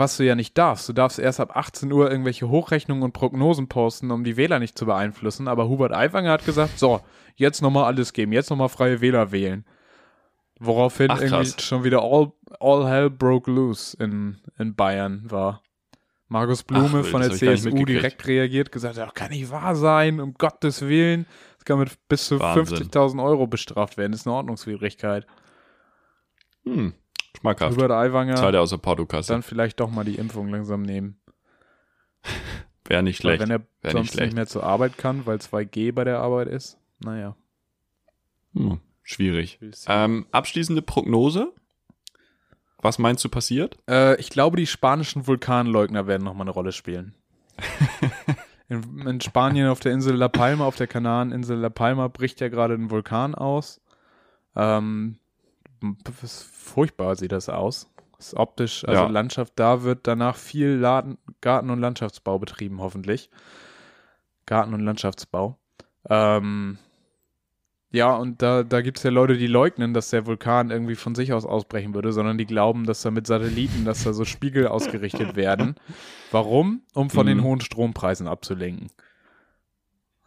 Was 0.00 0.16
du 0.16 0.24
ja 0.24 0.34
nicht 0.34 0.56
darfst. 0.56 0.88
Du 0.88 0.94
darfst 0.94 1.18
erst 1.18 1.40
ab 1.40 1.54
18 1.54 1.92
Uhr 1.92 2.10
irgendwelche 2.10 2.48
Hochrechnungen 2.48 3.04
und 3.04 3.12
Prognosen 3.12 3.68
posten, 3.68 4.10
um 4.10 4.24
die 4.24 4.38
Wähler 4.38 4.58
nicht 4.58 4.78
zu 4.78 4.86
beeinflussen. 4.86 5.46
Aber 5.46 5.68
Hubert 5.68 5.92
Aiwanger 5.92 6.30
hat 6.30 6.46
gesagt, 6.46 6.78
so, 6.78 7.02
jetzt 7.36 7.60
nochmal 7.60 7.84
alles 7.84 8.14
geben, 8.14 8.32
jetzt 8.32 8.48
nochmal 8.48 8.70
freie 8.70 9.02
Wähler 9.02 9.30
wählen. 9.30 9.66
Woraufhin 10.58 11.10
Ach, 11.10 11.20
irgendwie 11.20 11.52
schon 11.60 11.84
wieder 11.84 12.00
all, 12.00 12.32
all 12.60 12.88
hell 12.88 13.10
broke 13.10 13.50
loose 13.50 13.94
in, 14.02 14.38
in 14.58 14.74
Bayern 14.74 15.30
war. 15.30 15.62
Markus 16.28 16.62
Blume 16.62 17.04
wild, 17.04 17.06
von 17.06 17.20
der 17.20 17.32
CSU 17.32 17.84
direkt 17.84 18.26
reagiert, 18.26 18.72
gesagt, 18.72 18.96
das 18.96 19.12
kann 19.12 19.32
nicht 19.32 19.50
wahr 19.50 19.76
sein, 19.76 20.18
um 20.18 20.32
Gottes 20.32 20.80
Willen. 20.80 21.26
Das 21.58 21.66
kann 21.66 21.78
mit 21.78 22.08
bis 22.08 22.24
zu 22.24 22.40
Wahnsinn. 22.40 22.88
50.000 22.88 23.22
Euro 23.22 23.46
bestraft 23.46 23.98
werden. 23.98 24.12
Das 24.12 24.22
ist 24.22 24.26
eine 24.26 24.36
Ordnungswidrigkeit. 24.36 25.26
Hm, 26.64 26.94
schmackhaft. 27.38 27.76
Hubert 27.76 27.90
Aiwanger 27.90 28.36
Zweite 28.36 28.60
aus 28.60 28.70
der 28.70 28.78
Portokasse. 28.78 29.32
dann 29.32 29.42
vielleicht 29.42 29.80
doch 29.80 29.90
mal 29.90 30.04
die 30.04 30.16
Impfung 30.16 30.48
langsam 30.48 30.82
nehmen. 30.82 31.20
Wäre 32.84 33.02
nicht 33.02 33.18
schlecht. 33.18 33.40
wenn 33.40 33.50
er 33.50 33.60
Wär 33.60 33.66
nicht 33.82 33.92
sonst 33.92 34.02
nicht, 34.02 34.12
schlecht. 34.14 34.34
mehr 34.34 34.46
zur 34.46 34.64
Arbeit 34.64 34.98
kann, 34.98 35.24
weil 35.26 35.38
2G 35.38 35.92
bei 35.92 36.04
der 36.04 36.18
Arbeit 36.18 36.48
ist. 36.48 36.76
Naja. 36.98 37.36
Hm, 38.54 38.80
schwierig. 39.02 39.60
Ähm, 39.86 40.26
abschließende 40.32 40.82
Prognose. 40.82 41.52
Was 42.82 42.98
meinst 42.98 43.24
du 43.24 43.28
passiert? 43.28 43.78
Äh, 43.88 44.18
ich 44.18 44.30
glaube, 44.30 44.56
die 44.56 44.66
spanischen 44.66 45.26
Vulkanleugner 45.26 46.06
werden 46.06 46.24
nochmal 46.24 46.44
eine 46.44 46.50
Rolle 46.50 46.72
spielen. 46.72 47.14
in, 48.68 49.06
in 49.06 49.20
Spanien 49.20 49.68
auf 49.68 49.80
der 49.80 49.92
Insel 49.92 50.16
La 50.16 50.28
Palma, 50.28 50.64
auf 50.64 50.76
der 50.76 50.86
Kanareninsel 50.86 51.58
La 51.58 51.68
Palma, 51.68 52.08
bricht 52.08 52.40
ja 52.40 52.48
gerade 52.48 52.74
ein 52.74 52.90
Vulkan 52.90 53.34
aus. 53.34 53.80
Ähm, 54.56 55.18
furchtbar 56.52 57.16
sieht 57.16 57.32
das 57.32 57.48
aus. 57.48 57.88
Das 58.16 58.28
ist 58.28 58.34
optisch, 58.34 58.84
also 58.86 59.02
Ja. 59.04 59.08
Landschaft, 59.08 59.54
da 59.56 59.82
wird 59.82 60.06
danach 60.06 60.36
viel 60.36 60.68
Laden, 60.70 61.16
Garten- 61.40 61.70
und 61.70 61.80
Landschaftsbau 61.80 62.38
betrieben, 62.38 62.80
hoffentlich. 62.80 63.30
Garten- 64.46 64.74
und 64.74 64.80
Landschaftsbau. 64.80 65.56
Ähm, 66.08 66.76
ja, 67.92 68.14
und 68.14 68.40
da, 68.42 68.62
da 68.62 68.82
gibt 68.82 68.98
es 68.98 69.04
ja 69.04 69.10
Leute, 69.10 69.36
die 69.36 69.46
leugnen, 69.46 69.94
dass 69.94 70.10
der 70.10 70.26
Vulkan 70.26 70.70
irgendwie 70.70 70.94
von 70.96 71.14
sich 71.14 71.32
aus 71.32 71.44
ausbrechen 71.46 71.94
würde, 71.94 72.12
sondern 72.12 72.36
die 72.38 72.46
glauben, 72.46 72.84
dass 72.84 73.02
da 73.02 73.10
mit 73.10 73.26
Satelliten, 73.26 73.84
dass 73.84 74.04
da 74.04 74.12
so 74.12 74.24
Spiegel 74.24 74.68
ausgerichtet 74.68 75.34
werden. 75.34 75.74
Warum? 76.30 76.82
Um 76.94 77.10
von 77.10 77.26
den 77.26 77.38
Mhm. 77.38 77.42
hohen 77.44 77.60
Strompreisen 77.60 78.28
abzulenken. 78.28 78.90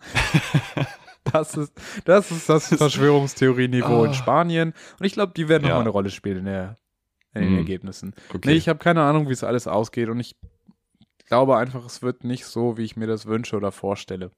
Das 1.31 1.55
ist 1.55 1.73
das, 2.05 2.31
ist 2.31 2.49
das 2.49 2.67
Verschwörungstheorie-Niveau 2.77 4.03
in 4.03 4.11
Ah. 4.11 4.13
Spanien. 4.13 4.73
Und 4.99 5.05
ich 5.05 5.13
glaube, 5.13 5.33
die 5.35 5.47
werden 5.49 5.63
Ja. 5.63 5.69
nochmal 5.69 5.81
eine 5.83 5.89
Rolle 5.89 6.09
spielen 6.09 6.39
in, 6.39 6.45
der, 6.45 6.77
in 7.33 7.41
den 7.41 7.51
Mhm. 7.51 7.57
Ergebnissen. 7.57 8.13
Okay. 8.29 8.49
Nee, 8.49 8.55
ich 8.55 8.67
habe 8.69 8.79
keine 8.79 9.01
Ahnung, 9.03 9.29
wie 9.29 9.33
es 9.33 9.43
alles 9.43 9.67
ausgeht 9.67 10.09
und 10.09 10.19
ich 10.19 10.35
glaube 11.27 11.57
einfach, 11.57 11.85
es 11.85 12.01
wird 12.01 12.23
nicht 12.23 12.45
so, 12.45 12.77
wie 12.77 12.83
ich 12.83 12.95
mir 12.97 13.07
das 13.07 13.25
wünsche 13.25 13.55
oder 13.55 13.71
vorstelle. 13.71 14.31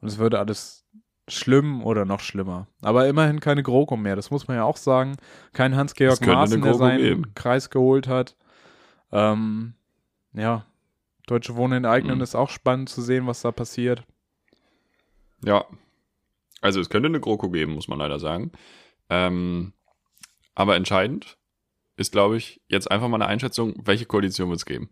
Und 0.00 0.08
es 0.08 0.18
wird 0.18 0.34
alles 0.34 0.84
schlimm 1.26 1.82
oder 1.82 2.04
noch 2.04 2.20
schlimmer. 2.20 2.68
Aber 2.82 3.06
immerhin 3.08 3.40
keine 3.40 3.62
GroKo 3.62 3.96
mehr, 3.96 4.16
das 4.16 4.30
muss 4.30 4.46
man 4.48 4.56
ja 4.56 4.64
auch 4.64 4.76
sagen. 4.76 5.16
Kein 5.52 5.74
Hans-Georg 5.76 6.24
Maaßen, 6.24 6.62
der 6.62 6.74
seinen 6.74 6.98
geben. 6.98 7.34
Kreis 7.34 7.68
geholt 7.70 8.06
hat. 8.08 8.36
Ähm, 9.12 9.74
ja, 10.34 10.64
Deutsche 11.26 11.56
Wohnen 11.56 11.78
enteignen 11.84 12.16
Mhm. 12.16 12.22
ist 12.22 12.34
auch 12.34 12.48
spannend 12.50 12.88
zu 12.88 13.02
sehen, 13.02 13.26
was 13.26 13.42
da 13.42 13.50
passiert. 13.52 14.04
Ja. 15.44 15.64
Also 16.60 16.80
es 16.80 16.90
könnte 16.90 17.06
eine 17.08 17.20
GroKo 17.20 17.50
geben, 17.50 17.72
muss 17.74 17.88
man 17.88 17.98
leider 17.98 18.18
sagen. 18.18 18.52
Ähm, 19.10 19.72
aber 20.54 20.76
entscheidend 20.76 21.38
ist, 21.96 22.12
glaube 22.12 22.36
ich, 22.36 22.60
jetzt 22.68 22.90
einfach 22.90 23.08
mal 23.08 23.16
eine 23.16 23.26
Einschätzung, 23.26 23.74
welche 23.84 24.06
Koalition 24.06 24.48
wird 24.50 24.58
es 24.58 24.66
geben. 24.66 24.90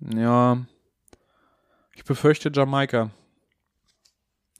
Ja, 0.00 0.64
ich 1.94 2.04
befürchte 2.04 2.50
Jamaika. 2.52 3.10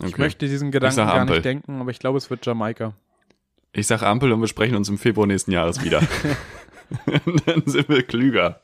Ich 0.03 0.13
Okay. 0.13 0.23
möchte 0.23 0.47
diesen 0.49 0.71
Gedanken 0.71 0.97
gar 0.97 1.25
nicht 1.25 1.45
denken, 1.45 1.81
aber 1.81 1.91
ich 1.91 1.99
glaube, 1.99 2.19
es 2.19 2.31
wird 2.31 2.47
Jamaika. 2.47 2.95
Ich 3.73 3.87
sag 3.87 4.03
Ampel 4.03 4.33
und 4.33 4.41
wir 4.41 4.49
sprechen 4.49 4.77
uns 4.77 4.89
im 4.89 4.99
Februar 4.99 5.27
nächsten 5.27 5.53
Jahres 5.53 5.83
wieder. 5.83 6.01
Dann 7.47 7.63
sind 7.67 7.89
wir 7.89 8.03
klüger. 8.03 8.63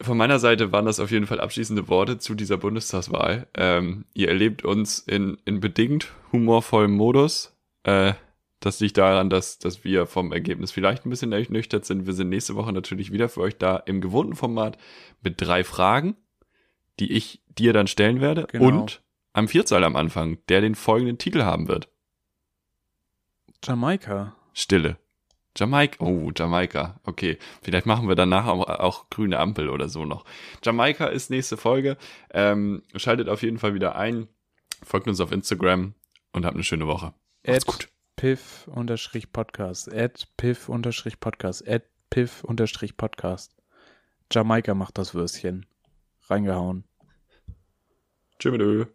Von 0.00 0.18
meiner 0.18 0.38
Seite 0.38 0.72
waren 0.72 0.86
das 0.86 1.00
auf 1.00 1.10
jeden 1.10 1.26
Fall 1.26 1.40
abschließende 1.40 1.88
Worte 1.88 2.18
zu 2.18 2.34
dieser 2.34 2.56
Bundestagswahl. 2.56 3.46
Ähm, 3.54 4.06
ihr 4.12 4.28
erlebt 4.28 4.64
uns 4.64 4.98
in, 4.98 5.38
in 5.44 5.60
bedingt 5.60 6.12
humorvollem 6.32 6.92
Modus. 6.92 7.56
Äh, 7.84 8.14
das 8.58 8.80
liegt 8.80 8.96
daran, 8.96 9.30
dass, 9.30 9.58
dass 9.58 9.84
wir 9.84 10.06
vom 10.06 10.32
Ergebnis 10.32 10.72
vielleicht 10.72 11.04
ein 11.04 11.10
bisschen 11.10 11.32
ernüchtert 11.32 11.84
sind. 11.84 12.06
Wir 12.06 12.14
sind 12.14 12.30
nächste 12.30 12.54
Woche 12.56 12.72
natürlich 12.72 13.12
wieder 13.12 13.28
für 13.28 13.42
euch 13.42 13.56
da 13.56 13.76
im 13.76 14.00
gewohnten 14.00 14.34
Format 14.34 14.78
mit 15.22 15.40
drei 15.40 15.62
Fragen, 15.64 16.16
die 16.98 17.12
ich 17.12 17.42
dir 17.46 17.72
dann 17.72 17.86
stellen 17.86 18.20
werde. 18.20 18.46
Genau. 18.50 18.66
Und 18.66 19.02
am 19.32 19.48
Vierzahl 19.48 19.84
am 19.84 19.96
Anfang, 19.96 20.38
der 20.48 20.60
den 20.60 20.74
folgenden 20.74 21.18
Titel 21.18 21.42
haben 21.42 21.68
wird. 21.68 21.88
Jamaika. 23.62 24.34
Stille. 24.54 24.96
Jamaika. 25.56 26.04
Oh, 26.04 26.30
Jamaika. 26.34 27.00
Okay. 27.04 27.38
Vielleicht 27.62 27.86
machen 27.86 28.08
wir 28.08 28.16
danach 28.16 28.46
auch, 28.46 28.68
auch 28.68 29.10
grüne 29.10 29.38
Ampel 29.38 29.68
oder 29.68 29.88
so 29.88 30.04
noch. 30.04 30.24
Jamaika 30.62 31.06
ist 31.06 31.30
nächste 31.30 31.56
Folge. 31.56 31.96
Ähm, 32.32 32.82
schaltet 32.96 33.28
auf 33.28 33.42
jeden 33.42 33.58
Fall 33.58 33.74
wieder 33.74 33.96
ein. 33.96 34.28
Folgt 34.82 35.08
uns 35.08 35.20
auf 35.20 35.32
Instagram 35.32 35.94
und 36.32 36.44
habt 36.44 36.54
eine 36.54 36.64
schöne 36.64 36.86
Woche. 36.86 37.14
Macht's 37.46 37.66
gut. 37.66 37.88
Piff 38.16 38.68
unterstrich 38.68 39.32
Podcast. 39.32 39.92
At 39.92 40.28
Piff 40.36 40.68
unterstrich 40.68 41.20
Podcast. 41.20 41.66
At 41.68 41.84
Piff 42.10 42.44
unterstrich 42.44 42.96
Podcast. 42.96 43.54
Jamaika 44.32 44.74
macht 44.74 44.98
das 44.98 45.14
Würstchen. 45.14 45.66
Reingehauen. 46.28 46.84
Tschüss. 48.38 48.86